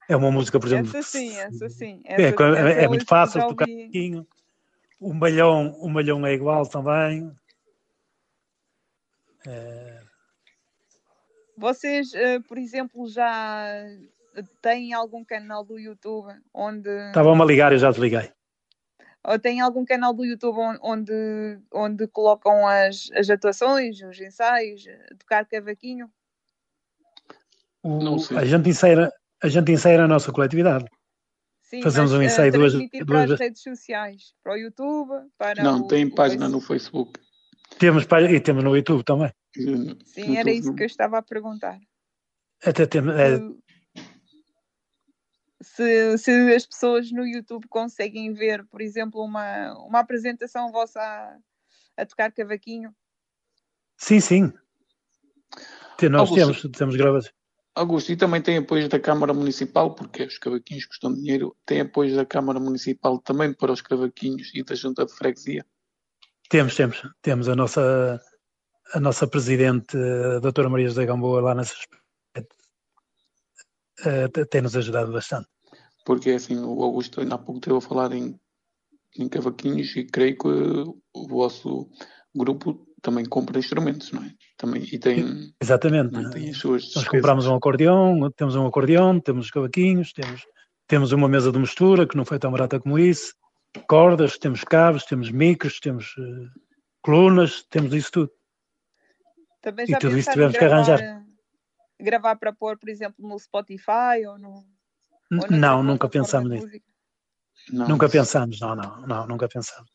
é 0.09 0.15
uma 0.15 0.31
música, 0.31 0.59
por 0.59 0.67
exemplo. 0.67 0.89
Essa 0.89 1.01
sim, 1.03 1.35
essa 1.37 1.69
sim. 1.69 2.01
É, 2.05 2.21
Essa, 2.23 2.43
é- 2.43 2.59
essa 2.59 2.69
é 2.81 2.85
eu 2.85 2.89
muito 2.89 3.05
fácil 3.05 3.41
tocar 3.41 3.65
um 3.65 3.67
pouquinho. 3.67 4.27
O 4.99 5.13
malhão, 5.13 5.75
o 5.79 5.89
malhão 5.89 6.25
é 6.25 6.33
igual 6.33 6.65
também. 6.67 7.31
É, 9.45 10.01
Vocês, 11.55 12.13
eh, 12.13 12.39
por 12.41 12.57
exemplo, 12.57 13.07
já 13.07 13.73
têm 14.61 14.93
algum 14.93 15.23
canal 15.23 15.63
do 15.63 15.79
YouTube 15.79 16.31
onde 16.53 16.89
Estavam-me 17.07 17.41
a 17.41 17.45
ligar, 17.45 17.71
eu 17.71 17.79
já 17.79 17.89
desliguei. 17.89 18.31
Ou 19.25 19.37
têm 19.39 19.59
algum 19.61 19.83
canal 19.85 20.13
do 20.13 20.23
YouTube 20.25 20.57
on- 20.57 20.79
onde, 20.81 21.59
onde 21.73 22.07
colocam 22.07 22.65
as, 22.67 23.09
as 23.13 23.29
atuações, 23.29 24.01
os 24.01 24.19
ensaios, 24.19 24.83
tocar 25.19 25.45
cavaquinho? 25.45 26.09
Não 27.83 28.19
sei. 28.19 28.37
a, 28.37 28.45
gente 28.45 28.69
ensaia, 28.69 29.11
a 29.41 29.47
gente 29.47 29.71
ensaia 29.71 30.03
a 30.03 30.07
nossa 30.07 30.31
coletividade. 30.31 30.85
Sim, 31.61 31.81
Fazemos 31.81 32.11
mas, 32.11 32.19
um 32.19 32.23
eh, 32.23 32.25
ensaio 32.27 32.51
duas- 32.51 32.73
para 33.05 33.23
as 33.23 33.39
redes 33.39 33.61
sociais, 33.61 34.33
para 34.43 34.53
o 34.53 34.57
YouTube, 34.57 35.11
para 35.37 35.63
Não, 35.63 35.81
o, 35.81 35.87
tem 35.87 36.09
página 36.09 36.47
no 36.47 36.61
Facebook. 36.61 37.19
Temos, 37.77 38.05
pá- 38.05 38.21
e 38.21 38.39
temos 38.39 38.63
no 38.63 38.75
YouTube 38.75 39.03
também. 39.03 39.31
Sim, 40.05 40.37
era 40.37 40.49
isso 40.49 40.73
que 40.73 40.83
eu 40.83 40.87
estava 40.87 41.17
a 41.17 41.21
perguntar. 41.21 41.77
Até 42.63 42.85
tem, 42.85 43.01
é... 43.01 43.37
se, 45.61 46.17
se 46.17 46.31
as 46.55 46.65
pessoas 46.65 47.11
no 47.11 47.25
YouTube 47.25 47.67
conseguem 47.67 48.33
ver, 48.33 48.65
por 48.65 48.81
exemplo, 48.81 49.21
uma, 49.23 49.73
uma 49.85 49.99
apresentação 49.99 50.71
vossa 50.71 50.99
a, 50.99 51.37
a 51.97 52.05
tocar 52.05 52.31
cavaquinho. 52.31 52.93
Sim, 53.97 54.19
sim. 54.19 54.53
Nós 56.09 56.29
temos, 56.31 56.61
temos 56.77 56.95
gravações. 56.95 57.33
Augusto, 57.73 58.11
e 58.11 58.17
também 58.17 58.41
tem 58.41 58.57
apoio 58.57 58.89
da 58.89 58.99
Câmara 58.99 59.33
Municipal, 59.33 59.93
porque 59.93 60.23
os 60.23 60.39
cavaquinhos 60.39 60.85
custam 60.85 61.13
dinheiro, 61.13 61.55
tem 61.63 61.81
apoio 61.81 62.15
da 62.15 62.25
Câmara 62.25 62.59
Municipal 62.59 63.19
também 63.19 63.53
para 63.53 63.71
os 63.71 63.81
cavaquinhos 63.81 64.51
e 64.55 64.63
da 64.63 64.73
Junta 64.73 65.05
de 65.05 65.13
Freguesia? 65.13 65.63
Temos, 66.49 66.75
temos. 66.75 67.03
Temos 67.21 67.47
a 67.47 67.55
nossa, 67.55 68.19
a 68.93 68.99
nossa 68.99 69.27
Presidente, 69.27 69.95
a 69.95 70.39
doutora 70.39 70.69
Maria 70.69 70.87
José 70.87 71.05
Gamboa, 71.05 71.41
lá 71.41 71.53
nesse 71.53 71.73
aspecto, 71.73 72.03
uh, 74.05 74.45
tem-nos 74.49 74.75
ajudado 74.75 75.11
bastante. 75.11 75.47
Porque 76.05 76.31
assim, 76.31 76.57
o 76.57 76.81
Augusto 76.83 77.19
ainda 77.19 77.35
há 77.35 77.37
pouco 77.37 77.59
esteve 77.59 77.77
a 77.77 77.81
falar 77.81 78.13
em, 78.13 78.39
em 79.17 79.27
cavaquinhos 79.27 79.95
e 79.95 80.05
creio 80.05 80.37
que 80.37 80.47
o 80.47 81.27
vosso 81.27 81.89
grupo 82.33 82.87
também 83.01 83.25
compra 83.25 83.59
instrumentos, 83.59 84.11
não 84.11 84.23
é? 84.23 84.31
Também, 84.57 84.83
e 84.91 84.97
tem, 84.97 85.53
Exatamente. 85.61 86.29
Tem 86.31 86.49
as 86.49 86.57
suas 86.57 86.95
Nós 86.95 87.07
compramos 87.07 87.45
um 87.45 87.55
acordeão, 87.55 88.31
temos 88.35 88.55
um 88.55 88.65
acordeão, 88.65 89.19
temos 89.19 89.51
cavaquinhos, 89.51 90.13
temos, 90.13 90.45
temos 90.87 91.11
uma 91.11 91.27
mesa 91.27 91.51
de 91.51 91.59
mistura 91.59 92.07
que 92.07 92.17
não 92.17 92.25
foi 92.25 92.39
tão 92.39 92.51
barata 92.51 92.79
como 92.79 92.97
isso, 92.97 93.33
cordas, 93.87 94.37
temos 94.37 94.63
cabos, 94.63 95.03
temos 95.03 95.29
micros, 95.29 95.79
temos 95.79 96.15
uh, 96.17 96.49
colunas, 97.01 97.65
temos 97.69 97.93
isso 97.93 98.11
tudo. 98.11 98.31
Também 99.61 99.85
já 99.85 99.97
e 99.97 99.99
tudo 99.99 100.17
isso 100.17 100.31
tivemos 100.31 100.57
que 100.57 100.63
arranjar. 100.63 101.26
Gravar 101.99 102.35
para 102.35 102.53
pôr, 102.53 102.77
por 102.77 102.89
exemplo, 102.89 103.27
no 103.27 103.37
Spotify 103.39 104.25
ou 104.27 104.37
no. 104.37 104.65
Ou 105.31 105.51
não, 105.51 105.83
nunca 105.83 106.07
pensamos 106.07 106.49
nisso. 106.49 106.67
Nunca 107.71 108.07
pensamos, 108.07 108.59
não, 108.59 108.75
não, 108.75 109.07
não, 109.07 109.27
nunca 109.27 109.47
pensamos. 109.47 109.91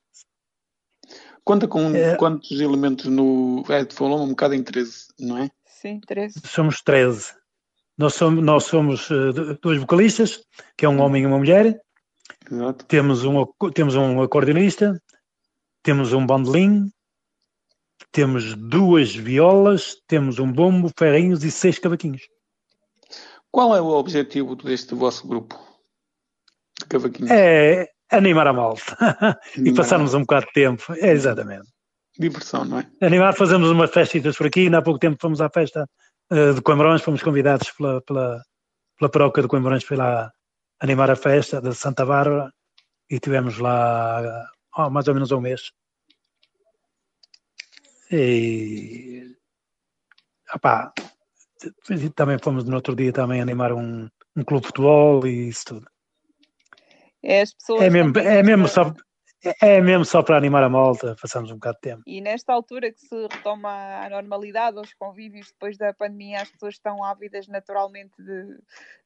Conta 1.45 1.67
com 1.67 1.95
é... 1.95 2.17
quantos 2.17 2.61
elementos 2.61 3.07
no. 3.07 3.65
É, 3.69 3.85
falou 3.91 4.23
um 4.23 4.31
bocado 4.31 4.55
em 4.55 4.63
13, 4.63 5.07
não 5.19 5.39
é? 5.39 5.51
Sim, 5.65 6.01
13. 6.01 6.41
Somos 6.45 6.81
13. 6.83 7.35
Nós 7.99 8.15
somos, 8.15 8.45
nós 8.45 8.65
somos 8.65 9.11
uh, 9.11 9.33
dois 9.61 9.79
vocalistas, 9.79 10.45
que 10.77 10.85
é 10.85 10.89
um 10.89 11.01
homem 11.01 11.23
e 11.23 11.27
uma 11.27 11.39
mulher. 11.39 11.81
Exato. 12.51 12.85
Temos 12.87 13.25
um, 13.25 13.45
temos 13.75 13.95
um 13.95 14.23
acordeonista, 14.23 15.01
temos 15.83 16.13
um 16.13 16.25
bandolim, 16.25 16.91
temos 18.13 18.55
duas 18.55 19.15
violas, 19.15 19.97
temos 20.07 20.39
um 20.39 20.53
bombo, 20.53 20.91
ferrinhos 20.97 21.43
e 21.43 21.51
seis 21.51 21.79
cavaquinhos. 21.79 22.23
Qual 23.51 23.75
é 23.75 23.81
o 23.81 23.87
objetivo 23.87 24.55
deste 24.55 24.95
vosso 24.95 25.27
grupo 25.27 25.59
de 26.79 26.87
cavaquinhos? 26.87 27.31
É, 27.31 27.89
Animar 28.13 28.47
a 28.47 28.53
malta 28.53 28.95
e 29.57 29.73
passarmos 29.73 30.13
um 30.13 30.21
bocado 30.21 30.45
de 30.47 30.53
tempo. 30.53 30.85
É, 31.01 31.13
exatamente. 31.13 31.67
Diversão, 32.19 32.63
não 32.67 32.81
é? 32.81 32.87
Animar, 33.01 33.35
fazemos 33.35 33.71
umas 33.71 33.91
festitas 33.91 34.37
por 34.37 34.47
aqui. 34.47 34.69
Há 34.73 34.83
pouco 34.83 35.01
tempo 35.01 35.17
fomos 35.19 35.41
à 35.41 35.49
festa 35.49 35.89
uh, 36.31 36.53
de 36.53 36.61
Coimbrões, 36.61 37.01
fomos 37.01 37.23
convidados 37.23 37.71
pela, 37.71 38.03
pela, 38.03 38.43
pela 38.99 39.11
paróquia 39.11 39.43
de 39.43 39.49
Coimbrões 39.49 39.83
para 39.83 39.97
lá 39.97 40.33
animar 40.81 41.11
a 41.11 41.17
festa 41.17 41.59
de 41.59 41.75
Santa 41.75 42.05
Bárbara 42.05 42.53
e 43.09 43.19
tivemos 43.19 43.59
lá 43.59 44.45
oh, 44.77 44.91
mais 44.91 45.09
ou 45.09 45.15
menos 45.15 45.33
um 45.33 45.41
mês. 45.41 45.71
E 48.13 49.35
opá, 50.55 50.93
também 52.15 52.39
fomos 52.39 52.65
no 52.65 52.77
outro 52.77 52.95
dia 52.95 53.13
também 53.13 53.41
animar 53.41 53.73
um, 53.73 54.09
um 54.37 54.45
clube 54.45 54.63
de 54.63 54.67
futebol 54.69 55.27
e 55.27 55.49
isso 55.49 55.65
tudo. 55.67 55.87
É, 57.23 57.41
as 57.41 57.55
pessoas 57.55 57.83
é 57.83 57.91
mesmo, 57.91 58.19
é 58.19 58.43
mesmo 58.43 58.69
só 58.69 58.93
é 59.61 59.81
mesmo 59.81 60.05
só 60.05 60.23
para 60.23 60.37
animar 60.37 60.63
a 60.63 60.69
malta, 60.69 61.17
passamos 61.21 61.51
um 61.51 61.55
bocado 61.55 61.77
de 61.77 61.81
tempo. 61.81 62.03
E 62.07 62.21
nesta 62.21 62.53
altura 62.53 62.93
que 62.93 63.01
se 63.01 63.27
retoma 63.27 63.71
a 64.05 64.09
normalidade, 64.09 64.79
os 64.79 64.95
convívios 64.95 65.49
depois 65.49 65.77
da 65.77 65.93
pandemia, 65.93 66.43
as 66.43 66.51
pessoas 66.51 66.75
estão 66.75 67.03
ávidas 67.03 67.49
naturalmente 67.49 68.13
de, 68.23 68.57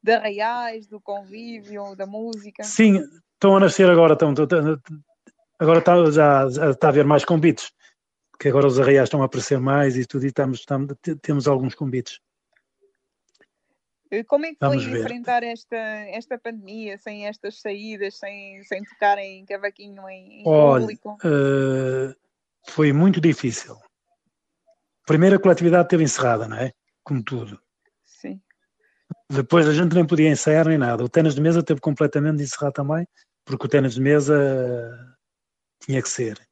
de 0.02 0.12
arraiais, 0.12 0.86
do 0.86 1.00
convívio, 1.00 1.96
da 1.96 2.06
música. 2.06 2.62
Sim, 2.64 3.00
estão 3.32 3.56
a 3.56 3.60
nascer 3.60 3.88
agora, 3.88 4.12
estão, 4.12 4.34
agora 5.58 5.78
está, 5.78 6.10
já, 6.10 6.50
já 6.50 6.70
está 6.70 6.88
a 6.88 6.90
haver 6.90 7.06
mais 7.06 7.24
convites, 7.24 7.72
que 8.38 8.48
agora 8.48 8.66
os 8.66 8.78
arraiais 8.78 9.06
estão 9.06 9.22
a 9.22 9.26
aparecer 9.26 9.58
mais 9.58 9.96
e 9.96 10.04
tudo, 10.06 10.24
e 10.24 10.28
estamos, 10.28 10.60
estamos, 10.60 10.94
temos 11.22 11.48
alguns 11.48 11.74
convites. 11.74 12.20
Como 14.28 14.46
é 14.46 14.50
que 14.50 14.58
Vamos 14.60 14.84
foi 14.84 14.92
ver. 14.92 15.00
enfrentar 15.00 15.42
esta, 15.42 15.76
esta 15.76 16.38
pandemia 16.38 16.96
sem 16.96 17.26
estas 17.26 17.60
saídas, 17.60 18.16
sem, 18.16 18.62
sem 18.62 18.84
tocar 18.84 19.18
em 19.18 19.44
cavaquinho 19.44 20.08
em, 20.08 20.42
em 20.42 20.42
Olha, 20.46 20.80
público? 20.80 21.18
Uh, 21.24 22.14
foi 22.68 22.92
muito 22.92 23.20
difícil. 23.20 23.76
Primeiro 25.06 25.36
a 25.36 25.38
coletividade 25.40 25.84
esteve 25.84 26.04
encerrada, 26.04 26.46
não 26.46 26.56
é? 26.56 26.72
Como 27.02 27.22
tudo. 27.22 27.60
Sim. 28.04 28.40
Depois 29.30 29.68
a 29.68 29.74
gente 29.74 29.94
nem 29.94 30.06
podia 30.06 30.30
ensaiar 30.30 30.68
nem 30.68 30.78
nada. 30.78 31.04
O 31.04 31.08
tênis 31.08 31.34
de 31.34 31.40
mesa 31.40 31.62
teve 31.62 31.80
completamente 31.80 32.42
encerrado 32.42 32.74
também, 32.74 33.06
porque 33.44 33.66
o 33.66 33.68
tênis 33.68 33.94
de 33.94 34.00
mesa 34.00 35.16
tinha 35.80 36.00
que 36.00 36.08
ser. 36.08 36.45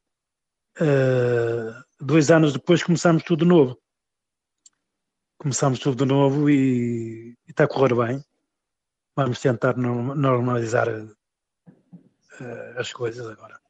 Uh, 0.81 1.85
dois 2.01 2.31
anos 2.31 2.53
depois 2.53 2.83
começámos 2.83 3.23
tudo 3.23 3.45
de 3.45 3.49
novo 3.49 3.81
começamos 5.45 5.79
tudo 5.79 6.07
de 6.07 6.11
novo 6.11 6.49
e, 6.49 7.37
e 7.47 7.51
está 7.51 7.65
a 7.65 7.69
correr 7.69 7.95
bem. 7.95 8.25
Vamos 9.15 9.39
tentar 9.41 9.77
normalizar 9.77 10.89
uh, 10.89 11.15
as 12.79 12.91
coisas 12.95 13.27
agora. 13.29 13.61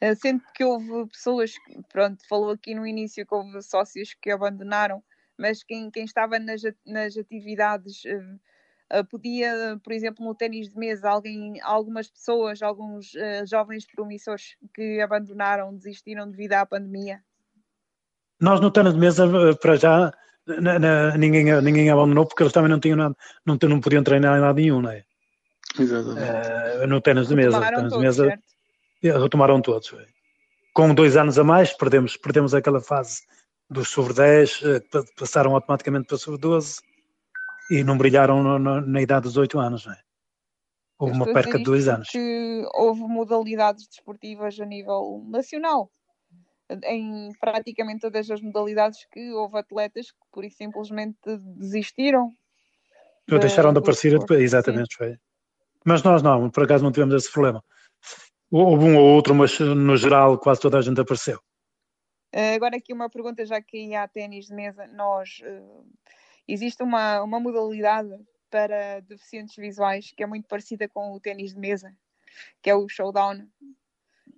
Eh, 0.00 0.14
sendo 0.16 0.42
que 0.54 0.64
houve 0.64 1.08
pessoas, 1.08 1.52
pronto, 1.92 2.26
falou 2.26 2.50
aqui 2.50 2.74
no 2.74 2.84
início 2.84 3.24
que 3.24 3.34
houve 3.34 3.62
sócios 3.62 4.12
que 4.20 4.32
abandonaram, 4.32 5.04
mas 5.38 5.62
quem, 5.62 5.88
quem 5.88 6.04
estava 6.04 6.38
nas, 6.40 6.62
nas 6.84 7.16
atividades 7.16 8.04
uh, 8.06 8.40
podia, 9.08 9.78
por 9.82 9.92
exemplo, 9.92 10.24
no 10.24 10.34
ténis 10.34 10.68
de 10.68 10.78
mesa, 10.78 11.08
alguém, 11.08 11.60
algumas 11.62 12.08
pessoas, 12.08 12.60
alguns 12.60 13.14
uh, 13.14 13.46
jovens 13.46 13.86
promissores 13.86 14.56
que 14.74 15.00
abandonaram, 15.00 15.74
desistiram 15.76 16.28
devido 16.28 16.54
à 16.54 16.66
pandemia? 16.66 17.22
Nós 18.40 18.60
no 18.60 18.70
tênis 18.70 18.94
de 18.94 18.98
mesa, 18.98 19.26
eh, 19.26 19.54
para 19.54 19.76
já, 19.76 20.12
ninguém, 21.18 21.44
ninguém 21.62 21.90
abandonou 21.90 22.26
porque 22.26 22.42
eles 22.42 22.52
também 22.52 22.70
não 22.70 22.80
tinham 22.80 22.96
nada, 22.96 23.14
não, 23.44 23.58
não 23.68 23.80
podiam 23.80 24.02
treinar 24.02 24.36
em 24.36 24.40
lado 24.40 24.56
nenhum, 24.56 24.80
não 24.80 24.90
é? 24.90 25.04
Exatamente. 25.78 26.84
Uh, 26.84 26.86
no 26.86 27.00
tênis 27.00 27.28
de 27.28 27.36
mesa. 27.36 27.58
Retomaram 27.58 27.76
tênis 27.76 27.92
de 27.92 27.98
mesa 27.98 28.24
certo? 29.02 29.22
retomaram 29.22 29.60
todos. 29.60 29.94
Com 30.72 30.94
dois 30.94 31.16
anos 31.16 31.38
a 31.38 31.44
mais, 31.44 31.72
perdemos, 31.74 32.16
perdemos 32.16 32.54
aquela 32.54 32.80
fase 32.80 33.20
dos 33.68 33.88
sobre 33.88 34.14
10, 34.14 34.62
eh, 34.64 34.82
passaram 35.16 35.54
automaticamente 35.54 36.08
para 36.08 36.18
sobre 36.18 36.40
12 36.40 36.80
e 37.70 37.84
não 37.84 37.96
brilharam 37.96 38.42
no, 38.42 38.58
no, 38.58 38.80
na 38.80 39.00
idade 39.00 39.22
dos 39.22 39.36
8 39.36 39.58
anos, 39.58 39.86
não 39.86 39.92
é? 39.92 40.00
Houve 40.98 41.14
uma 41.14 41.32
perca 41.32 41.56
de 41.56 41.64
dois 41.64 41.88
anos. 41.88 42.10
Que 42.10 42.62
houve 42.74 43.00
modalidades 43.00 43.86
desportivas 43.88 44.60
a 44.60 44.66
nível 44.66 45.24
nacional 45.28 45.90
em 46.84 47.30
praticamente 47.40 48.00
todas 48.00 48.30
as 48.30 48.40
modalidades 48.40 49.06
que 49.10 49.32
houve 49.32 49.58
atletas 49.58 50.10
que 50.10 50.18
por 50.30 50.44
isso 50.44 50.58
simplesmente 50.58 51.18
desistiram. 51.56 52.30
De, 53.26 53.38
deixaram 53.38 53.72
de 53.72 53.78
aparecer, 53.78 54.18
exatamente, 54.38 54.96
foi. 54.96 55.16
Mas 55.84 56.02
nós 56.02 56.22
não, 56.22 56.50
por 56.50 56.64
acaso 56.64 56.84
não 56.84 56.92
tivemos 56.92 57.14
esse 57.14 57.32
problema. 57.32 57.64
Houve 58.50 58.84
um 58.84 58.96
ou 58.96 59.04
outro, 59.04 59.34
mas 59.34 59.58
no 59.58 59.96
geral 59.96 60.38
quase 60.38 60.60
toda 60.60 60.78
a 60.78 60.82
gente 60.82 61.00
apareceu. 61.00 61.40
Eh, 62.32 62.54
agora 62.54 62.76
aqui 62.76 62.92
uma 62.92 63.08
pergunta, 63.08 63.44
já 63.44 63.60
que 63.60 63.94
há 63.94 64.06
ténis 64.06 64.46
de 64.46 64.54
mesa, 64.54 64.86
nós 64.88 65.40
uh, 65.42 65.86
existe 66.46 66.82
uma, 66.82 67.22
uma 67.22 67.40
modalidade 67.40 68.10
para 68.50 69.00
deficientes 69.00 69.54
visuais 69.56 70.12
que 70.14 70.22
é 70.22 70.26
muito 70.26 70.48
parecida 70.48 70.88
com 70.88 71.12
o 71.12 71.20
ténis 71.20 71.54
de 71.54 71.58
mesa, 71.58 71.94
que 72.60 72.68
é 72.68 72.74
o 72.74 72.88
showdown 72.88 73.46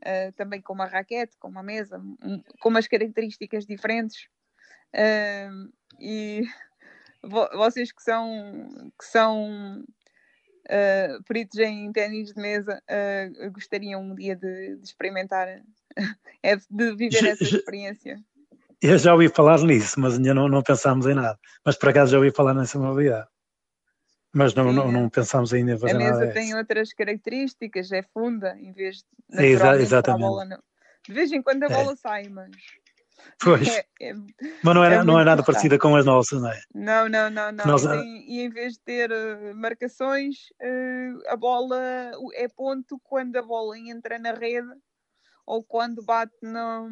uh, 0.03 0.33
também 0.37 0.61
com 0.61 0.75
uma 0.75 0.87
raquete, 0.87 1.37
com 1.39 1.49
uma 1.49 1.63
mesa, 1.63 1.99
um, 1.99 2.43
com 2.61 2.69
umas 2.69 2.87
características 2.87 3.67
diferentes. 3.67 4.29
Uh, 4.95 5.73
e 5.99 6.43
vo 7.23 7.49
vocês 7.55 7.91
que 7.93 8.03
são, 8.03 8.93
que 8.99 9.07
são 9.07 9.81
uh, 9.81 11.23
peritos 11.25 11.59
em 11.59 11.91
ténis 11.93 12.33
de 12.33 12.41
mesa 12.41 12.83
gostariam 13.53 14.03
um 14.03 14.15
dia 14.15 14.37
de, 14.37 14.77
de 14.77 14.85
experimentar, 14.85 15.63
é 16.43 16.57
de 16.57 16.95
viver 16.95 17.25
essa 17.27 17.45
experiência. 17.45 18.23
Eu 18.83 18.99
já 18.99 19.13
ouvi 19.13 19.29
falar 19.29 19.61
nisso, 19.61 20.01
mas 20.01 20.15
ainda 20.15 20.35
não, 20.35 20.49
não 20.49 20.61
pensámos 20.61 21.07
em 21.07 21.15
nada. 21.15 21.39
Mas 21.65 21.77
por 21.77 21.91
acaso 21.91 22.11
já 22.11 22.19
ouvi 22.19 22.33
falar 22.33 22.53
nessa 22.53 22.79
modalidade. 22.81 23.29
Mas 24.35 24.55
não, 24.55 24.73
não, 24.73 24.91
não 24.91 25.09
pensámos 25.09 25.55
ainda 25.55 25.73
em 25.73 25.79
fazer 25.79 25.93
nada. 25.93 26.17
A 26.17 26.19
mesa 26.19 26.33
tem 26.33 26.55
outras 26.55 26.93
características, 26.93 27.93
é 27.93 28.03
funda, 28.03 28.57
em 28.59 28.73
vez 28.73 29.05
de 29.31 29.45
Exa 29.45 29.77
exatamente. 29.77 30.25
a 30.25 30.29
bola 30.29 30.63
De 31.07 31.13
vez 31.13 31.31
em 31.31 31.41
quando 31.41 31.63
a 31.65 31.69
bola 31.69 31.93
é. 31.93 31.97
sai, 31.97 32.29
mas. 32.29 32.51
Pois. 33.39 33.69
É, 34.01 34.09
é, 34.09 34.15
mas 34.65 34.75
não 34.75 34.85
é, 34.85 34.95
é 34.95 35.05
não 35.05 35.21
é 35.21 35.25
nada 35.25 35.45
parecida 35.45 35.79
com 35.79 35.95
as 35.95 36.05
nossas, 36.05 36.43
não 36.43 36.51
é? 36.51 36.61
Não, 36.75 37.09
não, 37.09 37.31
não, 37.31 37.53
não. 37.53 37.65
Nós, 37.65 37.85
e, 37.85 38.25
e, 38.27 38.41
em 38.41 38.51
vez 38.51 38.73
de 38.73 38.81
ter 38.81 39.13
uh, 39.13 39.55
marcações, 39.55 40.51
uh, 40.61 41.23
a 41.29 41.37
bola 41.37 42.11
é 42.35 42.49
ponto 42.49 43.01
quando 43.05 43.37
a 43.37 43.43
bola 43.43 43.79
entra 43.79 44.19
na 44.19 44.33
rede 44.33 44.69
ou 45.47 45.63
quando 45.63 46.03
bate 46.03 46.37
no, 46.43 46.89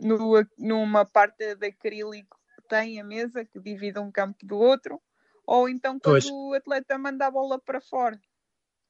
no, 0.00 0.46
numa 0.58 1.04
parte 1.04 1.54
de 1.54 1.66
acrílico 1.66 2.38
que 2.56 2.62
tem 2.68 3.00
a 3.00 3.04
mesa, 3.04 3.44
que 3.44 3.60
divide 3.60 3.98
um 3.98 4.10
campo 4.10 4.44
do 4.44 4.56
outro, 4.56 5.00
ou 5.46 5.68
então 5.68 5.98
quando 5.98 6.12
pois. 6.12 6.26
o 6.26 6.54
atleta 6.54 6.98
manda 6.98 7.26
a 7.26 7.30
bola 7.30 7.58
para 7.58 7.80
fora 7.80 8.20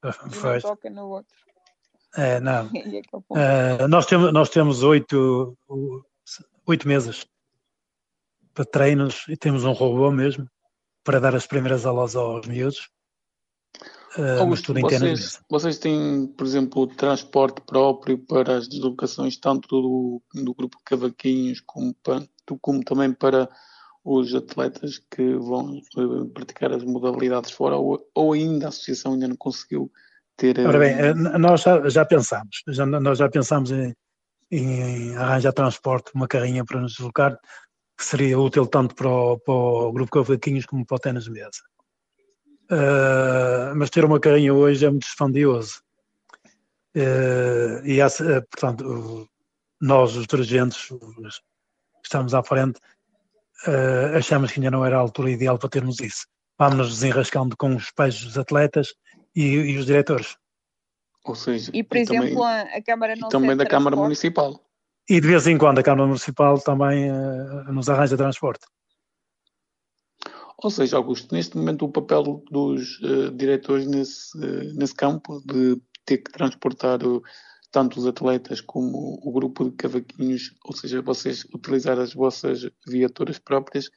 ah, 0.02 0.14
e 0.32 0.36
não 0.36 0.60
toca 0.60 0.90
no 0.90 1.08
outro. 1.08 1.36
É, 2.16 2.40
não. 2.40 2.66
uh, 3.30 3.88
nós, 3.88 4.06
temos, 4.06 4.32
nós 4.32 4.48
temos 4.48 4.82
oito, 4.82 5.56
oito 6.66 6.86
mesas 6.86 7.26
para 8.52 8.64
treinos 8.64 9.26
e 9.28 9.36
temos 9.36 9.64
um 9.64 9.72
robô 9.72 10.10
mesmo 10.10 10.48
para 11.02 11.20
dar 11.20 11.34
as 11.34 11.46
primeiras 11.46 11.84
aulas 11.84 12.14
aos 12.14 12.46
miúdos. 12.46 12.88
Uh, 14.16 14.46
mas 14.46 14.62
tudo 14.62 14.80
vocês, 14.80 15.40
vocês 15.50 15.78
têm, 15.78 16.26
por 16.36 16.46
exemplo, 16.46 16.86
transporte 16.86 17.60
próprio 17.66 18.16
para 18.18 18.56
as 18.56 18.68
deslocações 18.68 19.36
tanto 19.36 19.68
do, 19.68 20.22
do 20.34 20.54
grupo 20.54 20.78
Cavaquinhos 20.84 21.60
como, 21.66 21.92
para, 22.02 22.24
como 22.60 22.84
também 22.84 23.12
para 23.12 23.48
os 24.04 24.34
atletas 24.34 25.00
que 25.10 25.34
vão 25.34 25.80
uh, 25.96 26.28
praticar 26.28 26.72
as 26.72 26.84
modalidades 26.84 27.50
fora 27.50 27.76
ou, 27.76 28.06
ou 28.14 28.34
ainda 28.34 28.66
a 28.66 28.68
associação 28.68 29.14
ainda 29.14 29.26
não 29.26 29.36
conseguiu 29.36 29.90
ter... 30.36 30.60
Ora 30.60 30.78
bem, 30.78 30.92
eh, 30.92 31.14
nós 31.14 31.62
já, 31.62 31.88
já 31.88 32.04
pensámos, 32.04 32.62
já, 32.68 32.86
nós 32.86 33.18
já 33.18 33.28
pensámos 33.28 33.72
em, 33.72 33.94
em 34.50 35.16
arranjar 35.16 35.52
transporte, 35.52 36.12
uma 36.14 36.28
carrinha 36.28 36.64
para 36.64 36.80
nos 36.80 36.92
deslocar, 36.92 37.36
que 37.96 38.04
seria 38.04 38.38
útil 38.38 38.66
tanto 38.66 38.94
para 38.94 39.08
o, 39.08 39.38
para 39.38 39.54
o 39.54 39.92
grupo 39.92 40.12
Cavaquinhos 40.12 40.66
como 40.66 40.84
para 40.86 40.96
o 40.96 41.00
Tenas 41.00 41.26
Mesa. 41.26 41.62
Uh, 42.70 43.63
mas 43.74 43.90
ter 43.90 44.04
uma 44.04 44.20
carrinha 44.20 44.54
hoje 44.54 44.84
é 44.84 44.90
muito 44.90 45.04
dispendioso. 45.04 45.82
Uh, 46.96 47.84
e 47.84 48.00
essa, 48.00 48.46
portanto, 48.50 49.28
nós, 49.80 50.16
os 50.16 50.26
dirigentes, 50.26 50.90
os, 50.90 51.40
estamos 52.02 52.34
à 52.34 52.42
frente, 52.42 52.78
uh, 53.66 54.16
achamos 54.16 54.52
que 54.52 54.60
ainda 54.60 54.70
não 54.70 54.84
era 54.84 54.96
a 54.96 55.00
altura 55.00 55.30
ideal 55.30 55.58
para 55.58 55.68
termos 55.68 55.98
isso. 56.00 56.26
Vamos 56.58 56.76
nos 56.76 56.88
desenrascando 56.90 57.56
com 57.56 57.74
os 57.74 57.90
pais 57.90 58.22
dos 58.22 58.38
atletas 58.38 58.94
e, 59.34 59.42
e 59.42 59.76
os 59.76 59.86
diretores. 59.86 60.36
Ou 61.24 61.34
seja, 61.34 61.70
e 61.74 61.82
por 61.82 61.96
e 61.96 62.00
exemplo, 62.00 62.28
também, 62.28 62.76
a 62.76 62.82
Câmara 62.82 63.16
não 63.16 63.28
também 63.28 63.56
da 63.56 63.66
Câmara 63.66 63.96
Municipal. 63.96 64.60
E 65.08 65.20
de 65.20 65.26
vez 65.26 65.46
em 65.46 65.58
quando 65.58 65.78
a 65.78 65.82
Câmara 65.82 66.06
Municipal 66.06 66.60
também 66.60 67.10
nos 67.66 67.88
arranja 67.88 68.16
transporte. 68.16 68.66
Ou 70.62 70.70
seja, 70.70 70.96
Augusto, 70.96 71.34
neste 71.34 71.56
momento 71.56 71.84
o 71.84 71.92
papel 71.92 72.42
dos 72.50 73.00
uh, 73.00 73.30
diretores 73.32 73.86
nesse, 73.86 74.36
uh, 74.38 74.74
nesse 74.74 74.94
campo 74.94 75.42
de 75.44 75.80
ter 76.04 76.18
que 76.18 76.30
transportar 76.30 77.04
uh, 77.04 77.22
tanto 77.70 77.98
os 77.98 78.06
atletas 78.06 78.60
como 78.60 79.18
o 79.20 79.32
grupo 79.32 79.64
de 79.64 79.72
cavaquinhos, 79.72 80.54
ou 80.64 80.74
seja, 80.74 81.02
vocês 81.02 81.44
utilizar 81.52 81.98
as 81.98 82.14
vossas 82.14 82.70
viaturas 82.86 83.38
próprias, 83.38 83.90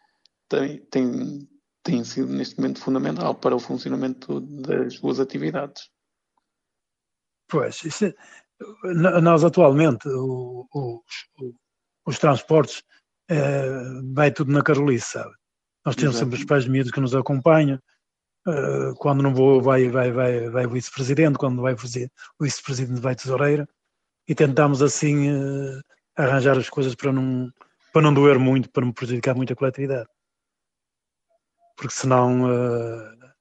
tem, 0.50 0.80
tem, 0.86 1.48
tem 1.84 2.04
sido 2.04 2.34
neste 2.34 2.58
momento 2.58 2.80
fundamental 2.80 3.36
para 3.36 3.56
o 3.56 3.60
funcionamento 3.60 4.40
das 4.42 4.96
suas 4.96 5.20
atividades. 5.20 5.92
Pois, 7.48 8.02
é, 8.02 8.16
nós 9.22 9.44
atualmente 9.44 10.08
o, 10.10 10.68
o, 10.74 11.04
os 12.06 12.18
transportes 12.18 12.84
vai 14.14 14.32
tudo 14.32 14.52
na 14.52 14.64
Carolice, 14.64 15.12
sabe? 15.12 15.36
Nós 15.88 15.96
temos 15.96 16.16
Exato. 16.16 16.26
sempre 16.26 16.40
os 16.42 16.46
pais 16.46 16.68
miúdos 16.68 16.92
que 16.92 17.00
nos 17.00 17.16
acompanham. 17.16 17.80
Uh, 18.46 18.94
quando 18.98 19.24
não 19.24 19.34
vou, 19.34 19.62
vai, 19.62 19.88
vai, 19.88 20.12
vai, 20.12 20.50
vai 20.50 20.66
o 20.66 20.70
vice-presidente, 20.70 21.38
quando 21.38 21.62
vai 21.62 21.74
o 21.76 22.44
vice-presidente 22.44 23.00
vai 23.00 23.16
tesoureira. 23.16 23.66
E 24.28 24.36
tentamos 24.36 24.82
assim 24.82 25.32
uh, 25.32 25.82
arranjar 26.14 26.58
as 26.58 26.70
coisas 26.70 26.94
para 26.94 27.14
não, 27.14 27.50
para 27.94 28.02
não 28.02 28.14
doer 28.14 28.38
muito, 28.38 28.70
para 28.70 28.84
não 28.84 28.92
prejudicar 28.92 29.34
muito 29.34 29.54
a 29.54 29.56
coletividade. 29.56 30.10
Porque 31.78 31.94
senão 31.94 32.44
uh, 32.52 33.32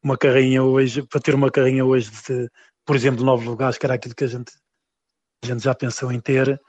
uma 0.00 0.16
carrinha 0.16 0.62
hoje, 0.62 1.02
para 1.02 1.20
ter 1.20 1.34
uma 1.34 1.50
carrinha 1.50 1.84
hoje 1.84 2.12
de, 2.12 2.48
por 2.84 2.94
exemplo, 2.94 3.18
de 3.18 3.24
nove 3.24 3.44
lugares, 3.44 3.76
que 3.76 3.84
era 3.84 3.94
aquilo 3.96 4.14
que 4.14 4.22
a 4.22 4.28
gente, 4.28 4.52
a 5.42 5.46
gente 5.48 5.64
já 5.64 5.74
pensou 5.74 6.12
em 6.12 6.20
ter, 6.20 6.60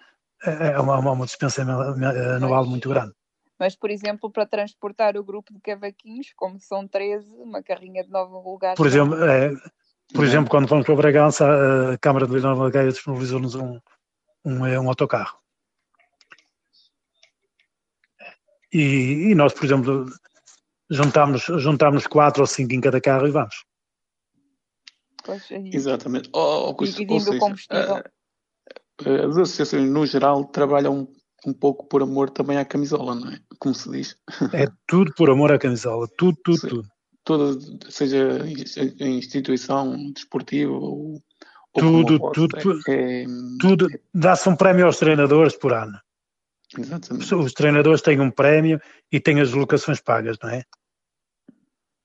é, 0.43 0.69
é 0.69 0.79
uma, 0.79 0.97
uma 0.97 1.25
dispensa 1.27 1.61
anual 1.61 2.65
muito 2.65 2.89
grande. 2.89 3.13
Mas, 3.59 3.75
por 3.75 3.89
exemplo, 3.89 4.31
para 4.31 4.45
transportar 4.45 5.17
o 5.17 5.23
grupo 5.23 5.51
de 5.51 5.59
cavaquinhos, 5.59 6.31
como 6.35 6.59
são 6.59 6.87
13, 6.87 7.27
uma 7.33 7.63
carrinha 7.63 8.03
de 8.03 8.09
nove 8.09 8.33
lugares. 8.33 8.77
Por 8.77 8.85
exemplo, 8.85 9.15
é, 9.23 9.51
por 10.13 10.23
exemplo 10.23 10.49
quando 10.49 10.67
fomos 10.67 10.85
para 10.85 10.95
Bragança, 10.95 11.93
a 11.93 11.97
Câmara 11.97 12.27
de 12.27 12.33
Vila 12.33 12.49
Nova 12.49 12.67
de 12.67 12.73
Gaia 12.73 12.91
disponibilizou-nos 12.91 13.55
um, 13.55 13.79
um, 14.45 14.65
é, 14.65 14.79
um 14.79 14.87
autocarro. 14.87 15.39
E, 18.71 19.31
e, 19.31 19.35
nós, 19.35 19.53
por 19.53 19.65
exemplo, 19.65 20.05
juntámos, 20.89 21.43
juntámos 21.43 22.05
quatro 22.05 22.41
ou 22.41 22.47
cinco 22.47 22.73
em 22.73 22.81
cada 22.81 23.01
carro 23.01 23.27
e 23.27 23.31
vamos. 23.31 23.65
Pois, 25.23 25.49
é 25.51 25.57
Exatamente. 25.57 26.29
Oh, 26.33 26.69
oh, 26.69 26.83
Dividindo 26.83 27.31
o 27.31 27.39
combustível. 27.39 28.03
Uh, 29.01 29.27
as 29.29 29.37
associações, 29.37 29.89
no 29.89 30.05
geral, 30.05 30.45
trabalham 30.45 31.07
um 31.47 31.53
pouco 31.53 31.85
por 31.87 32.03
amor 32.03 32.29
também 32.29 32.57
à 32.57 32.65
camisola, 32.65 33.15
não 33.15 33.31
é? 33.31 33.39
Como 33.57 33.73
se 33.73 33.89
diz. 33.89 34.17
É 34.53 34.67
tudo 34.85 35.13
por 35.15 35.29
amor 35.29 35.51
à 35.51 35.57
camisola, 35.57 36.05
tudo, 36.17 36.37
tudo, 36.43 36.59
Sim. 36.59 36.67
tudo. 36.67 36.89
Toda, 37.23 37.59
seja 37.89 38.39
em 38.99 39.17
instituição 39.17 40.11
desportiva 40.13 40.71
ou, 40.71 41.21
tudo, 41.73 42.31
tudo, 42.31 42.57
é, 42.87 43.25
tudo. 43.59 43.93
É, 43.93 43.99
Dá-se 44.13 44.47
um 44.47 44.55
prémio 44.55 44.85
aos 44.85 44.97
treinadores 44.97 45.55
por 45.55 45.73
ano. 45.73 45.99
Exatamente. 46.77 47.35
Os 47.35 47.53
treinadores 47.53 48.01
têm 48.01 48.19
um 48.19 48.31
prémio 48.31 48.79
e 49.11 49.19
têm 49.19 49.39
as 49.41 49.51
locações 49.51 49.99
pagas, 49.99 50.37
não 50.41 50.49
é? 50.49 50.63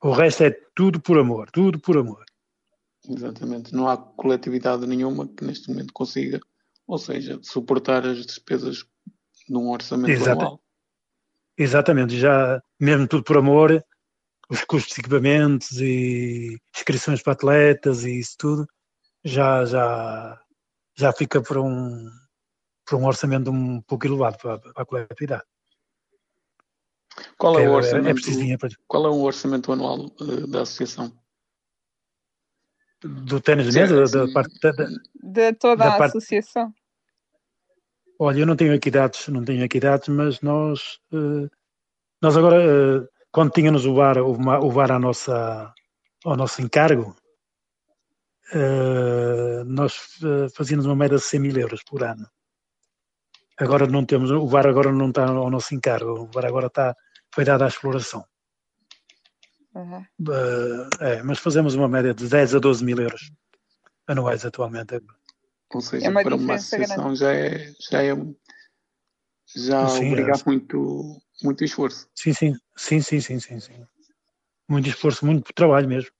O 0.03 0.13
resto 0.13 0.45
é 0.45 0.51
tudo 0.75 1.01
por 1.01 1.19
amor, 1.19 1.51
tudo 1.51 1.79
por 1.81 1.97
amor. 1.97 2.25
Exatamente. 3.09 3.73
Não 3.73 3.89
há 3.89 3.97
coletividade 3.97 4.87
nenhuma 4.87 5.29
que 5.29 5.45
neste 5.45 5.69
momento 5.69 5.93
consiga, 5.93 6.41
ou 6.87 6.99
seja, 6.99 7.39
suportar 7.43 8.05
as 8.07 8.27
despesas 8.27 8.85
num 9.49 9.71
orçamento 9.71 10.11
Exata, 10.11 10.33
anual. 10.33 10.61
Exatamente, 11.57 12.19
já 12.19 12.63
mesmo 12.81 13.07
tudo 13.07 13.25
por 13.25 13.37
amor, 13.37 13.85
os 14.51 14.65
custos 14.65 14.95
de 14.95 15.01
equipamentos 15.01 15.81
e 15.81 16.59
inscrições 16.75 17.23
para 17.23 17.33
atletas 17.33 18.05
e 18.05 18.19
isso 18.19 18.37
tudo, 18.39 18.67
já, 19.25 19.65
já, 19.65 20.41
já 20.97 21.13
fica 21.13 21.41
para 21.41 21.61
um, 21.61 22.11
para 22.85 22.97
um 22.97 23.07
orçamento 23.07 23.51
um 23.51 23.81
pouco 23.83 24.07
elevado 24.07 24.39
para, 24.39 24.59
para 24.59 24.83
a 24.83 24.87
coletividade. 24.87 25.45
Qual 27.37 27.59
é, 27.59 27.69
o 27.69 27.73
é, 27.73 27.77
orçamento, 27.77 28.31
é 28.31 28.57
para... 28.57 28.71
qual 28.87 29.07
é 29.07 29.11
o 29.11 29.21
orçamento 29.21 29.73
anual 29.73 30.07
uh, 30.07 30.47
da 30.47 30.63
associação? 30.63 31.13
Do 33.03 33.41
tênis 33.41 33.73
de 33.73 33.79
mesa? 33.79 34.19
Da, 34.19 34.27
da, 34.27 34.33
parte, 34.33 34.59
da, 34.61 34.89
de 35.15 35.53
toda 35.55 35.85
a 35.85 35.99
parte... 35.99 36.17
associação? 36.17 36.73
Olha, 38.25 38.39
eu 38.39 38.47
não 38.47 38.55
tenho 38.55 38.73
aqui 38.73 38.89
dados, 38.89 39.27
não 39.27 39.45
tenho 39.45 39.65
aqui 39.65 39.81
dados, 39.81 40.07
mas 40.07 40.41
nós, 40.43 41.01
uh, 41.13 41.51
nós 42.21 42.37
agora, 42.37 43.03
uh, 43.03 43.09
quando 43.33 43.51
tínhamos 43.51 43.85
o 43.85 43.97
VAR, 43.97 44.17
o 44.19 44.71
VAR 44.71 44.93
à 44.93 44.99
nossa, 45.01 45.75
ao 46.25 46.37
nosso 46.37 46.63
encargo, 46.63 47.17
uh, 48.55 49.65
nós 49.65 50.21
fazíamos 50.55 50.87
uma 50.87 50.95
média 50.95 51.17
de 51.17 51.25
100 51.25 51.41
mil 51.41 51.57
euros 51.59 51.83
por 51.83 52.05
ano. 52.05 52.25
Agora 53.59 53.89
não 53.89 54.07
temos, 54.07 54.31
o 54.31 54.47
VAR 54.47 54.69
agora 54.69 54.93
não 54.93 55.09
está 55.09 55.27
ao 55.27 55.51
nosso 55.51 55.75
encargo, 55.75 56.21
o 56.21 56.27
VAR 56.27 56.47
agora 56.47 56.69
está, 56.69 56.95
foi 57.35 57.45
dado 57.45 57.65
à 57.65 57.67
exploração. 57.67 58.25
Uhum. 59.75 60.07
É, 61.01 61.25
mas 61.25 61.41
fazemos 61.41 61.75
uma 61.75 61.89
média 61.89 62.15
de 62.15 62.29
10 62.29 62.55
a 62.55 62.59
12 62.61 62.85
mil 62.85 63.01
euros 63.01 63.33
anuais 64.07 64.45
atualmente. 64.45 65.01
Ou 65.75 65.81
seja, 65.81 66.07
é 66.07 66.11
uma 66.11 66.23
para 66.23 66.37
uma 66.37 66.55
associação 66.55 67.15
já 67.15 67.33
é, 67.33 67.73
já 67.91 68.03
é 68.03 68.15
já 69.55 69.87
sim, 69.89 70.09
obriga 70.09 70.33
é. 70.33 70.43
muito, 70.47 71.21
muito 71.43 71.65
esforço. 71.65 72.09
Sim, 72.15 72.33
sim, 72.33 72.55
sim, 72.77 73.01
sim, 73.01 73.21
sim, 73.21 73.41
sim, 73.41 73.61
sim. 73.61 73.87
Muito 74.69 74.89
esforço, 74.89 75.27
muito 75.27 75.53
trabalho 75.53 75.89
mesmo. 75.89 76.11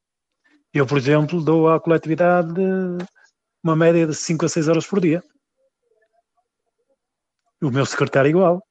Eu, 0.73 0.87
por 0.87 0.99
exemplo, 0.99 1.43
dou 1.43 1.69
à 1.69 1.81
coletividade 1.81 2.53
uma 3.63 3.77
média 3.77 4.07
de 4.07 4.15
5 4.15 4.47
a 4.47 4.49
6 4.49 4.69
horas 4.69 4.87
por 4.87 5.01
dia. 5.01 5.23
O 7.63 7.71
meu 7.71 7.87
secretário 7.87 8.31
igual. 8.31 8.63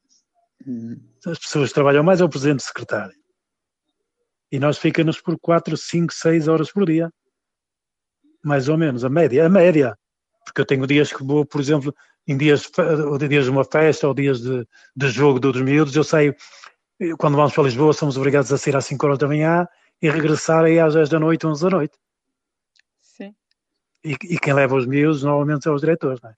Uhum. 0.66 1.00
As 1.26 1.40
pessoas 1.40 1.70
que 1.70 1.76
trabalham 1.76 2.04
mais 2.04 2.20
é 2.22 2.26
o 2.26 2.30
presidente 2.30 2.64
secretário. 2.64 3.16
E 4.52 4.60
nós 4.60 4.78
ficamos 4.78 5.22
por 5.22 5.40
4, 5.40 5.78
5, 5.78 6.14
6 6.14 6.48
horas 6.48 6.72
por 6.72 6.86
dia. 6.86 7.10
Mais 8.44 8.68
ou 8.68 8.78
menos, 8.78 9.06
a 9.06 9.10
média. 9.10 9.46
A 9.46 9.50
média. 9.50 9.98
Porque 10.52 10.62
eu 10.62 10.66
tenho 10.66 10.86
dias 10.86 11.14
que 11.14 11.24
vou, 11.24 11.46
por 11.46 11.62
exemplo, 11.62 11.96
em 12.28 12.38
dias, 12.38 12.70
ou 13.08 13.18
dias 13.18 13.46
de 13.46 13.50
uma 13.50 13.64
festa 13.64 14.06
ou 14.06 14.14
dias 14.14 14.42
de, 14.42 14.68
de 14.94 15.10
jogo 15.10 15.40
dos 15.40 15.62
miúdos, 15.62 15.96
eu 15.96 16.04
saio, 16.04 16.36
quando 17.18 17.38
vamos 17.38 17.54
para 17.54 17.64
Lisboa, 17.64 17.94
somos 17.94 18.18
obrigados 18.18 18.52
a 18.52 18.58
sair 18.58 18.76
às 18.76 18.86
5 18.86 19.06
horas 19.06 19.18
da 19.18 19.28
manhã 19.28 19.66
e 20.02 20.10
regressar 20.10 20.66
aí 20.66 20.78
às 20.78 20.94
10 20.94 21.08
da 21.08 21.20
noite, 21.20 21.48
11 21.48 21.64
da 21.64 21.70
noite. 21.70 21.98
Sim. 23.00 23.34
E, 24.04 24.12
e 24.12 24.40
quem 24.40 24.54
leva 24.54 24.76
os 24.76 24.86
miúdos 24.86 25.24
normalmente 25.24 25.64
são 25.64 25.74
os 25.74 25.80
diretores, 25.80 26.20
não 26.22 26.32
é? 26.32 26.36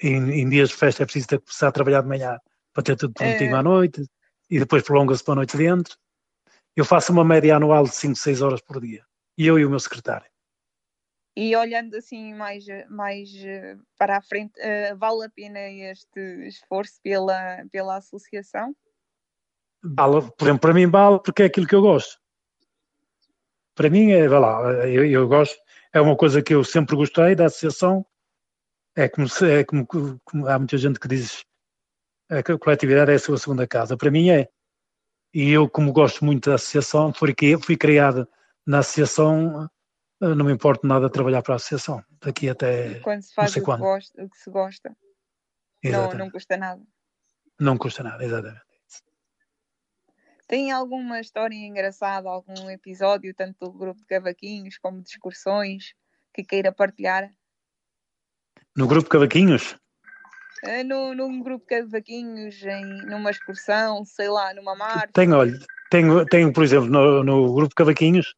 Em, 0.00 0.40
em, 0.40 0.48
dias 0.48 0.70
de 0.70 0.76
festa 0.76 1.02
é 1.02 1.06
preciso 1.06 1.26
ter, 1.26 1.40
começar 1.40 1.68
a 1.68 1.72
trabalhar 1.72 2.00
de 2.00 2.08
manhã 2.08 2.38
para 2.72 2.82
ter 2.82 2.96
tudo 2.96 3.12
prontinho 3.12 3.54
é... 3.54 3.58
à 3.58 3.62
noite 3.62 4.06
e 4.48 4.58
depois 4.58 4.82
prolonga-se 4.82 5.22
para 5.22 5.32
a 5.32 5.36
noite 5.36 5.56
dentro. 5.56 5.98
Eu 6.74 6.84
faço 6.84 7.12
uma 7.12 7.24
média 7.24 7.56
anual 7.56 7.84
de 7.84 7.94
5, 7.94 8.14
6 8.14 8.40
horas 8.40 8.60
por 8.62 8.80
dia. 8.80 9.04
E 9.36 9.46
eu 9.46 9.58
e 9.58 9.66
o 9.66 9.70
meu 9.70 9.80
secretário. 9.80 10.26
E 11.40 11.54
olhando 11.54 11.94
assim 11.94 12.34
mais, 12.34 12.64
mais 12.90 13.32
eh, 13.44 13.76
para 13.96 14.16
a 14.16 14.20
frente, 14.20 14.58
uh, 14.58 14.96
vale 14.96 15.24
a 15.24 15.30
pena 15.30 15.60
este 15.60 16.18
esforço 16.48 16.94
pela, 17.00 17.64
pela 17.70 17.96
associação? 17.96 18.74
Vale, 19.80 20.32
por 20.36 20.44
exemplo, 20.46 20.58
para 20.58 20.74
mim 20.74 20.90
vale 20.90 21.20
porque 21.20 21.44
é 21.44 21.46
aquilo 21.46 21.68
que 21.68 21.76
eu 21.76 21.80
gosto. 21.80 22.18
Para 23.72 23.88
mim, 23.88 24.10
é, 24.10 24.26
vai 24.26 24.40
lá, 24.40 24.62
eu, 24.88 25.08
eu 25.08 25.28
gosto, 25.28 25.56
é 25.92 26.00
uma 26.00 26.16
coisa 26.16 26.42
que 26.42 26.52
eu 26.52 26.64
sempre 26.64 26.96
gostei 26.96 27.36
da 27.36 27.46
associação. 27.46 28.04
É 28.96 29.08
como, 29.08 29.28
é 29.48 29.62
como, 29.62 29.86
como 30.24 30.48
há 30.48 30.58
muita 30.58 30.76
gente 30.76 30.98
que 30.98 31.06
diz 31.06 31.44
que 32.44 32.50
a 32.50 32.58
coletividade 32.58 33.12
é 33.12 33.14
a 33.14 33.18
sua 33.20 33.38
segunda 33.38 33.64
casa. 33.64 33.96
Para 33.96 34.10
mim 34.10 34.30
é. 34.30 34.48
E 35.32 35.52
eu, 35.52 35.70
como 35.70 35.92
gosto 35.92 36.24
muito 36.24 36.50
da 36.50 36.56
associação, 36.56 37.12
fui, 37.12 37.32
fui 37.62 37.76
criado 37.76 38.28
na 38.66 38.80
associação 38.80 39.70
não 40.20 40.44
me 40.44 40.52
importa 40.52 40.86
nada 40.86 41.06
de 41.06 41.12
trabalhar 41.12 41.42
para 41.42 41.54
a 41.54 41.56
associação, 41.56 42.02
daqui 42.20 42.48
até. 42.48 43.00
quando 43.00 43.22
se 43.22 43.34
faz 43.34 43.52
o 43.52 43.54
que, 43.54 43.60
gosta, 43.60 44.24
o 44.24 44.28
que, 44.28 44.38
se 44.38 44.50
gosta, 44.50 44.96
não, 45.84 46.12
não 46.14 46.30
custa 46.30 46.56
nada. 46.56 46.82
Não 47.60 47.78
custa 47.78 48.02
nada, 48.02 48.24
exatamente. 48.24 48.62
Tem 50.48 50.72
alguma 50.72 51.20
história 51.20 51.54
engraçada, 51.54 52.28
algum 52.28 52.70
episódio, 52.70 53.34
tanto 53.34 53.66
do 53.66 53.72
grupo 53.72 54.00
de 54.00 54.06
cavaquinhos 54.06 54.78
como 54.78 55.02
de 55.02 55.10
excursões, 55.10 55.92
que 56.32 56.42
queira 56.42 56.72
partilhar? 56.72 57.30
No 58.74 58.86
grupo 58.86 59.04
de 59.04 59.10
cavaquinhos? 59.10 59.76
Eh, 60.64 60.82
no, 60.82 61.14
num 61.14 61.42
grupo 61.42 61.66
de 61.66 61.76
cavaquinhos, 61.76 62.62
em, 62.62 63.06
numa 63.06 63.30
excursão, 63.30 64.04
sei 64.06 64.28
lá, 64.28 64.54
numa 64.54 64.74
marcha? 64.74 65.10
Tenho, 65.12 65.36
olha, 65.36 65.58
tenho, 65.90 66.24
tenho 66.24 66.52
por 66.52 66.64
exemplo, 66.64 66.88
no, 66.88 67.22
no 67.22 67.52
grupo 67.52 67.68
de 67.68 67.74
cavaquinhos, 67.74 68.34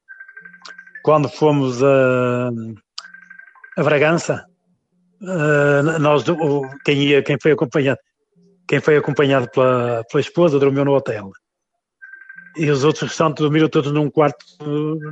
quando 1.03 1.29
fomos 1.29 1.83
a, 1.83 2.51
a 3.77 3.83
Bragança, 3.83 4.45
uh, 5.23 5.99
nós, 5.99 6.25
quem, 6.85 7.03
ia, 7.03 7.23
quem 7.23 7.37
foi 7.41 7.53
acompanhado, 7.53 7.99
quem 8.67 8.81
foi 8.81 8.97
acompanhado 8.97 9.51
pela, 9.51 10.05
pela 10.05 10.21
esposa 10.21 10.59
dormiu 10.59 10.85
no 10.85 10.95
hotel. 10.95 11.31
E 12.57 12.69
os 12.71 12.85
outros 12.85 13.09
restantes 13.09 13.43
dormiram 13.43 13.69
todos 13.69 13.93
num 13.93 14.11
quarto, 14.11 14.45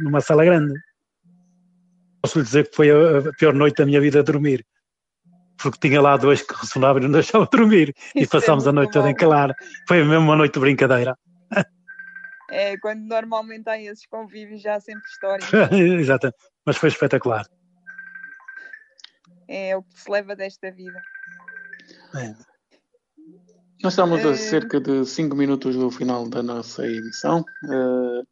numa 0.01 0.21
sala 0.21 0.45
grande. 0.45 0.75
Posso 2.21 2.39
lhe 2.39 2.45
dizer 2.45 2.69
que 2.69 2.75
foi 2.77 2.91
a 2.91 3.33
pior 3.39 3.55
noite 3.55 3.77
da 3.77 3.87
minha 3.87 4.01
vida 4.01 4.21
a 4.21 4.23
dormir. 4.23 4.67
Porque 5.57 5.89
tinha 5.89 6.01
lá 6.01 6.17
dois 6.17 6.43
que 6.43 6.55
ressonavam 6.55 7.01
e 7.01 7.05
não 7.05 7.13
deixavam 7.13 7.49
dormir. 7.51 7.95
Isso 8.15 8.17
e 8.17 8.23
é 8.25 8.27
passámos 8.27 8.67
é 8.67 8.71
a 8.71 8.73
noite 8.73 8.93
toda 8.93 9.11
em 9.11 9.15
calar. 9.15 9.55
Foi 9.87 10.03
mesmo 10.05 10.25
uma 10.25 10.37
noite 10.37 10.55
de 10.55 10.61
brincadeira. 10.61 11.17
É, 12.51 12.79
quando 12.79 13.03
normalmente 13.03 13.69
há 13.69 13.81
esses 13.81 14.07
convívios 14.07 14.63
já 14.63 14.77
há 14.77 14.81
sempre 14.81 15.07
história. 15.09 15.45
Exato, 16.01 16.33
mas 16.65 16.77
foi 16.77 16.89
espetacular. 16.89 17.47
É 19.47 19.77
o 19.77 19.83
que 19.83 20.01
se 20.01 20.11
leva 20.11 20.35
desta 20.35 20.71
vida. 20.71 21.01
É. 22.15 22.35
Nós 23.83 23.93
estamos 23.93 24.25
a 24.25 24.31
é. 24.31 24.35
cerca 24.35 24.81
de 24.81 25.05
5 25.05 25.37
minutos 25.37 25.77
do 25.77 25.91
final 25.91 26.29
da 26.29 26.43
nossa 26.43 26.87
edição. 26.87 27.45
Uh, 27.65 28.27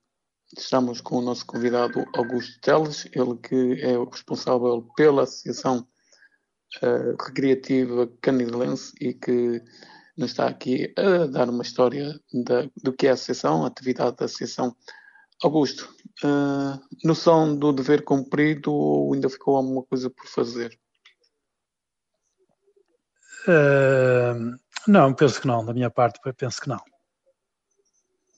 estamos 0.57 1.01
com 1.01 1.17
o 1.17 1.23
nosso 1.23 1.47
convidado 1.47 2.05
Augusto 2.15 2.61
Teles, 2.61 3.07
ele 3.13 3.37
que 3.37 3.81
é 3.83 3.97
o 3.97 4.05
responsável 4.05 4.83
pela 4.97 5.23
Associação 5.23 5.87
Recreativa 7.25 8.11
Canidelense 8.21 8.93
e 9.01 9.15
que 9.15 9.63
nos 10.17 10.31
está 10.31 10.49
aqui 10.49 10.93
a 10.97 11.27
dar 11.27 11.51
uma 11.51 11.63
história 11.63 12.19
da, 12.33 12.69
do 12.83 12.93
que 12.93 13.07
é 13.07 13.11
a 13.11 13.15
associação, 13.15 13.65
a 13.65 13.69
atividade 13.69 14.17
da 14.17 14.25
associação. 14.25 14.75
Augusto, 15.43 15.95
uh, 16.25 16.81
noção 17.05 17.55
do 17.55 17.73
dever 17.73 18.03
cumprido 18.03 18.73
ou 18.73 19.13
ainda 19.13 19.29
ficou 19.29 19.57
alguma 19.57 19.83
coisa 19.83 20.09
por 20.09 20.27
fazer? 20.27 20.79
Uh, 23.47 24.57
não, 24.89 25.13
penso 25.15 25.41
que 25.41 25.47
não. 25.47 25.65
Da 25.65 25.75
minha 25.75 25.91
parte, 25.91 26.19
penso 26.37 26.61
que 26.61 26.69
não. 26.69 26.81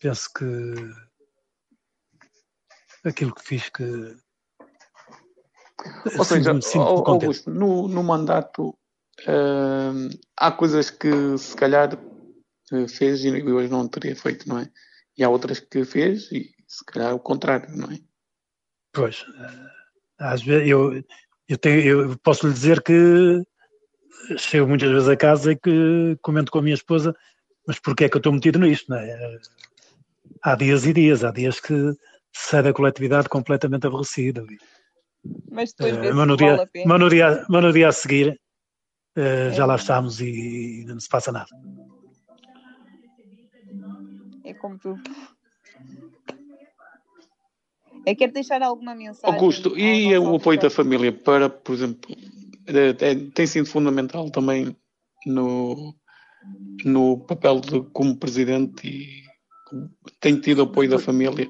Penso 0.00 0.28
que 0.32 0.44
aquilo 3.04 3.34
que 3.34 3.44
fiz 3.44 3.68
que. 3.68 4.16
Ou 6.18 6.24
seja, 6.24 6.50
Augusto, 6.76 7.48
no, 7.48 7.86
no 7.86 8.02
mandato 8.02 8.76
Uh, 9.26 10.08
há 10.36 10.52
coisas 10.52 10.90
que 10.90 11.36
se 11.38 11.56
calhar 11.56 11.98
fez 12.88 13.24
e 13.24 13.42
hoje 13.42 13.70
não 13.70 13.88
teria 13.88 14.14
feito, 14.14 14.48
não 14.48 14.58
é? 14.58 14.70
E 15.16 15.24
há 15.24 15.28
outras 15.28 15.58
que 15.58 15.84
fez 15.84 16.30
e 16.30 16.50
se 16.66 16.84
calhar 16.84 17.14
o 17.14 17.18
contrário, 17.18 17.74
não 17.76 17.90
é? 17.90 17.98
Pois, 18.92 19.24
eh, 19.36 19.70
às 20.18 20.42
vezes 20.42 20.68
eu, 20.68 21.02
eu, 21.48 21.58
tenho, 21.58 21.80
eu 21.80 22.18
posso 22.18 22.46
lhe 22.46 22.52
dizer 22.52 22.82
que 22.82 23.42
chego 24.36 24.68
muitas 24.68 24.90
vezes 24.90 25.08
a 25.08 25.16
casa 25.16 25.52
e 25.52 25.56
que 25.56 26.16
comento 26.22 26.52
com 26.52 26.58
a 26.58 26.62
minha 26.62 26.74
esposa, 26.74 27.14
mas 27.66 27.78
porquê 27.78 28.04
é 28.04 28.08
que 28.08 28.16
eu 28.16 28.20
estou 28.20 28.32
metido 28.32 28.58
nisto, 28.58 28.90
não 28.90 28.98
é? 28.98 29.38
Há 30.42 30.54
dias 30.54 30.86
e 30.86 30.92
dias, 30.92 31.24
há 31.24 31.30
dias 31.30 31.58
que 31.58 31.74
sai 32.32 32.62
da 32.62 32.72
coletividade 32.72 33.28
completamente 33.28 33.86
aborrecido. 33.86 34.46
Mas 35.50 35.72
depois 35.72 35.96
uh, 35.96 36.14
mas, 36.14 36.26
no 36.26 36.36
dia, 36.36 36.68
mas, 36.86 37.00
no 37.00 37.10
dia, 37.10 37.46
mas 37.48 37.62
no 37.62 37.72
dia 37.72 37.88
a 37.88 37.92
seguir 37.92 38.38
uh, 39.16 39.52
já 39.54 39.66
lá 39.66 39.76
estamos 39.76 40.20
e, 40.20 40.84
não 40.86 40.98
se 40.98 41.08
passa 41.08 41.32
nada. 41.32 41.48
É 44.44 44.54
como 44.54 44.78
tu. 44.78 44.96
É, 48.06 48.14
quero 48.14 48.32
deixar 48.32 48.62
alguma 48.62 48.94
mensagem. 48.94 49.34
Augusto, 49.34 49.78
e 49.78 50.16
o 50.16 50.36
apoio 50.36 50.58
da 50.58 50.70
família 50.70 51.12
para, 51.12 51.50
por 51.50 51.74
exemplo, 51.74 52.16
é, 52.66 53.10
é, 53.10 53.14
tem 53.34 53.46
sido 53.46 53.66
fundamental 53.66 54.30
também 54.30 54.74
no, 55.26 55.94
no 56.84 57.18
papel 57.26 57.60
de 57.60 57.82
como 57.92 58.16
presidente 58.16 58.86
e 58.86 59.28
tem 60.20 60.40
tido 60.40 60.62
apoio 60.62 60.88
da 60.88 60.98
família? 60.98 61.48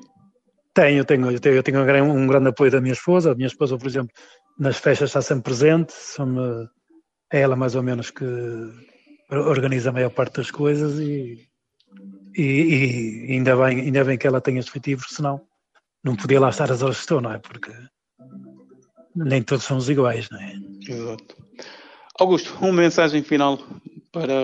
Tenho, 0.74 1.04
tenho, 1.04 1.30
eu 1.30 1.40
tenho, 1.40 1.56
eu 1.56 1.62
tenho 1.62 1.80
um, 2.04 2.22
um, 2.22 2.26
grande 2.26 2.48
apoio 2.48 2.70
da 2.70 2.80
minha 2.80 2.92
esposa. 2.92 3.32
A 3.32 3.34
minha 3.34 3.48
esposa, 3.48 3.76
por 3.76 3.86
exemplo, 3.86 4.12
nas 4.58 4.78
festas 4.78 5.10
está 5.10 5.22
sempre 5.22 5.44
presente, 5.44 5.92
são 5.92 6.68
é 7.32 7.40
ela 7.40 7.56
mais 7.56 7.74
ou 7.74 7.82
menos 7.82 8.10
que 8.10 8.24
organiza 9.30 9.90
a 9.90 9.92
maior 9.92 10.10
parte 10.10 10.36
das 10.36 10.50
coisas 10.50 10.98
e, 10.98 11.48
e, 12.36 13.26
e 13.28 13.32
ainda, 13.32 13.56
bem, 13.56 13.80
ainda 13.80 14.04
bem 14.04 14.18
que 14.18 14.26
ela 14.26 14.40
tem 14.40 14.58
este 14.58 14.70
efetivo, 14.70 15.04
senão 15.08 15.40
não 16.02 16.16
podia 16.16 16.40
lá 16.40 16.48
estar 16.48 16.70
as 16.70 16.82
horas 16.82 16.96
que 16.96 17.02
estou, 17.02 17.20
não 17.20 17.32
é? 17.32 17.38
Porque 17.38 17.72
nem 19.14 19.42
todos 19.42 19.64
somos 19.64 19.90
iguais, 19.90 20.28
não 20.30 20.40
é? 20.40 20.54
Exato. 20.88 21.36
Augusto, 22.18 22.56
uma 22.60 22.72
mensagem 22.72 23.22
final 23.22 23.58
para 24.12 24.34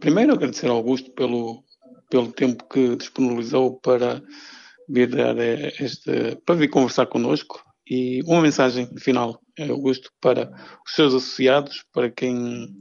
primeiro 0.00 0.32
agradecer 0.32 0.68
ao 0.68 0.76
Augusto 0.76 1.10
pelo, 1.12 1.64
pelo 2.10 2.32
tempo 2.32 2.68
que 2.68 2.96
disponibilizou 2.96 3.80
para 3.80 4.22
vir 4.88 5.08
dar 5.08 5.36
este, 5.38 6.36
para 6.44 6.54
vir 6.54 6.68
conversar 6.68 7.06
connosco 7.06 7.62
e 7.88 8.22
uma 8.24 8.42
mensagem 8.42 8.86
final, 8.98 9.40
Augusto, 9.58 10.10
para 10.20 10.50
os 10.86 10.94
seus 10.94 11.14
associados, 11.14 11.84
para 11.92 12.10
quem 12.10 12.74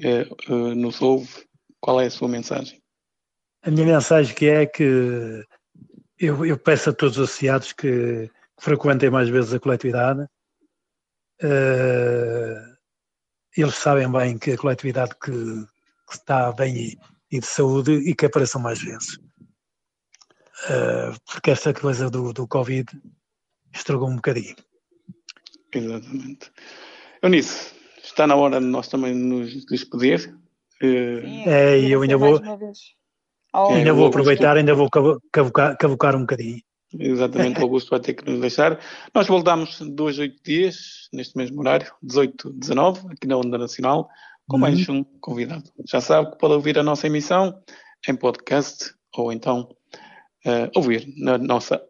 é, 0.00 0.22
uh, 0.48 0.74
nos 0.74 1.02
ouve, 1.02 1.44
qual 1.80 2.00
é 2.00 2.06
a 2.06 2.10
sua 2.10 2.28
mensagem? 2.28 2.80
A 3.62 3.70
minha 3.70 3.86
mensagem 3.86 4.34
que 4.34 4.46
é 4.46 4.66
que 4.66 5.44
eu, 6.18 6.44
eu 6.44 6.58
peço 6.58 6.90
a 6.90 6.92
todos 6.92 7.18
os 7.18 7.30
associados 7.30 7.72
que, 7.72 8.30
frequentem 8.58 9.10
mais 9.10 9.28
vezes 9.28 9.52
a 9.52 9.60
coletividade. 9.60 10.22
Uh, 11.42 12.74
eles 13.56 13.74
sabem 13.74 14.10
bem 14.10 14.38
que 14.38 14.52
a 14.52 14.58
coletividade 14.58 15.14
que, 15.20 15.30
que 15.30 16.14
está 16.14 16.52
bem 16.52 16.76
e, 16.76 16.98
e, 17.30 17.40
de 17.40 17.46
saúde 17.46 17.92
e 17.92 18.14
que 18.14 18.26
apareçam 18.26 18.60
mais 18.60 18.80
vezes. 18.80 19.16
Uh, 20.66 21.14
porque 21.26 21.50
esta 21.50 21.74
coisa 21.74 22.08
do, 22.08 22.32
do 22.32 22.48
Covid 22.48 22.88
estragou 23.72 24.08
um 24.08 24.16
bocadinho. 24.16 24.56
Exatamente. 25.74 26.50
Eunice, 27.22 27.74
está 28.02 28.26
na 28.26 28.36
hora 28.36 28.60
de 28.60 28.66
nós 28.66 28.88
também 28.88 29.14
nos 29.14 29.64
despedir. 29.66 30.34
Sim, 30.80 31.44
é, 31.46 31.78
e 31.78 31.92
eu 31.92 32.02
ainda 32.02 32.16
vou. 32.16 32.40
Oh, 33.56 33.68
ainda 33.68 33.92
vou 33.92 34.06
aproveitar, 34.08 34.56
ainda 34.56 34.74
vou 34.74 34.88
cavucar, 35.32 35.76
cavucar 35.76 36.16
um 36.16 36.20
bocadinho. 36.20 36.60
Exatamente, 36.98 37.60
o 37.60 37.62
Augusto 37.62 37.90
vai 37.90 38.00
ter 38.00 38.14
que 38.14 38.28
nos 38.28 38.40
deixar. 38.40 38.78
Nós 39.14 39.26
voltamos 39.26 39.80
dois, 39.80 40.18
oito 40.18 40.42
dias, 40.44 41.08
neste 41.12 41.36
mesmo 41.36 41.60
horário, 41.60 41.92
18, 42.02 42.52
19, 42.52 43.12
aqui 43.12 43.26
na 43.26 43.36
Onda 43.36 43.58
Nacional, 43.58 44.08
com 44.48 44.58
mais 44.58 44.88
Uhum. 44.88 44.98
um 44.98 45.04
convidado. 45.20 45.70
Já 45.88 46.00
sabe 46.00 46.32
que 46.32 46.38
pode 46.38 46.54
ouvir 46.54 46.78
a 46.78 46.82
nossa 46.82 47.06
emissão 47.06 47.62
em 48.08 48.14
podcast 48.14 48.92
ou 49.16 49.32
então 49.32 49.68
eh, 50.44 50.70
ouvir 50.76 51.06
na 51.16 51.38
nossa 51.38 51.80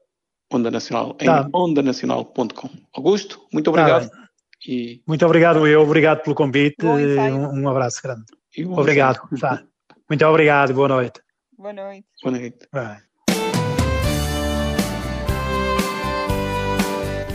Onda 0.53 0.71
Nacional, 0.71 1.17
em 1.21 1.27
Tá. 1.27 1.49
ondanacional.com. 1.53 2.71
Augusto, 2.95 3.41
muito 3.53 3.71
Tá 3.73 3.81
obrigado. 3.81 4.11
bem. 4.11 4.25
e, 4.67 5.03
Muito 5.07 5.25
obrigado, 5.27 5.67
eu. 5.67 5.83
Obrigado 5.83 6.23
pelo 6.23 6.35
convite. 6.37 6.85
Um, 6.85 7.63
um 7.63 7.69
abraço 7.69 8.01
grande. 8.03 8.25
bom 8.65 8.81
Obrigado. 8.81 9.21
Tá. 9.41 9.63
Muito 10.09 10.25
obrigado. 10.27 10.73
Boa 10.75 10.89
noite. 10.89 11.21
Boa 11.59 11.73
noite. 11.73 12.05
Boa 12.23 12.39
noite. 12.39 12.59
Vai. 12.73 12.99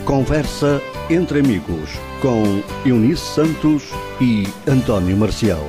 Conversa 0.04 0.80
entre 1.08 1.40
amigos 1.40 1.90
com 2.20 2.42
Eunice 2.88 3.22
Santos 3.34 3.90
e 4.20 4.44
António 4.68 5.16
Marcial. 5.16 5.64